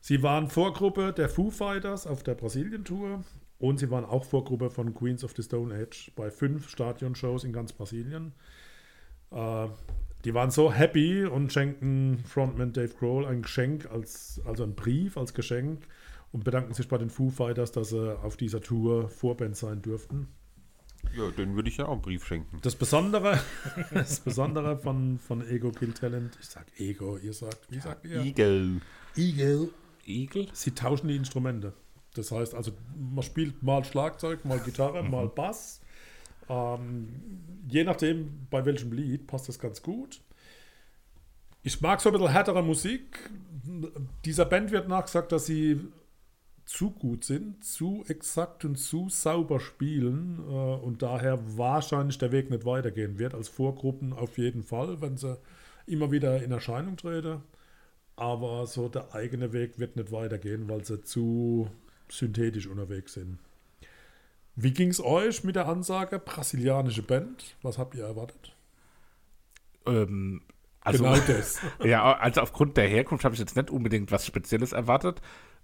Sie 0.00 0.22
waren 0.22 0.48
Vorgruppe 0.48 1.12
der 1.12 1.28
Foo 1.28 1.50
Fighters 1.50 2.06
auf 2.06 2.22
der 2.22 2.36
Brasilien-Tour 2.36 3.22
und 3.60 3.78
sie 3.78 3.90
waren 3.90 4.04
auch 4.04 4.24
Vorgruppe 4.24 4.70
von 4.70 4.94
Queens 4.94 5.22
of 5.22 5.34
the 5.36 5.42
Stone 5.42 5.74
Age 5.74 6.10
bei 6.16 6.30
fünf 6.30 6.68
Stadionshows 6.68 7.44
in 7.44 7.52
ganz 7.52 7.72
Brasilien. 7.72 8.32
Äh, 9.30 9.68
die 10.24 10.34
waren 10.34 10.50
so 10.50 10.72
happy 10.72 11.24
und 11.24 11.52
schenkten 11.52 12.18
Frontman 12.26 12.72
Dave 12.72 12.94
Grohl 12.98 13.26
ein 13.26 13.42
Geschenk, 13.42 13.88
als, 13.90 14.40
also 14.44 14.64
einen 14.64 14.74
Brief 14.74 15.16
als 15.16 15.34
Geschenk 15.34 15.86
und 16.32 16.42
bedanken 16.42 16.74
sich 16.74 16.88
bei 16.88 16.98
den 16.98 17.10
Foo 17.10 17.30
Fighters, 17.30 17.70
dass 17.70 17.90
sie 17.90 18.18
auf 18.22 18.36
dieser 18.36 18.60
Tour 18.60 19.08
Vorband 19.08 19.56
sein 19.56 19.82
durften. 19.82 20.28
Ja, 21.14 21.30
den 21.30 21.54
würde 21.54 21.68
ich 21.68 21.78
ja 21.78 21.86
auch 21.86 21.92
einen 21.92 22.02
Brief 22.02 22.26
schenken. 22.26 22.58
Das 22.62 22.76
Besondere, 22.76 23.40
das 23.92 24.20
Besondere 24.20 24.78
von, 24.78 25.18
von 25.18 25.46
Ego 25.46 25.70
Kill 25.70 25.92
Talent, 25.92 26.38
ich 26.40 26.46
sag 26.46 26.66
Ego, 26.78 27.18
ihr 27.18 27.32
sagt, 27.32 27.70
wie 27.70 27.80
sagt 27.80 28.06
ihr? 28.06 28.22
Eagle. 28.22 28.80
Ego. 29.16 29.70
Igel? 30.06 30.48
Sie 30.52 30.72
tauschen 30.72 31.08
die 31.08 31.16
Instrumente. 31.16 31.72
Das 32.14 32.32
heißt 32.32 32.54
also, 32.54 32.72
man 32.96 33.22
spielt 33.22 33.62
mal 33.62 33.84
Schlagzeug, 33.84 34.44
mal 34.44 34.58
Gitarre, 34.58 35.02
mal 35.02 35.28
Bass. 35.28 35.80
Ähm, 36.48 37.08
je 37.68 37.84
nachdem, 37.84 38.46
bei 38.50 38.64
welchem 38.64 38.92
Lied, 38.92 39.26
passt 39.26 39.48
das 39.48 39.58
ganz 39.58 39.82
gut. 39.82 40.20
Ich 41.62 41.80
mag 41.80 42.00
so 42.00 42.08
ein 42.08 42.12
bisschen 42.14 42.30
härtere 42.30 42.62
Musik. 42.62 43.30
Dieser 44.24 44.46
Band 44.46 44.72
wird 44.72 44.88
nachgesagt, 44.88 45.30
dass 45.30 45.46
sie 45.46 45.80
zu 46.64 46.90
gut 46.90 47.24
sind, 47.24 47.64
zu 47.64 48.04
exakt 48.06 48.64
und 48.64 48.76
zu 48.76 49.08
sauber 49.08 49.60
spielen 49.60 50.38
äh, 50.38 50.52
und 50.52 51.02
daher 51.02 51.38
wahrscheinlich 51.58 52.18
der 52.18 52.32
Weg 52.32 52.50
nicht 52.50 52.64
weitergehen 52.64 53.18
wird. 53.18 53.34
Als 53.34 53.48
Vorgruppen 53.48 54.12
auf 54.12 54.38
jeden 54.38 54.62
Fall, 54.62 55.00
wenn 55.00 55.16
sie 55.16 55.38
immer 55.86 56.10
wieder 56.12 56.42
in 56.42 56.52
Erscheinung 56.52 56.96
treten. 56.96 57.42
Aber 58.16 58.66
so 58.66 58.88
der 58.88 59.14
eigene 59.14 59.52
Weg 59.52 59.78
wird 59.78 59.96
nicht 59.96 60.12
weitergehen, 60.12 60.68
weil 60.68 60.84
sie 60.84 61.02
zu 61.02 61.70
synthetisch 62.10 62.66
unterwegs 62.66 63.14
sind. 63.14 63.38
Wie 64.56 64.72
ging 64.72 64.88
es 64.88 65.02
euch 65.02 65.44
mit 65.44 65.56
der 65.56 65.68
Ansage 65.68 66.18
brasilianische 66.18 67.02
Band? 67.02 67.56
Was 67.62 67.78
habt 67.78 67.94
ihr 67.94 68.04
erwartet? 68.04 68.54
Ähm, 69.86 70.42
also, 70.80 71.04
genau 71.04 71.16
das. 71.26 71.60
ja, 71.84 72.16
also 72.16 72.40
aufgrund 72.40 72.76
der 72.76 72.88
Herkunft 72.88 73.24
habe 73.24 73.34
ich 73.34 73.40
jetzt 73.40 73.56
nicht 73.56 73.70
unbedingt 73.70 74.12
was 74.12 74.26
Spezielles 74.26 74.72
erwartet. 74.72 75.20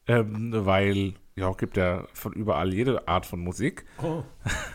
ähm, 0.07 0.53
weil 0.53 1.15
ja, 1.35 1.53
gibt 1.53 1.77
ja 1.77 2.07
von 2.15 2.33
überall 2.33 2.73
jede 2.73 3.07
Art 3.09 3.27
von 3.27 3.41
Musik. 3.41 3.85
Oh. 4.03 4.23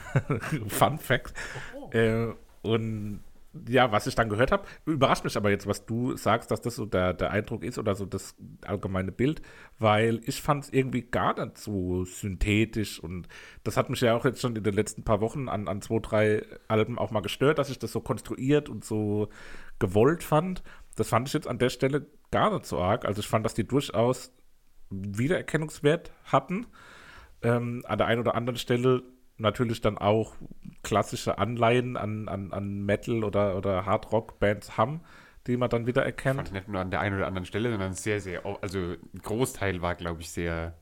Fun 0.67 0.99
Fact. 0.99 1.33
Äh, 1.91 2.27
und 2.61 3.21
ja, 3.67 3.91
was 3.91 4.07
ich 4.07 4.15
dann 4.15 4.29
gehört 4.29 4.51
habe, 4.51 4.65
überrascht 4.85 5.25
mich 5.25 5.35
aber 5.35 5.49
jetzt, 5.49 5.67
was 5.67 5.85
du 5.85 6.15
sagst, 6.15 6.51
dass 6.51 6.61
das 6.61 6.75
so 6.75 6.85
der, 6.85 7.13
der 7.13 7.31
Eindruck 7.31 7.63
ist 7.63 7.77
oder 7.77 7.95
so 7.95 8.05
das 8.05 8.35
allgemeine 8.65 9.11
Bild, 9.11 9.41
weil 9.77 10.21
ich 10.25 10.41
fand 10.41 10.63
es 10.63 10.73
irgendwie 10.73 11.01
gar 11.01 11.37
nicht 11.43 11.57
so 11.57 12.05
synthetisch 12.05 12.99
und 12.99 13.27
das 13.63 13.75
hat 13.75 13.89
mich 13.89 13.99
ja 14.01 14.15
auch 14.15 14.23
jetzt 14.23 14.39
schon 14.41 14.55
in 14.55 14.63
den 14.63 14.73
letzten 14.73 15.03
paar 15.03 15.19
Wochen 15.19 15.49
an, 15.49 15.67
an 15.67 15.81
zwei, 15.81 15.99
drei 15.99 16.45
Alben 16.69 16.97
auch 16.97 17.11
mal 17.11 17.21
gestört, 17.21 17.59
dass 17.59 17.69
ich 17.69 17.79
das 17.79 17.91
so 17.91 17.99
konstruiert 17.99 18.69
und 18.69 18.85
so 18.85 19.27
gewollt 19.79 20.23
fand. 20.23 20.63
Das 20.95 21.09
fand 21.09 21.27
ich 21.27 21.33
jetzt 21.33 21.47
an 21.47 21.59
der 21.59 21.69
Stelle 21.69 22.07
gar 22.31 22.53
nicht 22.53 22.65
so 22.65 22.79
arg. 22.79 23.05
Also 23.05 23.19
ich 23.19 23.27
fand, 23.27 23.45
dass 23.45 23.53
die 23.53 23.67
durchaus 23.67 24.31
Wiedererkennungswert 24.89 26.11
hatten. 26.25 26.67
Ähm, 27.41 27.83
an 27.87 27.97
der 27.97 28.07
einen 28.07 28.21
oder 28.21 28.35
anderen 28.35 28.57
Stelle 28.57 29.03
natürlich 29.41 29.81
dann 29.81 29.97
auch 29.97 30.33
klassische 30.83 31.37
Anleihen 31.37 31.97
an, 31.97 32.27
an, 32.27 32.51
an 32.53 32.85
Metal- 32.85 33.23
oder, 33.23 33.55
oder 33.57 33.85
Hard-Rock-Bands 33.85 34.77
haben, 34.77 35.01
die 35.47 35.57
man 35.57 35.69
dann 35.69 35.85
wieder 35.87 36.03
erkennt. 36.05 36.37
Fand 36.37 36.47
ich 36.49 36.53
nicht 36.53 36.67
nur 36.67 36.81
an 36.81 36.91
der 36.91 36.99
einen 37.01 37.15
oder 37.17 37.27
anderen 37.27 37.45
Stelle, 37.45 37.69
sondern 37.71 37.93
sehr, 37.93 38.19
sehr, 38.21 38.43
also 38.61 38.77
ein 38.79 39.21
Großteil 39.21 39.81
war, 39.81 39.95
glaube 39.95 40.21
ich, 40.21 40.29
sehr, 40.31 40.73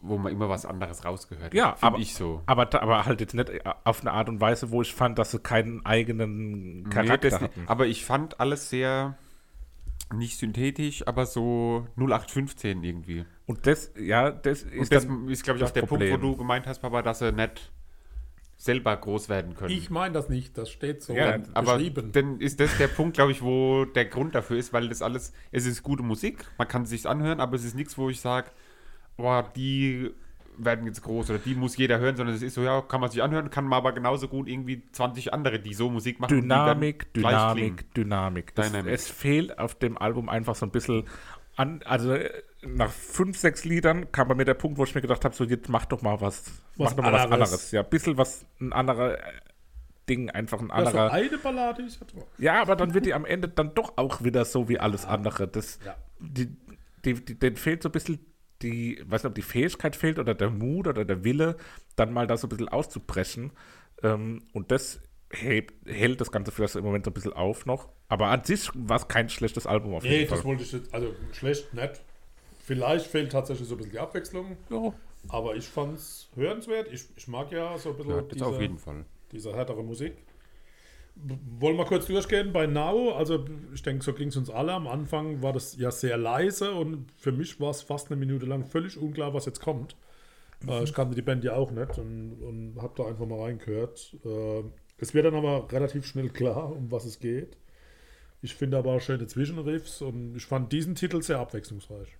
wo 0.00 0.18
man 0.18 0.30
immer 0.32 0.48
was 0.48 0.66
anderes 0.66 1.04
rausgehört 1.04 1.54
Ja, 1.54 1.72
hat. 1.72 1.82
Aber- 1.82 1.98
ich 1.98 2.14
so. 2.14 2.42
Aber, 2.46 2.72
aber 2.80 3.06
halt 3.06 3.20
jetzt 3.20 3.34
nicht 3.34 3.50
auf 3.84 4.00
eine 4.02 4.12
Art 4.12 4.28
und 4.28 4.40
Weise, 4.40 4.70
wo 4.70 4.82
ich 4.82 4.94
fand, 4.94 5.18
dass 5.18 5.30
sie 5.32 5.38
keinen 5.40 5.84
eigenen 5.86 6.88
Charakter 6.90 7.28
Nee, 7.28 7.34
hatten. 7.44 7.62
Aber 7.66 7.86
ich 7.86 8.04
fand 8.04 8.38
alles 8.40 8.70
sehr 8.70 9.16
nicht 10.14 10.38
synthetisch, 10.38 11.06
aber 11.08 11.26
so 11.26 11.86
0815 11.96 12.84
irgendwie. 12.84 13.24
Und 13.46 13.66
das, 13.66 13.92
ja, 13.98 14.30
das 14.30 14.62
ist 14.62 14.72
Und 14.78 14.92
das 14.92 15.06
dann 15.06 15.28
ist, 15.28 15.44
glaube 15.44 15.58
ich, 15.58 15.60
das 15.62 15.70
auch 15.70 15.74
der 15.74 15.82
Problem. 15.82 16.10
Punkt, 16.10 16.24
wo 16.24 16.30
du 16.32 16.36
gemeint 16.36 16.66
hast, 16.66 16.80
Papa, 16.80 17.02
dass 17.02 17.20
sie 17.20 17.32
nicht 17.32 17.70
selber 18.56 18.96
groß 18.96 19.28
werden 19.28 19.54
können. 19.54 19.70
Ich 19.70 19.90
meine 19.90 20.14
das 20.14 20.28
nicht, 20.28 20.56
das 20.56 20.70
steht 20.70 21.02
so 21.02 21.14
Ja, 21.14 21.38
aber 21.54 21.74
beschrieben. 21.76 22.10
dann 22.12 22.40
ist 22.40 22.58
das 22.58 22.76
der 22.78 22.88
Punkt, 22.88 23.14
glaube 23.14 23.30
ich, 23.32 23.42
wo 23.42 23.84
der 23.84 24.06
Grund 24.06 24.34
dafür 24.34 24.56
ist, 24.56 24.72
weil 24.72 24.88
das 24.88 25.02
alles, 25.02 25.32
es 25.52 25.66
ist 25.66 25.82
gute 25.82 26.02
Musik, 26.02 26.44
man 26.58 26.66
kann 26.66 26.82
es 26.82 26.90
sich 26.90 27.06
anhören, 27.06 27.38
aber 27.40 27.54
es 27.56 27.64
ist 27.64 27.74
nichts, 27.74 27.98
wo 27.98 28.08
ich 28.08 28.20
sage, 28.20 28.50
boah, 29.16 29.50
die 29.54 30.10
werden 30.58 30.86
jetzt 30.86 31.02
groß 31.02 31.28
oder 31.30 31.38
die 31.38 31.54
muss 31.54 31.76
jeder 31.76 31.98
hören, 31.98 32.16
sondern 32.16 32.34
es 32.34 32.42
ist 32.42 32.54
so, 32.54 32.62
ja, 32.62 32.80
kann 32.80 33.02
man 33.02 33.10
sich 33.10 33.22
anhören, 33.22 33.50
kann 33.50 33.64
man 33.66 33.76
aber 33.76 33.92
genauso 33.92 34.26
gut 34.26 34.48
irgendwie 34.48 34.82
20 34.90 35.34
andere, 35.34 35.60
die 35.60 35.74
so 35.74 35.90
Musik 35.90 36.18
machen. 36.18 36.40
Dynamik. 36.40 37.12
Dynamik, 37.12 37.92
Dynamik. 37.94 38.52
Es, 38.56 38.70
Dynamik. 38.70 38.92
es 38.94 39.08
fehlt 39.10 39.58
auf 39.58 39.74
dem 39.74 39.98
Album 39.98 40.30
einfach 40.30 40.54
so 40.54 40.64
ein 40.64 40.70
bisschen 40.70 41.04
an, 41.56 41.82
also 41.84 42.16
nach 42.74 42.90
fünf, 42.90 43.38
sechs 43.38 43.64
Liedern 43.64 44.10
kam 44.12 44.28
bei 44.28 44.34
mir 44.34 44.44
der 44.44 44.54
Punkt, 44.54 44.78
wo 44.78 44.84
ich 44.84 44.94
mir 44.94 45.00
gedacht 45.00 45.24
habe, 45.24 45.34
so 45.34 45.44
jetzt 45.44 45.68
mach 45.68 45.84
doch 45.86 46.02
mal 46.02 46.20
was, 46.20 46.44
Was 46.76 46.90
mach 46.90 46.96
doch 46.96 47.02
mal 47.04 47.12
was 47.12 47.22
anderes. 47.24 47.42
anderes. 47.52 47.70
Ja, 47.70 47.82
ein 47.82 47.88
bisschen 47.90 48.16
was, 48.18 48.44
ein 48.60 48.72
anderer 48.72 49.18
äh, 49.18 49.32
Ding, 50.08 50.30
einfach 50.30 50.60
ein 50.60 50.68
ja, 50.68 50.74
so 50.80 50.86
anderer. 50.86 51.12
eine 51.12 51.38
Ballade 51.38 51.82
ist 51.82 52.00
ja 52.00 52.06
drauf. 52.06 52.26
Ja, 52.38 52.60
aber 52.62 52.76
dann 52.76 52.94
wird 52.94 53.06
die 53.06 53.14
am 53.14 53.24
Ende 53.24 53.48
dann 53.48 53.74
doch 53.74 53.96
auch 53.96 54.22
wieder 54.24 54.44
so 54.44 54.68
wie 54.68 54.78
alles 54.78 55.04
andere. 55.04 55.48
Das, 55.48 55.78
Ja. 55.84 55.96
die, 56.20 56.48
die, 57.04 57.14
die, 57.24 57.38
denen 57.38 57.56
fehlt 57.56 57.82
so 57.82 57.88
ein 57.88 57.92
bisschen 57.92 58.18
die, 58.62 59.02
weiß 59.06 59.22
nicht, 59.24 59.28
ob 59.30 59.34
die 59.34 59.42
Fähigkeit 59.42 59.96
fehlt 59.96 60.18
oder 60.18 60.34
der 60.34 60.48
Mut 60.50 60.86
oder 60.88 61.04
der 61.04 61.24
Wille, 61.24 61.56
dann 61.94 62.12
mal 62.12 62.26
da 62.26 62.36
so 62.36 62.46
ein 62.46 62.50
bisschen 62.50 62.68
auszubrechen. 62.68 63.52
Ähm, 64.02 64.44
und 64.54 64.70
das 64.70 65.00
hält, 65.30 65.72
hält 65.86 66.20
das 66.20 66.30
Ganze 66.32 66.52
vielleicht 66.52 66.76
im 66.76 66.84
Moment 66.84 67.04
so 67.04 67.10
ein 67.10 67.14
bisschen 67.14 67.32
auf 67.34 67.66
noch. 67.66 67.88
Aber 68.08 68.28
an 68.28 68.44
sich 68.44 68.70
war 68.74 68.96
es 68.96 69.08
kein 69.08 69.28
schlechtes 69.28 69.66
Album 69.66 69.92
auf 69.94 70.04
Nee, 70.04 70.18
jeden 70.20 70.30
das 70.30 70.38
Fall. 70.38 70.48
wollte 70.48 70.62
ich 70.62 70.72
jetzt, 70.72 70.94
also 70.94 71.14
schlecht, 71.32 71.74
nicht. 71.74 72.00
Vielleicht 72.66 73.06
fehlt 73.06 73.30
tatsächlich 73.30 73.68
so 73.68 73.74
ein 73.74 73.78
bisschen 73.78 73.92
die 73.92 73.98
Abwechslung, 74.00 74.56
Ja. 74.70 74.92
aber 75.28 75.54
ich 75.54 75.68
fand 75.68 75.98
es 75.98 76.28
hörenswert. 76.34 76.92
Ich, 76.92 77.04
ich 77.16 77.28
mag 77.28 77.52
ja 77.52 77.78
so 77.78 77.90
ein 77.90 77.96
bisschen 77.96 78.10
Ja, 78.16 78.22
das 78.22 78.42
auf 78.42 78.60
jeden 78.60 78.74
diese, 78.74 78.84
Fall. 78.84 79.04
diese 79.30 79.54
härtere 79.54 79.84
Musik. 79.84 80.14
Wollen 81.60 81.76
wir 81.76 81.84
kurz 81.84 82.06
durchgehen 82.06 82.52
bei 82.52 82.66
Now? 82.66 83.12
Also 83.12 83.44
ich 83.72 83.82
denke, 83.82 84.04
so 84.04 84.12
ging 84.12 84.28
es 84.28 84.36
uns 84.36 84.50
alle. 84.50 84.72
Am 84.72 84.88
Anfang 84.88 85.42
war 85.42 85.52
das 85.52 85.76
ja 85.76 85.90
sehr 85.92 86.16
leise 86.18 86.72
und 86.72 87.06
für 87.16 87.30
mich 87.32 87.58
war 87.60 87.70
es 87.70 87.82
fast 87.82 88.08
eine 88.10 88.16
Minute 88.18 88.46
lang 88.46 88.64
völlig 88.64 88.98
unklar, 88.98 89.32
was 89.32 89.46
jetzt 89.46 89.60
kommt. 89.60 89.96
Äh, 90.66 90.82
ich 90.82 90.92
kannte 90.92 91.14
die 91.14 91.22
Band 91.22 91.44
ja 91.44 91.54
auch 91.54 91.70
nicht 91.70 91.96
und, 91.98 92.42
und 92.42 92.82
habe 92.82 92.94
da 92.96 93.06
einfach 93.06 93.26
mal 93.26 93.40
reingehört. 93.42 94.16
Äh, 94.24 94.64
es 94.98 95.14
wird 95.14 95.24
dann 95.24 95.36
aber 95.36 95.70
relativ 95.72 96.04
schnell 96.04 96.30
klar, 96.30 96.72
um 96.72 96.90
was 96.90 97.04
es 97.04 97.20
geht. 97.20 97.56
Ich 98.42 98.54
finde 98.56 98.76
aber 98.76 98.92
auch 98.96 99.00
schöne 99.00 99.26
Zwischenriffs 99.28 100.02
und 100.02 100.34
ich 100.36 100.44
fand 100.44 100.72
diesen 100.72 100.96
Titel 100.96 101.22
sehr 101.22 101.38
abwechslungsreich. 101.38 102.16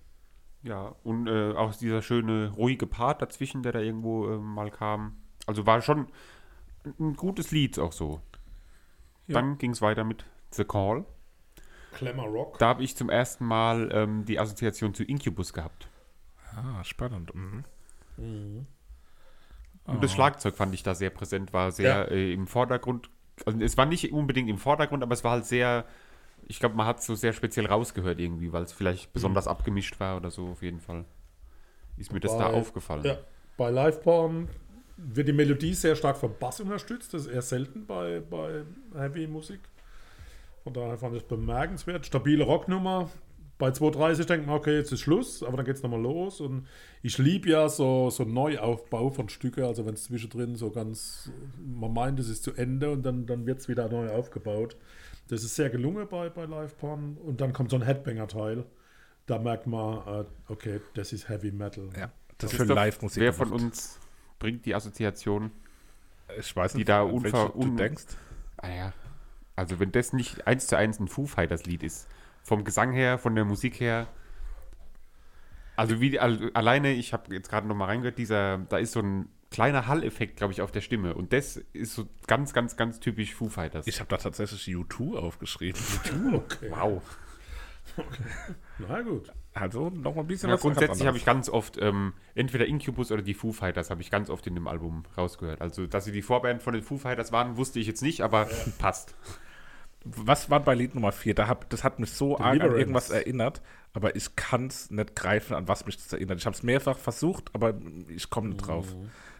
Ja, 0.67 0.95
und 1.03 1.27
äh, 1.27 1.53
auch 1.53 1.73
dieser 1.75 2.01
schöne, 2.01 2.51
ruhige 2.55 2.87
Part 2.87 3.21
dazwischen, 3.21 3.63
der 3.63 3.71
da 3.71 3.79
irgendwo 3.79 4.27
äh, 4.27 4.37
mal 4.37 4.69
kam. 4.69 5.15
Also 5.45 5.65
war 5.65 5.81
schon 5.81 6.07
ein 6.99 7.15
gutes 7.15 7.51
Lied 7.51 7.79
auch 7.79 7.93
so. 7.93 8.21
Dann 9.29 9.57
ging 9.57 9.71
es 9.71 9.81
weiter 9.81 10.03
mit 10.03 10.25
The 10.51 10.63
Call. 10.65 11.05
Glamour 11.97 12.27
Rock. 12.27 12.59
Da 12.59 12.67
habe 12.69 12.83
ich 12.83 12.95
zum 12.95 13.09
ersten 13.09 13.45
Mal 13.45 13.89
ähm, 13.93 14.25
die 14.25 14.39
Assoziation 14.39 14.93
zu 14.93 15.03
Incubus 15.03 15.51
gehabt. 15.53 15.87
Ah, 16.55 16.83
spannend. 16.83 17.33
Mhm. 17.35 17.63
Und 19.85 20.03
das 20.03 20.11
Schlagzeug 20.11 20.55
fand 20.55 20.73
ich 20.73 20.83
da 20.83 20.95
sehr 20.95 21.09
präsent, 21.09 21.53
war 21.53 21.71
sehr 21.71 21.87
Ja. 21.89 22.03
äh, 22.03 22.33
im 22.33 22.47
Vordergrund. 22.47 23.09
Also 23.45 23.59
es 23.59 23.77
war 23.77 23.85
nicht 23.85 24.11
unbedingt 24.11 24.49
im 24.49 24.57
Vordergrund, 24.57 25.03
aber 25.03 25.13
es 25.13 25.23
war 25.23 25.31
halt 25.31 25.45
sehr, 25.45 25.85
ich 26.45 26.59
glaube, 26.59 26.75
man 26.75 26.85
hat 26.85 26.99
es 26.99 27.05
so 27.05 27.15
sehr 27.15 27.33
speziell 27.33 27.65
rausgehört 27.65 28.19
irgendwie, 28.19 28.51
weil 28.53 28.63
es 28.63 28.71
vielleicht 28.71 29.11
besonders 29.13 29.47
abgemischt 29.47 29.99
war 29.99 30.17
oder 30.17 30.31
so 30.31 30.47
auf 30.47 30.61
jeden 30.61 30.79
Fall. 30.79 31.05
Ist 31.97 32.13
mir 32.13 32.19
das 32.19 32.37
da 32.37 32.49
Bei- 32.49 32.53
aufgefallen. 32.53 33.03
Ja, 33.03 33.17
bei 33.57 33.69
Live 33.69 34.01
Porn 34.01 34.47
wird 34.97 35.27
die 35.27 35.33
Melodie 35.33 35.73
sehr 35.73 35.95
stark 35.95 36.17
vom 36.17 36.33
Bass 36.39 36.59
unterstützt. 36.59 37.13
Das 37.13 37.25
ist 37.25 37.31
eher 37.31 37.41
selten 37.41 37.85
bei, 37.85 38.21
bei 38.21 38.63
Heavy 38.95 39.27
Musik. 39.27 39.59
Von 40.63 40.73
daher 40.73 40.97
fand 40.97 41.15
ich 41.15 41.21
es 41.23 41.27
bemerkenswert. 41.27 42.05
Stabile 42.05 42.43
Rocknummer. 42.43 43.09
Bei 43.57 43.69
2.30 43.69 44.25
denkt 44.25 44.45
man, 44.45 44.55
okay, 44.55 44.75
jetzt 44.75 44.91
ist 44.91 44.99
Schluss, 44.99 45.41
aber 45.41 45.57
dann 45.57 45.65
geht 45.65 45.77
es 45.77 45.81
nochmal 45.83 46.01
los. 46.01 46.41
Und 46.41 46.67
ich 47.01 47.17
liebe 47.17 47.49
ja 47.49 47.67
so, 47.69 48.11
so 48.11 48.23
Neuaufbau 48.23 49.09
von 49.09 49.29
Stücke, 49.29 49.65
also 49.65 49.85
wenn 49.87 49.95
es 49.95 50.03
zwischendrin 50.03 50.55
so 50.55 50.69
ganz, 50.69 51.31
man 51.65 51.91
meint, 51.91 52.19
es 52.19 52.29
ist 52.29 52.43
zu 52.43 52.53
Ende 52.53 52.91
und 52.91 53.03
dann, 53.03 53.25
dann 53.25 53.47
wird 53.47 53.59
es 53.59 53.67
wieder 53.67 53.89
neu 53.89 54.09
aufgebaut. 54.09 54.75
Das 55.27 55.43
ist 55.43 55.55
sehr 55.55 55.69
gelungen 55.69 56.07
bei, 56.07 56.29
bei 56.29 56.45
Live 56.45 56.77
Porn. 56.77 57.17
Und 57.17 57.41
dann 57.41 57.53
kommt 57.53 57.69
so 57.71 57.75
ein 57.77 57.81
Headbanger-Teil. 57.83 58.65
Da 59.25 59.39
merkt 59.39 59.67
man, 59.67 60.07
äh, 60.07 60.25
okay, 60.47 60.79
das 60.93 61.11
ist 61.11 61.27
Heavy 61.27 61.51
Metal. 61.51 61.89
Ja, 61.97 62.11
das 62.37 62.53
ist 62.53 62.57
für 62.57 62.63
Live-Musik. 62.65 63.21
Wer 63.21 63.33
von 63.33 63.51
uns 63.51 63.99
bringt 64.39 64.65
die 64.65 64.73
Assoziation? 64.75 65.51
ich 66.37 66.53
weiß 66.55 66.73
die 66.73 66.79
nicht, 66.79 66.89
da 66.89 67.03
an 67.03 67.23
welche 67.23 67.37
unver- 67.37 67.61
du 67.61 67.75
denkst. 67.75 68.05
Ah 68.57 68.69
ja. 68.69 68.93
Also 69.55 69.79
wenn 69.79 69.91
das 69.91 70.13
nicht 70.13 70.45
eins 70.45 70.67
zu 70.67 70.77
eins 70.77 70.99
ein 70.99 71.07
Foo 71.07 71.25
Fighters 71.25 71.65
Lied 71.65 71.83
ist, 71.83 72.07
vom 72.43 72.63
Gesang 72.63 72.91
her, 72.91 73.17
von 73.17 73.33
der 73.35 73.45
Musik 73.45 73.79
her. 73.79 74.07
Also 75.75 75.99
wie 76.01 76.19
al- 76.19 76.51
alleine, 76.53 76.93
ich 76.93 77.13
habe 77.13 77.33
jetzt 77.33 77.49
gerade 77.49 77.67
noch 77.67 77.75
mal 77.75 77.85
reingehört, 77.85 78.17
dieser, 78.17 78.57
da 78.69 78.77
ist 78.77 78.93
so 78.93 78.99
ein 79.01 79.29
kleiner 79.51 79.87
Hall-Effekt, 79.87 80.37
glaube 80.37 80.53
ich, 80.53 80.61
auf 80.61 80.71
der 80.71 80.81
Stimme. 80.81 81.13
Und 81.13 81.33
das 81.33 81.57
ist 81.73 81.93
so 81.95 82.07
ganz, 82.27 82.53
ganz, 82.53 82.77
ganz 82.77 82.99
typisch 82.99 83.33
Foo 83.33 83.49
Fighters. 83.49 83.87
Ich 83.87 83.99
habe 83.99 84.09
da 84.09 84.17
tatsächlich 84.17 84.75
U2 84.75 85.17
aufgeschrieben. 85.17 85.81
Okay. 86.33 86.69
wow. 86.69 87.01
Na 88.79 89.01
gut. 89.01 89.31
Also 89.53 89.89
noch 89.89 90.13
mal 90.15 90.21
ein 90.21 90.27
bisschen 90.27 90.49
Ja, 90.49 90.55
was 90.55 90.61
grundsätzlich 90.61 91.07
habe 91.07 91.17
ich 91.17 91.25
ganz 91.25 91.49
oft 91.49 91.77
ähm, 91.81 92.13
entweder 92.35 92.65
Incubus 92.65 93.11
oder 93.11 93.21
die 93.21 93.33
Foo 93.33 93.51
Fighters 93.53 93.89
habe 93.89 94.01
ich 94.01 94.11
ganz 94.11 94.29
oft 94.29 94.45
in 94.45 94.53
dem 94.53 94.67
Album 94.67 95.03
rausgehört. 95.17 95.61
Also, 95.61 95.87
dass 95.87 96.05
sie 96.05 96.11
die 96.11 96.21
Vorband 96.21 96.61
von 96.61 96.73
den 96.73 96.83
Foo 96.83 96.97
Fighters 96.97 97.31
waren, 97.31 97.57
wusste 97.57 97.79
ich 97.79 97.87
jetzt 97.87 98.03
nicht, 98.03 98.21
aber 98.21 98.47
passt. 98.77 99.15
Was 100.03 100.49
war 100.49 100.59
bei 100.59 100.75
Lied 100.75 100.95
Nummer 100.95 101.11
4? 101.11 101.33
Da 101.33 101.47
hab, 101.47 101.69
das 101.69 101.83
hat 101.83 101.99
mich 101.99 102.11
so 102.11 102.37
arg 102.37 102.61
an 102.61 102.75
irgendwas 102.75 103.09
erinnert, 103.09 103.61
aber 103.93 104.15
ich 104.15 104.35
kann 104.35 104.67
es 104.67 104.91
nicht 104.91 105.15
greifen, 105.15 105.55
an 105.55 105.67
was 105.67 105.85
mich 105.85 105.97
das 105.97 106.13
erinnert. 106.13 106.39
Ich 106.39 106.45
habe 106.45 106.55
es 106.55 106.63
mehrfach 106.63 106.97
versucht, 106.97 107.49
aber 107.53 107.73
ich 108.07 108.29
komme 108.29 108.49
nicht 108.49 108.67
drauf. 108.67 108.95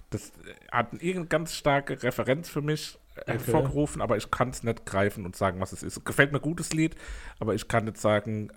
Das 0.10 0.30
äh, 0.30 0.54
hat 0.72 0.94
irgendeine 0.94 1.28
ganz 1.28 1.54
starke 1.54 2.02
Referenz 2.02 2.50
für 2.50 2.62
mich 2.62 2.98
äh, 3.16 3.34
hervorgerufen, 3.34 4.02
aber 4.02 4.18
ich 4.18 4.32
kann 4.32 4.50
es 4.50 4.64
nicht 4.64 4.86
greifen 4.86 5.26
und 5.26 5.36
sagen, 5.36 5.60
was 5.60 5.74
es 5.74 5.84
ist. 5.84 6.06
Gefällt 6.06 6.32
mir 6.32 6.40
gutes 6.40 6.74
Lied, 6.74 6.96
aber 7.40 7.56
ich 7.56 7.68
kann 7.68 7.86
nicht 7.86 7.98
sagen, 7.98 8.52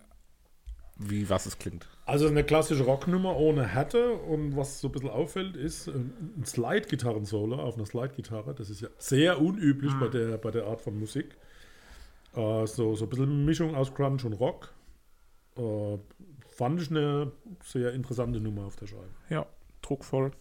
wie 1.01 1.31
was 1.31 1.47
es 1.47 1.59
klingt. 1.59 1.89
Also 2.05 2.29
eine 2.29 2.45
klassische 2.45 2.85
Rocknummer 2.85 3.37
ohne 3.37 3.67
Härte 3.67 4.13
und 4.13 4.57
was 4.57 4.81
so 4.81 4.89
ein 4.89 4.93
bisschen 4.93 5.09
auffällt, 5.09 5.57
ist 5.57 5.89
ähm, 5.89 6.13
ein 6.37 6.45
Slide-Gitarren-Solo 6.45 7.57
auf 7.57 7.77
einer 7.77 7.87
Slide-Gitarre. 7.87 8.55
Das 8.55 8.69
ist 8.69 8.83
ja 8.83 8.89
sehr 8.99 9.41
unüblich 9.41 9.93
bei, 9.99 10.09
der, 10.09 10.37
bei 10.37 10.51
der 10.51 10.67
Art 10.67 10.83
von 10.83 10.99
Musik. 10.99 11.37
Äh, 12.35 12.67
so, 12.67 12.95
so 12.95 13.07
ein 13.07 13.09
bisschen 13.09 13.45
Mischung 13.45 13.75
aus 13.75 13.95
Grunge 13.95 14.25
und 14.25 14.35
Rock. 14.35 14.73
Äh, 15.57 15.99
fand 16.49 16.83
ich 16.83 16.91
eine 16.91 17.33
sehr 17.65 17.93
interessante 17.93 18.41
Nummer 18.41 18.67
auf 18.67 18.77
der 18.77 18.87
Scheibe. 18.87 19.09
Ja, 19.31 19.47
druckvoll. 19.81 20.33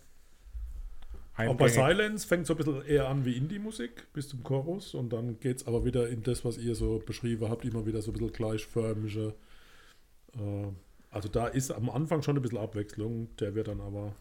Auch 1.48 1.56
bei. 1.56 1.70
Silence 1.70 2.28
fängt 2.28 2.46
so 2.48 2.54
ein 2.54 2.58
bisschen 2.58 2.86
eher 2.86 3.08
an 3.08 3.26
wie 3.26 3.38
Indie-Musik 3.38 4.12
bis 4.14 4.28
zum 4.30 4.44
Chorus 4.44 4.94
und 4.94 5.14
dann 5.14 5.40
geht 5.40 5.58
es 5.58 5.68
aber 5.68 5.86
wieder 5.86 6.10
in 6.10 6.24
das, 6.24 6.44
was 6.44 6.58
ihr 6.58 6.76
so 6.76 7.02
beschrieben 7.06 7.50
habt, 7.50 7.64
immer 7.66 7.86
wieder 7.86 8.02
so 8.02 8.12
ein 8.12 8.14
bisschen 8.14 8.34
gleichförmige, 8.34 9.34
äh, 10.36 10.68
Also 11.12 11.30
da 11.30 11.48
ist 11.48 11.72
am 11.72 11.90
Anfang 11.90 12.22
schon 12.22 12.36
ein 12.36 12.42
bisschen 12.42 12.58
Abwechslung, 12.58 13.30
der 13.38 13.56
wird 13.56 13.68
dann 13.68 13.82
aber 13.82 14.14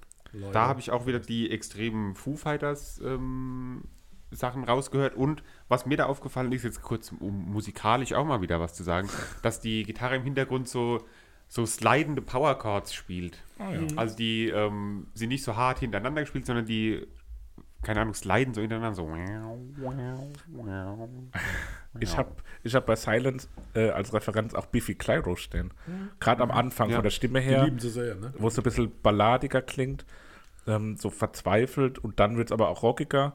Da 0.52 0.68
habe 0.68 0.80
ich 0.80 0.90
auch 0.90 1.06
wieder 1.06 1.18
die 1.20 1.50
extremen 1.50 2.14
Foo 2.14 2.36
Fighters 2.36 3.00
ähm, 3.04 3.82
Sachen 4.30 4.64
rausgehört 4.64 5.14
und 5.14 5.42
was 5.68 5.86
mir 5.86 5.96
da 5.96 6.06
aufgefallen 6.06 6.52
ist, 6.52 6.64
jetzt 6.64 6.82
kurz 6.82 7.12
um 7.18 7.50
musikalisch 7.50 8.12
auch 8.12 8.24
mal 8.26 8.40
wieder 8.42 8.60
was 8.60 8.74
zu 8.74 8.82
sagen, 8.82 9.08
dass 9.42 9.60
die 9.60 9.84
Gitarre 9.84 10.16
im 10.16 10.22
Hintergrund 10.22 10.68
so, 10.68 11.00
so 11.48 11.66
slidende 11.66 12.22
Power 12.22 12.56
Chords 12.58 12.92
spielt. 12.94 13.42
Also 13.96 14.16
die 14.16 14.48
ähm, 14.48 15.08
sind 15.14 15.28
nicht 15.30 15.42
so 15.44 15.56
hart 15.56 15.80
hintereinander 15.80 16.22
gespielt, 16.22 16.46
sondern 16.46 16.66
die, 16.66 17.06
keine 17.82 18.00
Ahnung, 18.02 18.14
sliden 18.14 18.54
so 18.54 18.60
hintereinander 18.60 18.94
so. 18.94 19.08
Ich 22.00 22.16
habe 22.16 22.32
ich 22.62 22.74
hab 22.74 22.86
bei 22.86 22.96
Silence 22.96 23.48
äh, 23.74 23.90
als 23.90 24.12
Referenz 24.12 24.54
auch 24.54 24.66
Biffy 24.66 24.94
Clyro 24.94 25.36
stehen. 25.36 25.72
Gerade 26.20 26.42
am 26.42 26.50
Anfang 26.50 26.90
Ja. 26.90 26.96
von 26.96 27.02
der 27.02 27.10
Stimme 27.10 27.40
her, 27.40 27.64
lieben 27.64 27.78
sie 27.78 27.90
sehr, 27.90 28.14
ne? 28.14 28.32
wo 28.38 28.48
es 28.48 28.54
so 28.54 28.60
ein 28.60 28.64
bisschen 28.64 28.92
balladiger 29.02 29.62
klingt, 29.62 30.04
ähm, 30.66 30.96
so 30.96 31.10
verzweifelt 31.10 31.98
und 31.98 32.20
dann 32.20 32.36
wird 32.36 32.48
es 32.48 32.52
aber 32.52 32.68
auch 32.68 32.82
rockiger 32.82 33.34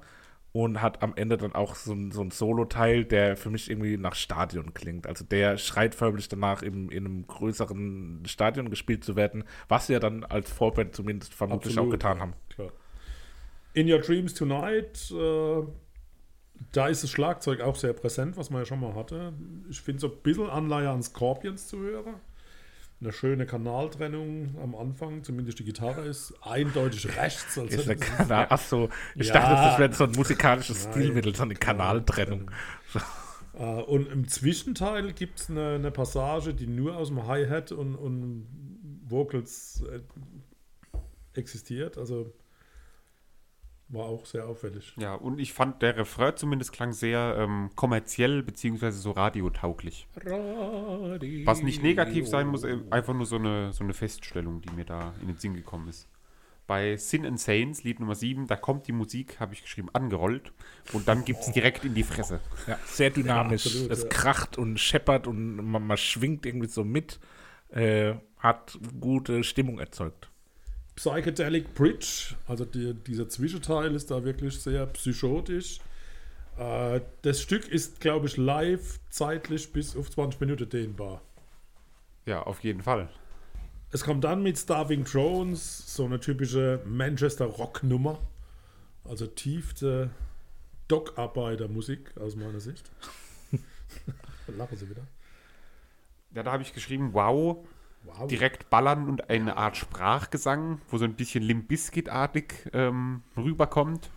und 0.54 0.82
hat 0.82 1.02
am 1.02 1.14
Ende 1.16 1.36
dann 1.38 1.54
auch 1.54 1.74
so, 1.76 1.94
ein- 1.94 2.12
so 2.12 2.22
ein 2.22 2.30
Solo-Teil, 2.32 3.06
der 3.06 3.36
für 3.36 3.50
mich 3.50 3.70
irgendwie 3.70 3.98
nach 3.98 4.14
Stadion 4.16 4.74
klingt. 4.76 5.08
Also 5.08 5.26
der 5.26 5.58
schreit 5.58 5.96
förmlich 5.96 6.30
danach, 6.30 6.62
im, 6.62 6.90
in 6.92 7.06
einem 7.06 7.28
größeren 7.28 8.24
Stadion 8.28 8.70
gespielt 8.70 9.04
zu 9.04 9.16
werden, 9.16 9.44
was 9.68 9.88
sie 9.88 9.94
ja 9.94 10.00
dann 10.00 10.24
als 10.24 10.52
Vorband 10.52 10.96
zumindest 10.96 11.34
vermutlich 11.34 11.78
auch 11.80 11.90
getan 11.90 12.20
haben. 12.20 12.34
Klar. 12.50 12.72
In 13.74 13.92
Your 13.92 14.00
Dreams 14.00 14.36
Tonight, 14.36 15.12
äh, 15.12 15.64
da 16.72 16.88
ist 16.88 17.02
das 17.04 17.10
Schlagzeug 17.10 17.62
auch 17.62 17.76
sehr 17.76 17.94
präsent, 17.94 18.38
was 18.38 18.52
man 18.52 18.62
ja 18.62 18.66
schon 18.68 18.80
mal 18.80 18.94
hatte. 18.94 19.34
Ich 19.72 19.82
finde 19.82 20.02
so 20.02 20.08
ein 20.08 20.18
bisschen 20.22 20.50
Anleihe 20.52 20.90
an 20.92 21.02
Scorpions 21.02 21.68
zu 21.68 21.80
hören. 21.80 22.14
Eine 23.04 23.12
schöne 23.12 23.46
Kanaltrennung 23.46 24.56
am 24.64 24.76
Anfang, 24.76 25.24
zumindest 25.24 25.60
die 25.60 25.66
Gitarre 25.66 26.06
ist 26.06 26.34
eindeutig 26.42 27.18
rechts. 27.18 27.58
Also 27.58 27.76
Ist 27.76 27.86
ist- 27.88 28.00
Kanal, 28.02 28.48
ach 28.50 28.62
so, 28.62 28.88
ich 29.16 29.28
Ja. 29.28 29.34
dachte, 29.34 29.50
das 29.56 29.78
wäre 29.80 29.94
so 29.94 30.06
ein 30.06 30.12
musikalisches 30.12 30.86
Nein. 30.86 30.94
Stilmittel, 30.94 31.36
so 31.36 31.44
eine 31.44 31.56
Kanaltrennung. 31.56 32.50
Äh, 33.56 33.64
und 33.66 34.10
im 34.10 34.28
Zwischenteil 34.30 35.12
gibt 35.12 35.38
es 35.42 35.50
eine, 35.50 35.76
eine 35.76 35.92
Passage, 35.92 36.54
die 36.54 36.66
nur 36.66 36.96
aus 36.96 37.10
dem 37.10 37.28
Hi-Hat 37.28 37.74
und, 37.74 37.96
und 37.96 38.48
Vocals 39.06 39.84
äh, 39.92 40.00
existiert. 41.38 41.98
Also 41.98 42.34
war 43.94 44.06
auch 44.06 44.26
sehr 44.26 44.48
auffällig. 44.48 44.94
Ja, 44.98 45.14
und 45.14 45.40
ich 45.40 45.54
fand, 45.54 45.82
der 45.82 45.98
Refrain 45.98 46.36
zumindest 46.36 46.74
klang 46.74 46.94
sehr 46.94 47.36
ähm, 47.40 47.70
kommerziell 47.76 48.44
beziehungsweise 48.44 49.00
so 49.00 49.12
radiotauglich. 49.12 50.08
Was 51.46 51.62
nicht 51.62 51.84
negativ 51.84 52.28
sein 52.28 52.48
muss, 52.48 52.64
äh, 52.64 52.78
einfach 52.90 53.14
nur 53.14 53.26
so 53.26 53.38
eine, 53.38 53.74
so 53.74 53.84
eine 53.84 53.94
Feststellung, 53.94 54.62
die 54.62 54.72
mir 54.72 54.86
da 54.86 55.14
in 55.22 55.28
den 55.28 55.38
Sinn 55.38 55.54
gekommen 55.54 55.88
ist. 55.88 56.08
Bei 56.66 56.96
Sin 56.96 57.26
and 57.26 57.40
Saints, 57.40 57.84
Lied 57.84 58.00
Nummer 58.00 58.16
7, 58.16 58.48
da 58.48 58.56
kommt 58.56 58.88
die 58.88 58.94
Musik, 58.94 59.40
habe 59.40 59.54
ich 59.54 59.62
geschrieben, 59.62 59.90
angerollt 59.92 60.54
und 60.94 61.08
dann 61.08 61.26
gibt 61.26 61.42
es 61.42 61.52
direkt 61.52 61.84
in 61.84 61.94
die 61.94 62.04
Fresse. 62.04 62.40
Ja, 62.68 62.80
sehr 62.86 63.10
dynamisch. 63.10 63.66
absolut, 63.66 63.92
es 63.92 64.04
ja. 64.04 64.10
kracht 64.10 64.58
und 64.58 64.80
scheppert 64.80 65.28
und 65.28 65.58
man, 65.58 65.86
man 65.86 65.98
schwingt 65.98 66.46
irgendwie 66.46 66.70
so 66.70 66.84
mit. 66.84 67.20
Äh, 67.70 68.16
hat 68.38 68.78
gute 69.00 69.44
Stimmung 69.44 69.80
erzeugt. 69.80 70.30
Psychedelic 70.96 71.74
Bridge, 71.74 72.36
also 72.48 72.66
die, 72.66 72.94
dieser 72.94 73.28
Zwischenteil 73.28 73.96
ist 73.96 74.12
da 74.12 74.24
wirklich 74.24 74.60
sehr 74.60 74.86
psychotisch. 74.88 75.80
Äh, 76.58 77.02
das 77.24 77.42
Stück 77.42 77.68
ist, 77.68 78.00
glaube 78.00 78.28
ich, 78.28 78.38
live 78.38 79.00
zeitlich 79.10 79.72
bis 79.74 79.96
auf 79.96 80.12
20 80.12 80.40
Minuten 80.40 80.70
dehnbar. 80.70 81.22
Ja, 82.26 82.44
auf 82.44 82.64
jeden 82.64 82.82
Fall. 82.82 83.10
Es 83.92 84.04
kommt 84.04 84.24
dann 84.24 84.42
mit 84.42 84.58
Starving 84.58 85.04
Drones, 85.04 85.96
so 85.96 86.06
eine 86.06 86.20
typische 86.20 86.82
Manchester 86.86 87.46
Rock-Nummer. 87.46 88.20
Also 89.04 89.28
tiefste 89.28 90.10
Dockarbeitermusik 90.88 92.16
aus 92.18 92.36
meiner 92.36 92.60
Sicht. 92.60 92.90
Lachen 94.48 94.78
Sie 94.78 94.90
wieder. 94.90 95.06
Ja, 96.34 96.44
da 96.44 96.54
habe 96.54 96.64
ich 96.64 96.74
geschrieben, 96.74 97.14
wow, 97.14 97.68
Wow. 98.06 98.28
direkt 98.28 98.70
ballern 98.70 99.08
und 99.10 99.30
eine 99.30 99.58
Art 99.58 99.78
Sprachgesang, 99.78 100.82
wo 100.90 100.98
so 100.98 101.06
ein 101.06 101.14
bisschen 101.16 101.44
Limp 101.44 101.68
Bizkit-artig 101.70 102.70
ähm, 102.74 103.24
rüberkommt. 103.38 104.10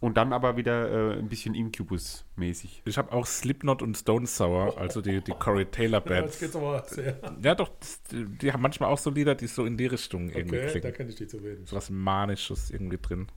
Und 0.00 0.18
dann 0.18 0.34
aber 0.34 0.58
wieder 0.58 1.14
äh, 1.14 1.18
ein 1.18 1.28
bisschen 1.28 1.54
Incubus-mäßig. 1.54 2.82
Ich 2.84 2.98
habe 2.98 3.12
auch 3.12 3.24
Slipknot 3.26 3.80
und 3.80 3.96
Stone 3.96 4.26
Sour, 4.26 4.76
also 4.76 5.00
die, 5.00 5.22
die 5.22 5.32
Corey 5.32 5.64
Taylor 5.64 6.00
Ja, 6.04 6.08
Band. 6.08 6.26
jetzt 6.26 6.40
geht's 6.40 6.54
aber 6.54 6.82
sehr. 6.86 7.18
Ja, 7.42 7.54
doch, 7.54 7.70
die, 8.12 8.26
die 8.26 8.52
haben 8.52 8.60
manchmal 8.60 8.90
auch 8.90 8.98
so 8.98 9.08
Lieder, 9.10 9.34
die 9.34 9.46
so 9.46 9.64
in 9.64 9.78
die 9.78 9.86
Richtung 9.86 10.28
irgendwie 10.28 10.58
Okay, 10.58 10.66
da 10.66 10.70
klingen. 10.80 10.94
kenne 10.96 11.08
ich 11.10 11.16
die 11.16 11.26
zu 11.26 11.42
wenig. 11.42 11.68
So 11.68 11.76
was 11.76 11.88
Manisches 11.88 12.70
irgendwie 12.70 12.98
drin. 12.98 13.28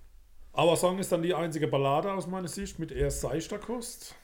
Aber 0.51 0.75
Song 0.75 0.99
ist 0.99 1.11
dann 1.13 1.21
die 1.23 1.33
einzige 1.33 1.67
Ballade 1.67 2.11
aus 2.11 2.27
meiner 2.27 2.49
Sicht 2.49 2.77
mit 2.79 2.91
eher 2.91 3.11
seichter 3.11 3.57
Kost. 3.59 4.15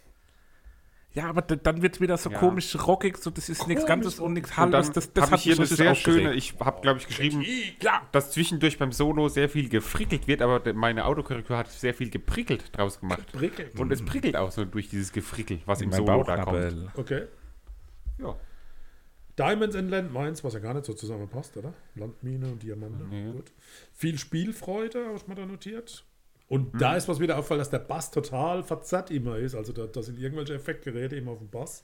Ja, 1.15 1.29
aber 1.29 1.41
dann 1.41 1.81
wird 1.81 1.95
es 1.95 2.01
wieder 2.01 2.17
so 2.17 2.29
Ja. 2.29 2.37
komisch 2.39 2.75
rockig, 2.75 3.17
so 3.17 3.29
das 3.29 3.47
ist 3.47 3.67
nichts 3.67 3.85
Ganzes 3.85 4.19
und 4.19 4.33
nichts 4.33 4.57
Halbes. 4.57 4.91
Das, 4.91 5.13
das 5.13 5.23
habe 5.23 5.31
hat 5.31 5.39
ich 5.39 5.43
hier 5.45 5.55
eine 5.55 5.65
sehr 5.65 5.95
schöne, 5.95 6.33
ich 6.33 6.55
habe, 6.59 6.81
glaube 6.81 6.99
ich, 6.99 7.07
geschrieben, 7.07 7.43
Ja, 7.81 8.01
dass 8.11 8.31
zwischendurch 8.31 8.77
beim 8.77 8.91
Solo 8.91 9.29
sehr 9.29 9.47
viel 9.47 9.69
gefrickelt 9.69 10.27
wird, 10.27 10.41
aber 10.41 10.73
meine 10.73 11.05
Autokorrektur 11.05 11.57
hat 11.57 11.71
sehr 11.71 11.93
viel 11.93 12.09
geprickelt 12.09 12.65
draus 12.77 12.99
gemacht. 12.99 13.31
Prickelt. 13.31 13.79
Und 13.79 13.91
es 13.93 14.03
prickelt 14.03 14.35
auch 14.35 14.51
so 14.51 14.65
durch 14.65 14.89
dieses 14.89 15.13
Gefrickel, 15.13 15.61
was 15.65 15.81
im 15.81 15.89
mein 15.89 16.05
Solo 16.05 16.23
da 16.23 16.43
kommt. 16.43 16.89
Okay. 16.95 17.23
Ja. 18.19 18.35
Diamonds 19.39 19.75
and 19.75 19.89
Landmines, 19.89 20.43
was 20.43 20.53
ja 20.53 20.59
gar 20.59 20.73
nicht 20.73 20.85
so 20.85 20.93
zusammenpasst, 20.93 21.55
oder? 21.57 21.73
Landmine 21.95 22.47
und 22.47 22.63
Diamante. 22.63 23.05
Nee. 23.09 23.31
Gut. 23.31 23.51
Viel 23.93 24.17
Spielfreude, 24.17 25.05
habe 25.07 25.17
ich 25.17 25.27
mal 25.27 25.35
da 25.35 25.45
notiert. 25.45 26.05
Und 26.47 26.79
da 26.79 26.95
ist 26.95 27.07
was 27.07 27.19
wieder 27.19 27.37
auffällt, 27.37 27.59
dass 27.59 27.71
der 27.71 27.79
Bass 27.79 28.11
total 28.11 28.63
verzerrt 28.63 29.09
immer 29.09 29.37
ist. 29.37 29.55
Also 29.55 29.73
da, 29.73 29.87
da 29.87 30.01
sind 30.03 30.19
irgendwelche 30.19 30.53
Effektgeräte 30.53 31.15
immer 31.15 31.31
auf 31.31 31.39
dem 31.39 31.49
Bass. 31.49 31.83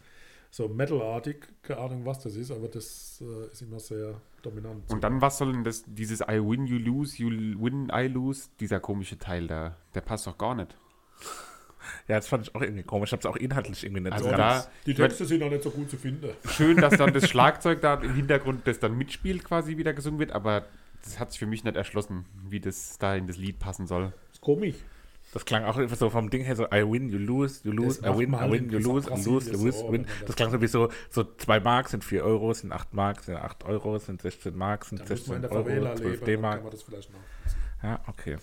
So 0.52 0.68
Metal-artig, 0.68 1.48
keine 1.64 1.80
Ahnung, 1.80 2.06
was 2.06 2.20
das 2.20 2.36
ist, 2.36 2.52
aber 2.52 2.68
das 2.68 3.24
äh, 3.26 3.52
ist 3.52 3.62
immer 3.62 3.80
sehr 3.80 4.16
dominant. 4.42 4.84
Und 4.92 5.02
dann, 5.02 5.22
was 5.22 5.38
soll 5.38 5.54
denn 5.54 5.64
das, 5.64 5.84
dieses 5.88 6.20
I 6.20 6.40
win, 6.42 6.68
you 6.68 6.78
lose, 6.78 7.18
you 7.18 7.30
win, 7.30 7.90
I 7.94 8.08
lose, 8.08 8.50
dieser 8.60 8.82
komische 8.82 9.18
Teil 9.18 9.48
da, 9.48 9.78
der 9.96 10.02
passt 10.02 10.28
doch 10.28 10.38
gar 10.38 10.56
nicht. 10.56 10.76
Ja, 12.08 12.16
das 12.18 12.28
fand 12.28 12.48
ich 12.48 12.56
auch 12.56 12.62
irgendwie 12.62 12.84
komisch. 12.84 13.10
Ich 13.10 13.14
habe 13.14 13.22
es 13.22 13.26
auch 13.26 13.36
inhaltlich 13.36 13.84
irgendwie 13.84 14.02
nicht 14.04 14.14
Also 14.14 14.26
so 14.26 14.32
da, 14.32 14.38
ganz. 14.38 14.70
Die 14.86 14.94
Texte 14.94 15.26
sind 15.26 15.42
auch 15.42 15.50
nicht 15.50 15.64
so 15.64 15.72
gut 15.72 15.90
zu 15.90 15.98
finden. 15.98 16.30
schön, 16.48 16.78
dass 16.78 16.96
dann 16.96 17.12
das 17.12 17.28
Schlagzeug 17.30 17.82
da 17.82 17.96
im 17.96 18.14
Hintergrund, 18.14 18.68
das 18.68 18.80
dann 18.80 18.96
mitspielt, 18.98 19.44
quasi 19.44 19.78
wieder 19.78 19.92
gesungen 19.94 20.20
wird, 20.20 20.32
aber 20.32 20.66
das 21.04 21.20
hat 21.20 21.32
sich 21.32 21.40
für 21.40 21.48
mich 21.48 21.64
nicht 21.64 21.76
erschlossen, 21.76 22.26
wie 22.48 22.60
das 22.60 23.00
da 23.00 23.16
in 23.16 23.26
das 23.26 23.38
Lied 23.38 23.58
passen 23.60 23.88
soll. 23.88 24.14
Ist 24.42 24.46
komisch. 24.46 24.76
Das 25.34 25.46
klang 25.46 25.64
auch 25.64 25.78
einfach 25.78 25.96
so 25.96 26.10
vom 26.10 26.30
Ding 26.30 26.44
her 26.44 26.56
so, 26.56 26.66
I 26.74 26.84
win, 26.84 27.08
you 27.10 27.18
lose, 27.20 27.62
you 27.64 27.72
lose, 27.72 28.02
I 28.02 28.10
win, 28.18 28.34
I 28.34 28.52
win, 28.52 28.66
in 28.66 28.70
you 28.72 28.80
lose, 28.80 29.08
I 29.08 29.24
lose, 29.24 29.50
I 29.50 29.54
lose, 29.54 29.82
win. 29.90 30.06
das- 30.26 30.36
klang 30.36 30.52
so 30.52 30.62
wie 30.62 30.68
so, 30.68 30.90
so 31.10 31.24
2 31.24 31.60
Mark 31.62 31.88
sind 31.88 32.04
4 32.04 32.26
Euro, 32.26 32.52
sind 32.54 32.74
8 32.74 32.94
Mark, 32.94 33.24
sind 33.24 33.38
8 33.38 33.64
Euro, 33.64 33.98
sind 34.00 34.22
16 34.22 34.58
Mark, 34.58 34.84
sind 34.84 35.00
Da 35.00 35.04
muss 35.04 35.10
man 35.10 35.18
16 35.18 35.36
in 35.36 35.42
der 35.44 35.52
Euro, 35.52 35.64
Favela 35.64 35.96
12 35.96 36.26
leben, 36.26 36.42
dann 36.42 36.52
kann 36.64 36.70
D-Mark. 36.72 36.74
Ja, 37.84 38.00
okay. 38.08 38.38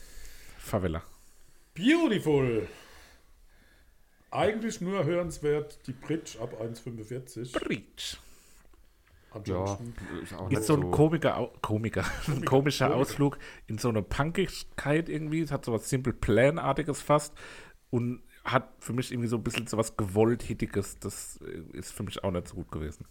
Favela. 0.58 1.02
Beautiful. 1.74 2.66
Eigentlich 4.30 4.80
nur 4.80 5.04
hörenswert 5.04 5.78
die 5.86 5.92
Bridge 5.92 6.38
ab 6.40 6.58
1,45. 6.60 7.52
Breach. 7.52 8.18
Ja, 9.44 9.78
ist 10.22 10.34
auch 10.34 10.44
Ist 10.50 10.50
nicht 10.50 10.62
so 10.64 10.74
ein 10.74 10.90
Komiker, 10.90 11.36
Au- 11.38 11.52
Komiker, 11.62 12.04
ein 12.28 12.44
komischer 12.44 12.86
Komiker. 12.86 13.00
Ausflug 13.00 13.38
in 13.66 13.78
so 13.78 13.88
eine 13.88 14.02
Punkigkeit 14.02 15.08
irgendwie. 15.08 15.40
Es 15.40 15.52
hat 15.52 15.64
so 15.64 15.72
was 15.72 15.88
Simple 15.88 16.12
Plan-artiges 16.12 17.02
fast 17.02 17.34
und 17.90 18.22
hat 18.44 18.68
für 18.78 18.92
mich 18.94 19.12
irgendwie 19.12 19.28
so 19.28 19.36
ein 19.36 19.42
bisschen 19.42 19.66
so 19.66 19.76
was 19.76 19.96
gewollt-hittiges. 19.96 20.98
Das 21.00 21.40
äh, 21.42 21.76
ist 21.76 21.92
für 21.92 22.02
mich 22.02 22.24
auch 22.24 22.30
nicht 22.30 22.48
so 22.48 22.54
gut 22.56 22.70
gewesen. 22.72 23.04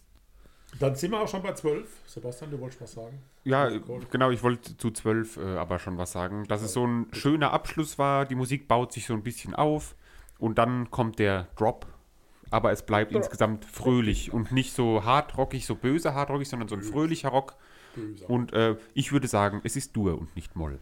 Dann 0.80 0.94
sind 0.96 1.12
wir 1.12 1.20
auch 1.20 1.28
schon 1.28 1.42
bei 1.42 1.54
12. 1.54 1.88
Sebastian, 2.06 2.50
du 2.50 2.60
wolltest 2.60 2.82
was 2.82 2.92
sagen? 2.92 3.18
Ja, 3.44 3.70
genau, 4.10 4.30
ich 4.30 4.42
wollte 4.42 4.76
zu 4.76 4.90
12 4.90 5.38
äh, 5.38 5.40
aber 5.56 5.78
schon 5.78 5.96
was 5.96 6.12
sagen. 6.12 6.44
Dass 6.48 6.60
es 6.62 6.72
so 6.74 6.86
ein 6.86 7.06
schöner 7.12 7.52
Abschluss 7.52 7.98
war, 7.98 8.26
die 8.26 8.34
Musik 8.34 8.68
baut 8.68 8.92
sich 8.92 9.06
so 9.06 9.14
ein 9.14 9.22
bisschen 9.22 9.54
auf 9.54 9.96
und 10.38 10.58
dann 10.58 10.90
kommt 10.90 11.18
der 11.20 11.48
Drop, 11.56 11.86
aber 12.50 12.72
es 12.72 12.84
bleibt 12.84 13.12
insgesamt 13.12 13.64
fröhlich 13.64 14.32
und 14.32 14.52
nicht 14.52 14.74
so 14.74 15.04
hardrockig, 15.04 15.66
so 15.66 15.74
böse 15.74 16.14
hardrockig, 16.14 16.48
sondern 16.48 16.68
so 16.68 16.76
ein 16.76 16.82
fröhlicher 16.82 17.28
Rock. 17.28 17.56
Böse. 17.94 18.26
Und 18.26 18.52
äh, 18.52 18.76
ich 18.94 19.12
würde 19.12 19.28
sagen, 19.28 19.60
es 19.64 19.76
ist 19.76 19.94
Dur 19.96 20.18
und 20.18 20.34
nicht 20.36 20.56
Moll. 20.56 20.78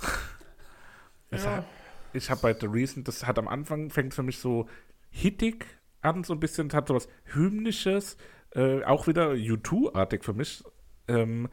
Hat, 1.32 1.64
ich 2.12 2.30
habe 2.30 2.40
bei 2.42 2.54
The 2.54 2.66
Reason, 2.66 3.02
das 3.02 3.26
hat 3.26 3.40
am 3.40 3.48
Anfang, 3.48 3.90
fängt 3.90 4.14
für 4.14 4.22
mich 4.22 4.38
so 4.38 4.68
hittig 5.10 5.66
an, 6.00 6.22
so 6.22 6.32
ein 6.32 6.38
bisschen, 6.38 6.72
hat 6.72 6.86
so 6.86 6.94
was 6.94 7.08
Hymnisches, 7.24 8.16
äh, 8.54 8.84
auch 8.84 9.08
wieder 9.08 9.30
U2-artig 9.30 10.22
für 10.22 10.32
mich. 10.32 10.62
Ähm, 11.08 11.48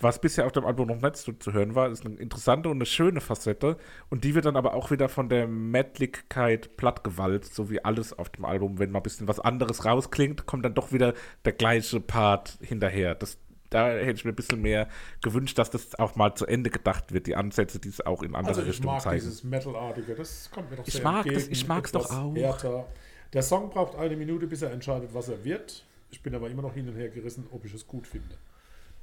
was 0.00 0.20
bisher 0.20 0.46
auf 0.46 0.52
dem 0.52 0.64
Album 0.64 0.88
noch 0.88 1.00
nicht 1.00 1.16
so 1.16 1.32
zu 1.32 1.52
hören 1.52 1.74
war, 1.74 1.88
ist 1.90 2.06
eine 2.06 2.16
interessante 2.16 2.68
und 2.68 2.78
eine 2.78 2.86
schöne 2.86 3.20
Facette. 3.20 3.76
Und 4.08 4.24
die 4.24 4.34
wird 4.34 4.46
dann 4.46 4.56
aber 4.56 4.74
auch 4.74 4.90
wieder 4.90 5.08
von 5.08 5.28
der 5.28 5.46
Mettlichkeit 5.46 6.76
plattgewalzt, 6.76 7.54
so 7.54 7.70
wie 7.70 7.84
alles 7.84 8.18
auf 8.18 8.28
dem 8.30 8.44
Album. 8.44 8.78
Wenn 8.78 8.90
mal 8.90 9.00
ein 9.00 9.02
bisschen 9.02 9.28
was 9.28 9.40
anderes 9.40 9.84
rausklingt, 9.84 10.46
kommt 10.46 10.64
dann 10.64 10.74
doch 10.74 10.92
wieder 10.92 11.14
der 11.44 11.52
gleiche 11.52 12.00
Part 12.00 12.58
hinterher. 12.62 13.14
Das 13.14 13.38
da 13.68 13.86
hätte 13.88 14.10
ich 14.14 14.24
mir 14.24 14.32
ein 14.32 14.36
bisschen 14.36 14.60
mehr 14.62 14.88
gewünscht, 15.22 15.56
dass 15.56 15.70
das 15.70 15.96
auch 15.96 16.16
mal 16.16 16.34
zu 16.34 16.44
Ende 16.44 16.70
gedacht 16.70 17.12
wird, 17.12 17.28
die 17.28 17.36
Ansätze, 17.36 17.78
die 17.78 17.90
es 17.90 18.04
auch 18.04 18.24
in 18.24 18.34
andere 18.34 18.48
Also 18.48 18.62
ich 18.62 18.68
Richtungen 18.70 18.94
mag 18.94 19.02
zeigen. 19.02 19.20
dieses 19.20 19.44
Metalartige, 19.44 20.16
das 20.16 20.50
kommt 20.50 20.70
mir 20.70 20.76
doch 20.78 20.86
Ich 20.88 20.94
sehr 20.94 21.04
mag 21.04 21.24
das- 21.24 21.34
entgegen. 21.34 21.52
ich 21.52 21.68
mag's 21.68 21.92
doch 21.92 22.04
etwas 22.06 22.16
auch. 22.16 22.34
Härter. 22.34 22.86
Der 23.32 23.42
Song 23.42 23.70
braucht 23.70 23.94
eine 23.96 24.16
Minute, 24.16 24.48
bis 24.48 24.62
er 24.62 24.72
entscheidet, 24.72 25.14
was 25.14 25.28
er 25.28 25.44
wird. 25.44 25.84
Ich 26.10 26.20
bin 26.20 26.34
aber 26.34 26.50
immer 26.50 26.62
noch 26.62 26.74
hin 26.74 26.88
und 26.88 26.96
her 26.96 27.10
gerissen, 27.10 27.46
ob 27.52 27.64
ich 27.64 27.72
es 27.72 27.86
gut 27.86 28.08
finde. 28.08 28.34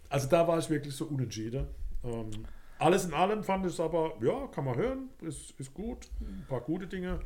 Also 0.09 0.27
da 0.29 0.47
war 0.47 0.57
ich 0.59 0.69
wirklich 0.69 0.95
so 0.95 1.05
unentschieden. 1.05 1.67
Ähm, 2.03 2.29
alles 2.79 3.05
in 3.05 3.13
allem 3.13 3.43
fand 3.43 3.65
ich 3.65 3.73
es 3.73 3.79
aber, 3.79 4.13
ja, 4.21 4.47
kann 4.47 4.65
man 4.65 4.75
hören, 4.75 5.09
ist, 5.21 5.51
ist 5.59 5.73
gut, 5.73 6.07
ein 6.21 6.45
paar 6.47 6.61
gute 6.61 6.87
Dinge. 6.87 7.19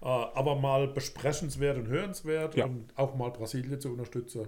Äh, 0.00 0.04
aber 0.06 0.54
mal 0.54 0.86
besprechenswert 0.86 1.76
und 1.76 1.88
hörenswert 1.88 2.54
Ja. 2.54 2.66
und 2.66 2.86
auch 2.96 3.16
mal 3.16 3.30
Brasilien 3.30 3.80
zu 3.80 3.90
unterstützen, 3.90 4.46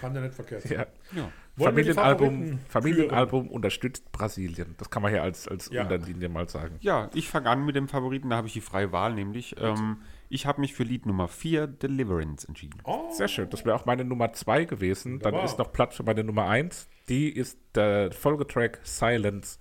kann 0.00 0.14
ja 0.14 0.20
nicht 0.20 0.34
verkehrt 0.34 0.62
sein. 0.62 0.86
Ja. 1.16 1.28
Die 1.58 1.64
Familienalbum, 1.64 2.60
Familienalbum 2.68 3.48
unterstützt 3.48 4.10
Brasilien. 4.12 4.76
Das 4.78 4.90
kann 4.90 5.02
man 5.02 5.10
hier 5.10 5.22
als, 5.22 5.48
als 5.48 5.70
Ja. 5.72 5.82
Unterlinie 5.82 6.28
mal 6.28 6.48
sagen. 6.48 6.76
Ja, 6.80 7.10
ich 7.14 7.28
fange 7.28 7.50
an 7.50 7.64
mit 7.66 7.74
dem 7.74 7.88
Favoriten, 7.88 8.30
da 8.30 8.36
habe 8.36 8.46
ich 8.46 8.52
die 8.52 8.60
freie 8.60 8.92
Wahl, 8.92 9.14
nämlich 9.14 9.56
ähm, 9.60 9.98
ich 10.32 10.46
habe 10.46 10.60
mich 10.62 10.72
für 10.72 10.82
Lied 10.82 11.04
Nummer 11.04 11.28
4, 11.28 11.66
Deliverance, 11.66 12.48
entschieden. 12.48 12.80
Oh, 12.84 13.10
Sehr 13.12 13.28
schön. 13.28 13.50
Das 13.50 13.66
wäre 13.66 13.76
auch 13.76 13.84
meine 13.84 14.04
Nummer 14.04 14.32
2 14.32 14.64
gewesen. 14.64 15.18
Dann 15.18 15.32
Wunderbar. 15.32 15.44
ist 15.44 15.58
noch 15.58 15.72
Platz 15.72 15.96
für 15.96 16.04
meine 16.04 16.24
Nummer 16.24 16.48
1. 16.48 16.88
Die 17.08 17.28
ist 17.28 17.58
der 17.74 18.10
Folgetrack 18.12 18.80
Silence, 18.82 19.58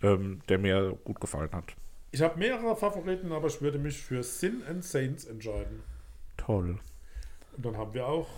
ähm, 0.00 0.40
der 0.48 0.58
mir 0.58 0.96
gut 1.04 1.20
gefallen 1.20 1.50
hat. 1.52 1.74
ich 2.12 2.22
habe 2.22 2.38
mehrere 2.38 2.76
Favoriten, 2.76 3.32
aber 3.32 3.48
ich 3.48 3.60
würde 3.60 3.78
mich 3.78 3.98
für 4.00 4.22
Sin 4.22 4.62
and 4.68 4.84
Saints 4.84 5.24
entscheiden. 5.24 5.82
Toll. 6.36 6.78
Und 7.56 7.66
dann 7.66 7.76
haben 7.76 7.92
wir 7.92 8.06
auch 8.06 8.28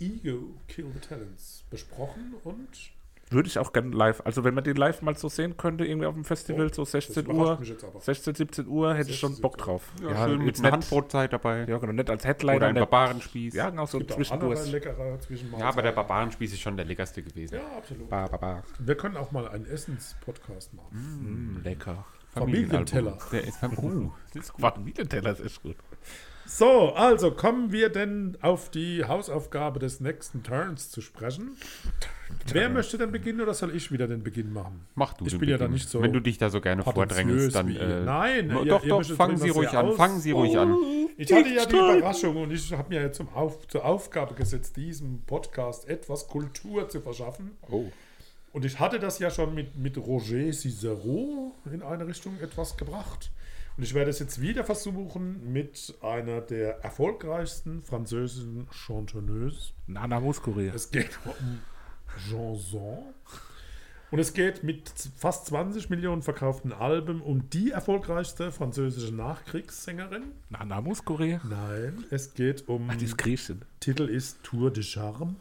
Ego 0.00 0.54
Kill 0.66 0.86
the 0.92 1.00
Talents 1.00 1.64
besprochen 1.70 2.34
und 2.42 2.68
Würde 3.30 3.48
ich 3.48 3.58
auch 3.58 3.72
gerne 3.72 3.90
live, 3.90 4.22
also 4.24 4.44
wenn 4.44 4.54
man 4.54 4.64
die 4.64 4.72
live 4.72 5.02
mal 5.02 5.16
so 5.16 5.28
sehen 5.28 5.56
könnte, 5.56 5.84
irgendwie 5.84 6.06
auf 6.06 6.14
dem 6.14 6.24
Festival, 6.24 6.66
Oh, 6.66 6.74
so 6.74 6.84
16 6.84 7.14
das 7.14 7.24
überrascht 7.24 7.50
Uhr, 7.50 7.60
mich 7.60 7.68
jetzt 7.68 7.84
aber. 7.84 8.00
16, 8.00 8.34
17 8.34 8.66
Uhr, 8.66 8.94
hätte 8.94 9.10
ich 9.10 9.18
schon 9.18 9.30
16, 9.30 9.42
Bock 9.42 9.58
drauf. 9.58 9.92
Ja, 10.02 10.26
schön 10.26 10.44
mit 10.44 10.58
einer 10.58 10.72
Handbrotzeit 10.72 11.32
dabei. 11.32 11.64
Ja, 11.68 11.78
genau, 11.78 11.92
nicht 11.92 12.08
als 12.10 12.24
Headliner. 12.24 12.56
Oder 12.56 12.66
ein 12.68 12.74
Barbarenspieß. 12.76 13.54
Ja, 13.54 13.70
genau, 13.70 13.86
so 13.86 13.98
gibt 13.98 14.12
auch 14.12 14.16
andere 14.16 14.54
zwischendurch. 14.54 14.72
leckerer 14.72 15.20
zwischen 15.20 15.52
Ja, 15.58 15.68
aber 15.68 15.82
der 15.82 15.92
Barbarenspieß 15.92 16.52
ist 16.52 16.60
schon 16.60 16.76
der 16.76 16.86
leckerste 16.86 17.22
gewesen. 17.22 17.56
Ja, 17.56 17.76
absolut. 17.76 18.08
Ba, 18.08 18.26
ba, 18.28 18.36
ba. 18.36 18.62
Wir 18.78 18.96
können 18.96 19.16
auch 19.16 19.30
mal 19.30 19.48
einen 19.48 19.66
Essenspodcast 19.66 20.74
machen. 20.74 21.58
Mm, 21.58 21.62
lecker. 21.62 22.04
Familienteller. 22.30 23.18
Der 23.32 23.44
ist 23.44 23.60
beim 23.60 23.72
uh, 23.78 24.10
das 24.34 24.44
ist 24.44 24.52
gut. 24.52 24.60
Familienteller 24.60 25.32
ist 25.32 25.40
echt 25.40 25.62
gut. 25.62 25.76
So, 26.50 26.94
also 26.94 27.30
kommen 27.30 27.72
wir 27.72 27.90
denn 27.90 28.38
auf 28.40 28.70
die 28.70 29.04
Hausaufgabe 29.04 29.78
des 29.78 30.00
nächsten 30.00 30.42
Turns 30.42 30.90
zu 30.90 31.02
sprechen. 31.02 31.56
Wer 32.50 32.70
möchte 32.70 32.96
denn 32.96 33.12
beginnen 33.12 33.42
oder 33.42 33.52
soll 33.52 33.74
ich 33.76 33.92
wieder 33.92 34.08
den 34.08 34.22
Beginn 34.22 34.50
machen? 34.52 34.86
Mach 34.94 35.12
du 35.12 35.26
Ich 35.26 35.38
bin 35.38 35.48
ja 35.48 35.56
Beginn. 35.56 35.68
da 35.70 35.72
nicht 35.74 35.88
so 35.90 36.00
Wenn 36.00 36.12
du 36.14 36.20
dich 36.20 36.38
da 36.38 36.48
so 36.48 36.62
gerne 36.62 36.82
vordrängst, 36.82 37.54
dann. 37.54 37.68
Äh, 37.76 38.00
Nein, 38.02 38.48
ihr- 38.50 38.64
doch, 38.64 38.82
ihr 38.82 38.88
doch, 38.88 39.04
fangen 39.04 39.36
Sie 39.36 39.50
ruhig 39.50 39.68
an. 39.70 39.86
aus- 39.88 39.96
Fangen 39.98 40.20
Sie 40.20 40.30
ruhig 40.30 40.56
an. 40.58 40.74
Ich 41.18 41.30
hatte 41.32 41.48
ja 41.50 41.66
die 41.66 41.74
Überraschung 41.76 42.36
und 42.36 42.50
ich 42.50 42.72
habe 42.72 42.88
mir 42.88 43.02
jetzt 43.02 43.18
zum 43.18 43.28
Auf, 43.34 43.68
zur 43.68 43.84
Aufgabe 43.84 44.34
gesetzt, 44.34 44.76
diesem 44.76 45.20
Podcast 45.26 45.86
etwas 45.88 46.28
Kultur 46.28 46.88
zu 46.88 47.00
verschaffen. 47.02 47.52
Oh. 47.70 47.84
Und 48.52 48.64
ich 48.64 48.78
hatte 48.80 48.98
das 48.98 49.18
ja 49.18 49.30
schon 49.30 49.54
mit, 49.54 49.76
mit 49.76 49.98
Roger 49.98 50.50
Cicero 50.52 51.54
in 51.70 51.82
eine 51.82 52.06
Richtung 52.06 52.38
etwas 52.40 52.76
gebracht. 52.78 53.30
Und 53.78 53.84
ich 53.84 53.94
werde 53.94 54.10
es 54.10 54.18
jetzt 54.18 54.40
wieder 54.40 54.64
versuchen 54.64 55.52
mit 55.52 55.94
einer 56.02 56.40
der 56.40 56.80
erfolgreichsten 56.82 57.84
französischen 57.84 58.66
Chantonneuses. 58.72 59.72
Nana 59.86 60.18
Muscuri. 60.18 60.66
Es 60.74 60.90
geht 60.90 61.16
um 61.24 61.60
Janson. 62.28 63.14
Und 64.10 64.18
es 64.18 64.32
geht 64.32 64.64
mit 64.64 64.92
fast 65.16 65.46
20 65.46 65.90
Millionen 65.90 66.22
verkauften 66.22 66.72
Alben 66.72 67.20
um 67.20 67.48
die 67.50 67.70
erfolgreichste 67.70 68.50
französische 68.50 69.14
Nachkriegssängerin. 69.14 70.24
Nana 70.50 70.80
Muscuri. 70.80 71.38
Nein, 71.48 72.04
es 72.10 72.34
geht 72.34 72.68
um. 72.68 72.90
Die 72.98 73.04
ist 73.04 73.16
Griechin. 73.16 73.60
Titel 73.78 74.08
ist 74.08 74.42
Tour 74.42 74.72
de 74.72 74.82
Charme 74.82 75.36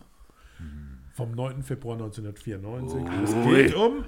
vom 1.14 1.32
9. 1.32 1.64
Februar 1.64 1.96
1994. 1.96 3.02
es 3.24 3.34
Ui. 3.34 3.56
geht 3.56 3.74
um 3.74 4.06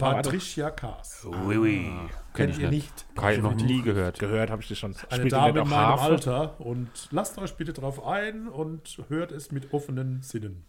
Patricia 0.00 0.70
Kaas. 0.70 1.26
Oui, 1.46 1.56
oui. 1.56 1.92
Kennt 2.34 2.58
ihr 2.58 2.68
nicht? 2.70 3.06
Habe 3.16 3.34
ich 3.34 3.42
noch 3.42 3.54
nie 3.54 3.82
gehört. 3.82 4.18
Gehört 4.18 4.50
habe 4.50 4.62
ich 4.62 4.68
das 4.68 4.78
schon. 4.78 4.94
Eine 5.08 5.20
Spielt 5.20 5.32
Dame 5.32 5.48
in 5.60 5.68
meinem 5.68 5.72
Harfe? 5.72 6.04
Alter. 6.04 6.60
Und 6.60 6.88
lasst 7.10 7.38
euch 7.38 7.54
bitte 7.56 7.72
drauf 7.72 8.04
ein 8.06 8.48
und 8.48 9.02
hört 9.08 9.32
es 9.32 9.52
mit 9.52 9.72
offenen 9.72 10.22
Sinnen. 10.22 10.64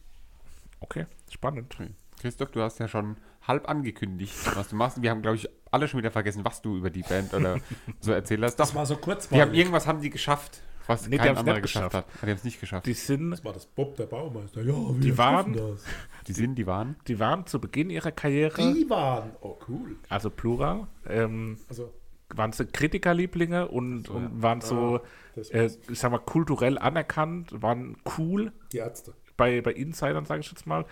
Okay, 0.80 1.06
spannend. 1.30 1.76
Christoph, 2.20 2.52
du 2.52 2.62
hast 2.62 2.80
ja 2.80 2.88
schon 2.88 3.18
halb 3.48 3.68
angekündigt, 3.70 4.34
was 4.56 4.70
du 4.70 4.76
machst. 4.76 5.02
Wir 5.02 5.10
haben, 5.10 5.22
glaube 5.22 5.38
ich, 5.38 5.50
alle 5.72 5.88
schon 5.88 5.98
wieder 6.00 6.12
vergessen, 6.12 6.44
was 6.46 6.62
du 6.62 6.78
über 6.78 6.90
die 6.90 7.02
Band 7.04 7.34
oder 7.34 7.58
so 8.00 8.12
erzählt 8.12 8.44
hast. 8.44 8.60
Doch, 8.60 8.66
Das 8.66 8.76
war 8.76 8.86
so 8.86 8.96
kurz. 8.98 9.30
die 9.30 9.42
haben 9.42 9.54
irgendwas 9.54 9.88
haben 9.88 10.02
die 10.02 10.10
geschafft, 10.10 10.62
was 10.92 11.04
Nee, 11.08 11.12
die 11.12 11.18
kein 11.18 11.38
anderer 11.38 11.56
nicht 11.56 11.64
geschafft 11.64 11.96
hat. 11.96 12.06
Die 12.22 12.28
haben 12.28 12.30
es 12.36 12.44
nicht 12.44 12.60
geschafft. 12.60 12.86
Die 12.86 12.94
sind, 12.94 13.32
Das 13.32 13.44
war 13.46 13.54
das 13.54 13.66
Bob 13.66 13.96
der 13.98 14.06
Baumeister. 14.06 14.62
Ja, 14.62 14.74
wir 14.74 15.00
Die 15.00 15.18
waren- 15.18 15.54
das. 15.54 15.84
Die 16.28 16.34
sind, 16.34 16.56
die 16.56 16.68
waren. 16.68 16.96
die 17.08 17.20
waren 17.20 17.46
zu 17.48 17.60
Beginn 17.60 17.90
ihrer 17.90 18.12
Karriere, 18.12 18.74
Die 18.74 18.90
waren. 18.90 19.32
Oh, 19.42 19.58
cool. 19.68 19.96
also 20.10 20.30
Plural, 20.30 20.88
ähm, 21.08 21.58
Also, 21.70 21.94
waren 22.34 22.52
sie 22.54 22.66
Kritikerlieblinge 22.66 23.68
und, 23.68 24.08
und 24.10 24.42
waren 24.42 24.62
so, 24.62 25.02
das 25.36 25.50
äh, 25.50 25.70
ich 25.90 26.00
sag 26.00 26.12
mal, 26.12 26.20
kulturell 26.20 26.78
anerkannt, 26.78 27.62
waren 27.62 27.98
cool 28.18 28.52
die 28.72 28.78
Ärzte. 28.78 29.14
bei, 29.36 29.62
bei 29.62 29.74
Insidern, 29.74 30.26
sage 30.26 30.40
ich 30.42 30.50
jetzt 30.52 30.66
mal. 30.68 30.86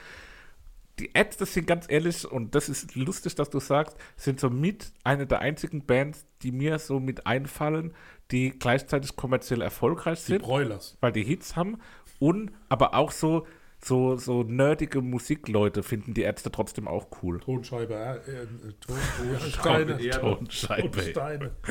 Die 1.00 1.12
Ärzte 1.14 1.46
sind 1.46 1.66
ganz 1.66 1.86
ehrlich, 1.88 2.30
und 2.30 2.56
das 2.56 2.68
ist 2.68 2.96
lustig, 2.96 3.34
dass 3.36 3.50
du 3.50 3.62
sagst, 3.62 3.96
sind 4.18 4.38
so 4.42 4.50
mit 4.50 4.92
eine 5.06 5.26
der 5.26 5.40
einzigen 5.40 5.86
Bands, 5.86 6.26
die 6.42 6.52
mir 6.52 6.78
so 6.78 7.00
mit 7.00 7.26
einfallen, 7.26 7.94
die 8.32 8.52
gleichzeitig 8.58 9.16
kommerziell 9.16 9.62
erfolgreich 9.62 10.20
Die 10.20 10.34
sind, 10.34 10.42
Broilers. 10.44 10.98
weil 11.02 11.12
die 11.12 11.24
Hits 11.24 11.56
haben 11.56 11.80
und 12.20 12.52
aber 12.68 12.94
auch 12.94 13.12
so, 13.12 13.48
so, 13.82 14.18
so 14.18 14.44
nerdige 14.44 15.02
Musikleute 15.02 15.84
finden 15.84 16.14
die 16.14 16.22
Ärzte 16.22 16.52
trotzdem 16.52 16.88
auch 16.88 17.08
cool. 17.24 17.40
Tonscheibe. 17.40 17.94
Äh, 17.96 18.32
äh, 18.32 18.46
Ton, 18.80 18.98
oh, 18.98 19.40
Steine. 19.50 19.98
Tonscheibe. 20.10 20.88
Und 20.88 21.02
Steine. 21.02 21.52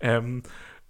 Ähm, 0.00 0.42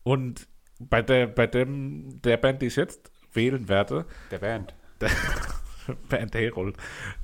und 0.02 0.46
bei 0.78 1.00
der, 1.00 1.26
bei 1.26 1.46
dem, 1.46 2.20
der 2.22 2.36
Band, 2.36 2.60
die 2.60 2.66
ich 2.66 2.76
jetzt 2.76 3.10
wählen 3.32 3.68
werde, 3.68 4.04
Der 4.30 4.38
Band. 4.38 4.74
Band 6.10 6.34
Herold, 6.34 6.76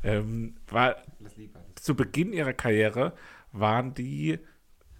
ähm, 0.02 0.56
war 0.68 0.96
zu 1.74 1.94
Beginn 1.94 2.32
ihrer 2.32 2.54
Karriere 2.54 3.12
waren 3.52 3.92
die 3.94 4.38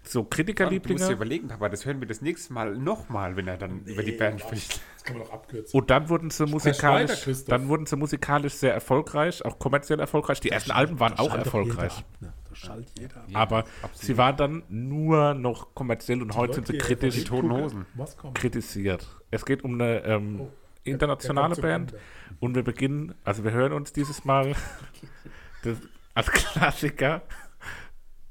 so 0.07 0.19
Du 0.19 0.23
musst 0.23 0.31
dir 0.31 0.35
Kritikerlieblinge 0.35 1.11
überlegen, 1.11 1.51
aber 1.51 1.69
das 1.69 1.85
hören 1.85 1.99
wir 1.99 2.07
das 2.07 2.21
nächste 2.21 2.53
Mal 2.53 2.75
nochmal, 2.75 3.35
wenn 3.35 3.47
er 3.47 3.57
dann 3.57 3.83
über 3.85 4.03
die 4.03 4.11
Band 4.11 4.41
spricht. 4.41 4.81
Das 4.95 5.03
kann 5.03 5.17
man 5.17 5.25
doch 5.27 5.33
abkürzen. 5.33 5.79
und 5.79 5.89
dann 5.89 6.09
wurden 6.09 6.29
sie 6.29 6.43
weiter, 6.43 6.51
musikalisch, 6.51 7.21
Christoph. 7.23 7.49
dann 7.49 7.67
wurden 7.67 7.85
sie 7.85 7.95
musikalisch 7.95 8.53
sehr 8.53 8.73
erfolgreich, 8.73 9.43
auch 9.45 9.59
kommerziell 9.59 9.99
erfolgreich. 9.99 10.39
Die 10.39 10.49
ersten 10.49 10.71
Alben 10.71 10.99
waren 10.99 11.13
auch 11.19 11.35
erfolgreich. 11.35 12.03
Da 12.21 12.33
schallt 12.55 12.87
jeder 12.97 13.17
ab. 13.17 13.25
Aber 13.33 13.63
sie 13.93 14.17
waren 14.17 14.37
dann 14.37 14.63
nur 14.69 15.33
noch 15.33 15.73
kommerziell 15.75 16.21
und 16.21 16.35
heute 16.35 16.55
sind 16.55 16.67
sie 16.67 16.77
kritisch 16.77 17.15
die 17.15 17.23
Toten 17.23 17.49
gucken, 17.49 17.63
Hosen. 17.63 17.85
Was 17.95 18.15
kommt? 18.17 18.35
kritisiert. 18.35 19.07
Es 19.31 19.45
geht 19.45 19.63
um 19.63 19.73
eine 19.75 20.03
ähm, 20.05 20.41
Oh, 20.41 20.51
internationale 20.83 21.55
Band 21.55 21.93
und 22.39 22.55
wir 22.55 22.63
beginnen, 22.63 23.15
also 23.23 23.43
wir 23.43 23.51
hören 23.51 23.73
uns 23.73 23.91
dieses 23.91 24.23
Mal 24.23 24.55
das, 25.63 25.77
als 26.13 26.31
Klassiker 26.31 27.23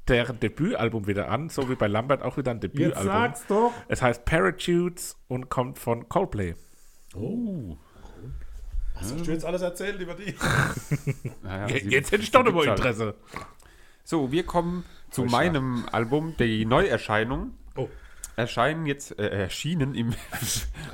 deren 0.07 0.39
Debütalbum 0.39 1.07
wieder 1.07 1.29
an, 1.29 1.49
so 1.49 1.69
wie 1.69 1.75
bei 1.75 1.87
Lambert 1.87 2.21
auch 2.21 2.37
wieder 2.37 2.51
ein 2.51 2.57
Jetzt 2.61 2.73
Debütalbum. 2.75 3.05
sag's 3.05 3.45
doch. 3.47 3.71
Es 3.87 4.01
heißt 4.01 4.25
Parachutes 4.25 5.17
und 5.27 5.49
kommt 5.49 5.79
von 5.79 6.07
Coldplay. 6.09 6.55
Was 8.93 9.11
hast 9.13 9.27
du 9.27 9.31
jetzt 9.31 9.45
alles 9.45 9.61
erzählt 9.61 9.99
über 9.99 10.13
die? 10.13 10.35
Naja, 11.43 11.67
sie- 11.67 11.89
Jetzt 11.89 12.11
hätte 12.11 12.23
ich 12.23 12.31
doch 12.31 12.41
sie 12.41 12.45
noch 12.51 12.53
mal 12.55 12.65
gibt's 12.65 12.81
halt. 12.83 12.95
Interesse. 12.95 13.15
So, 14.03 14.31
wir 14.31 14.45
kommen 14.45 14.85
zu 15.09 15.23
meinem 15.25 15.85
Album, 15.91 16.35
die 16.37 16.65
Neuerscheinung. 16.65 17.53
Oh. 17.75 17.89
Erscheinen 18.35 18.85
jetzt, 18.85 19.17
äh, 19.17 19.27
erschienen 19.29 19.95
im, 19.95 20.13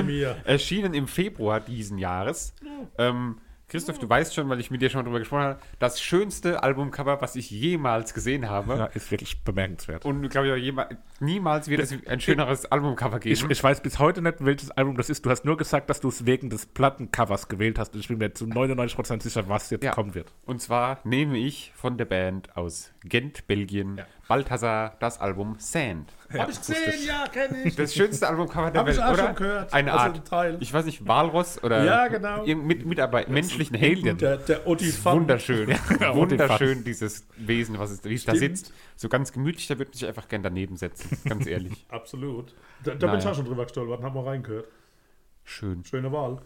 erschienen, 0.00 0.06
mir. 0.06 0.36
erschienen 0.44 0.94
im 0.94 1.06
Februar 1.08 1.60
diesen 1.60 1.98
Jahres. 1.98 2.52
Ähm, 2.98 3.38
Christoph, 3.70 3.98
du 3.98 4.08
weißt 4.08 4.34
schon, 4.34 4.48
weil 4.48 4.60
ich 4.60 4.70
mit 4.70 4.82
dir 4.82 4.90
schon 4.90 5.04
drüber 5.04 5.20
gesprochen 5.20 5.42
habe, 5.44 5.58
das 5.78 6.00
schönste 6.02 6.62
Albumcover, 6.62 7.20
was 7.22 7.36
ich 7.36 7.50
jemals 7.50 8.12
gesehen 8.14 8.48
habe. 8.50 8.76
Ja, 8.76 8.84
ist 8.86 9.10
wirklich 9.10 9.42
bemerkenswert. 9.44 10.04
Und 10.04 10.28
glaube 10.28 10.48
ich 10.48 10.52
auch 10.52 10.56
jema- 10.56 10.88
niemals 11.20 11.68
wird 11.68 11.80
es 11.80 11.94
ein 12.06 12.20
schöneres 12.20 12.66
Albumcover 12.66 13.18
Ich, 13.24 13.40
geben. 13.40 13.50
ich 13.52 13.62
weiß 13.62 13.80
bis 13.80 13.98
heute 13.98 14.22
nicht, 14.22 14.44
welches 14.44 14.70
Album 14.72 14.96
das 14.96 15.08
ist. 15.08 15.24
Du 15.24 15.30
hast 15.30 15.44
nur 15.44 15.56
gesagt, 15.56 15.88
dass 15.88 16.00
du 16.00 16.08
es 16.08 16.26
wegen 16.26 16.50
des 16.50 16.66
Plattencovers 16.66 17.48
gewählt 17.48 17.78
hast. 17.78 17.94
Und 17.94 18.00
ich 18.00 18.08
bin 18.08 18.18
mir 18.18 18.34
zu 18.34 18.46
99% 18.46 19.22
sicher, 19.22 19.48
was 19.48 19.70
jetzt 19.70 19.84
Ja. 19.84 19.92
kommen 19.92 20.14
wird. 20.14 20.32
Und 20.46 20.60
zwar 20.60 20.98
nehme 21.04 21.38
ich 21.38 21.72
von 21.76 21.96
der 21.96 22.06
Band 22.06 22.56
aus 22.56 22.90
Gent, 23.02 23.46
Belgien. 23.46 24.00
Balthasar, 24.28 24.96
das 25.00 25.18
Album 25.20 25.56
Sand. 25.58 26.12
Hab 26.32 26.50
ich 26.50 26.58
gesehen, 26.58 26.76
ja, 27.06 27.24
kenne 27.28 27.62
ich. 27.64 27.74
Das 27.74 27.94
schönste 27.94 28.28
Albumcover 28.28 28.70
der 28.70 28.80
Hab 28.82 28.88
ich 28.88 28.96
Welt, 28.98 29.06
auch 29.06 29.12
oder? 29.14 29.26
schon 29.26 29.34
gehört. 29.36 29.72
Eine 29.72 29.92
Also 29.92 30.04
Art, 30.04 30.16
ein 30.16 30.24
Teil. 30.24 30.56
ich 30.60 30.72
weiß 30.72 30.84
nicht, 30.84 31.06
Walross 31.08 31.64
oder 31.64 31.82
Ja, 31.84 32.08
genau. 32.08 32.44
mit, 32.44 32.84
Mitarbeit, 32.86 33.28
menschlichen 33.30 33.74
Helden. 33.76 34.18
Der, 34.18 34.36
der 34.36 34.66
Otifant. 34.66 35.20
Wunderschön, 35.22 35.70
Ja, 36.00 36.14
wunderschön 36.14 36.84
dieses 36.84 37.26
Wesen, 37.38 37.78
was 37.78 37.90
es, 37.90 38.04
wie 38.04 38.14
es 38.14 38.24
da 38.24 38.34
sitzt. 38.34 38.72
So 38.96 39.08
ganz 39.08 39.32
gemütlich, 39.32 39.66
da 39.66 39.78
würde 39.78 39.92
sich 39.96 40.06
einfach 40.06 40.28
gern 40.28 40.42
daneben 40.42 40.76
setzen, 40.76 41.16
ganz 41.24 41.46
ehrlich. 41.46 41.86
Absolut. 41.88 42.54
Da, 42.84 42.94
da 42.94 43.06
bin 43.08 43.18
ich 43.18 43.24
Naja. 43.24 43.30
auch 43.32 43.36
schon 43.36 43.46
drüber 43.46 43.64
gestolpert, 43.64 44.02
haben 44.02 44.14
wir 44.14 44.26
reingehört. 44.26 44.66
Schön, 45.44 45.84
Schöne 45.84 46.12
Wahl. 46.12 46.42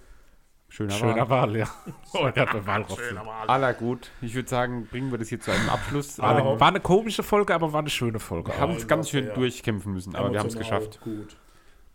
Schöner, 0.74 0.90
Schöner 0.90 1.28
Wahl. 1.30 1.48
Wahl, 1.48 1.56
ja. 1.56 1.68
Oh, 2.12 2.30
gerade 2.32 2.52
bei 2.52 2.66
Walross. 2.66 2.98
Aller 3.46 3.74
gut. 3.74 4.10
Ich 4.20 4.34
würde 4.34 4.48
sagen, 4.48 4.86
bringen 4.86 5.10
wir 5.10 5.18
das 5.18 5.28
hier 5.28 5.40
zu 5.40 5.50
einem 5.50 5.68
Abschluss. 5.68 6.18
War 6.18 6.36
eine, 6.36 6.60
war 6.60 6.68
eine 6.68 6.80
komische 6.80 7.22
Folge, 7.22 7.54
aber 7.54 7.72
war 7.72 7.80
eine 7.80 7.90
schöne 7.90 8.18
Folge. 8.18 8.52
wir 8.52 8.60
haben 8.60 8.74
uns 8.74 8.86
ganz 8.88 9.10
schön 9.10 9.26
ja. 9.26 9.34
durchkämpfen 9.34 9.92
müssen, 9.92 10.14
aber 10.14 10.32
wir 10.32 10.40
haben 10.40 10.48
es 10.48 10.56
geschafft. 10.58 11.00
Gut. 11.00 11.36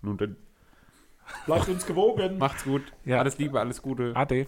Nun 0.02 0.18
dann, 0.18 0.38
Bleibt 1.46 1.68
uns 1.68 1.86
gewogen. 1.86 2.38
macht's 2.38 2.64
gut. 2.64 2.84
Ja. 3.06 3.20
Alles 3.20 3.38
Liebe, 3.38 3.60
alles 3.60 3.82
Gute. 3.82 4.14
Ade. 4.16 4.48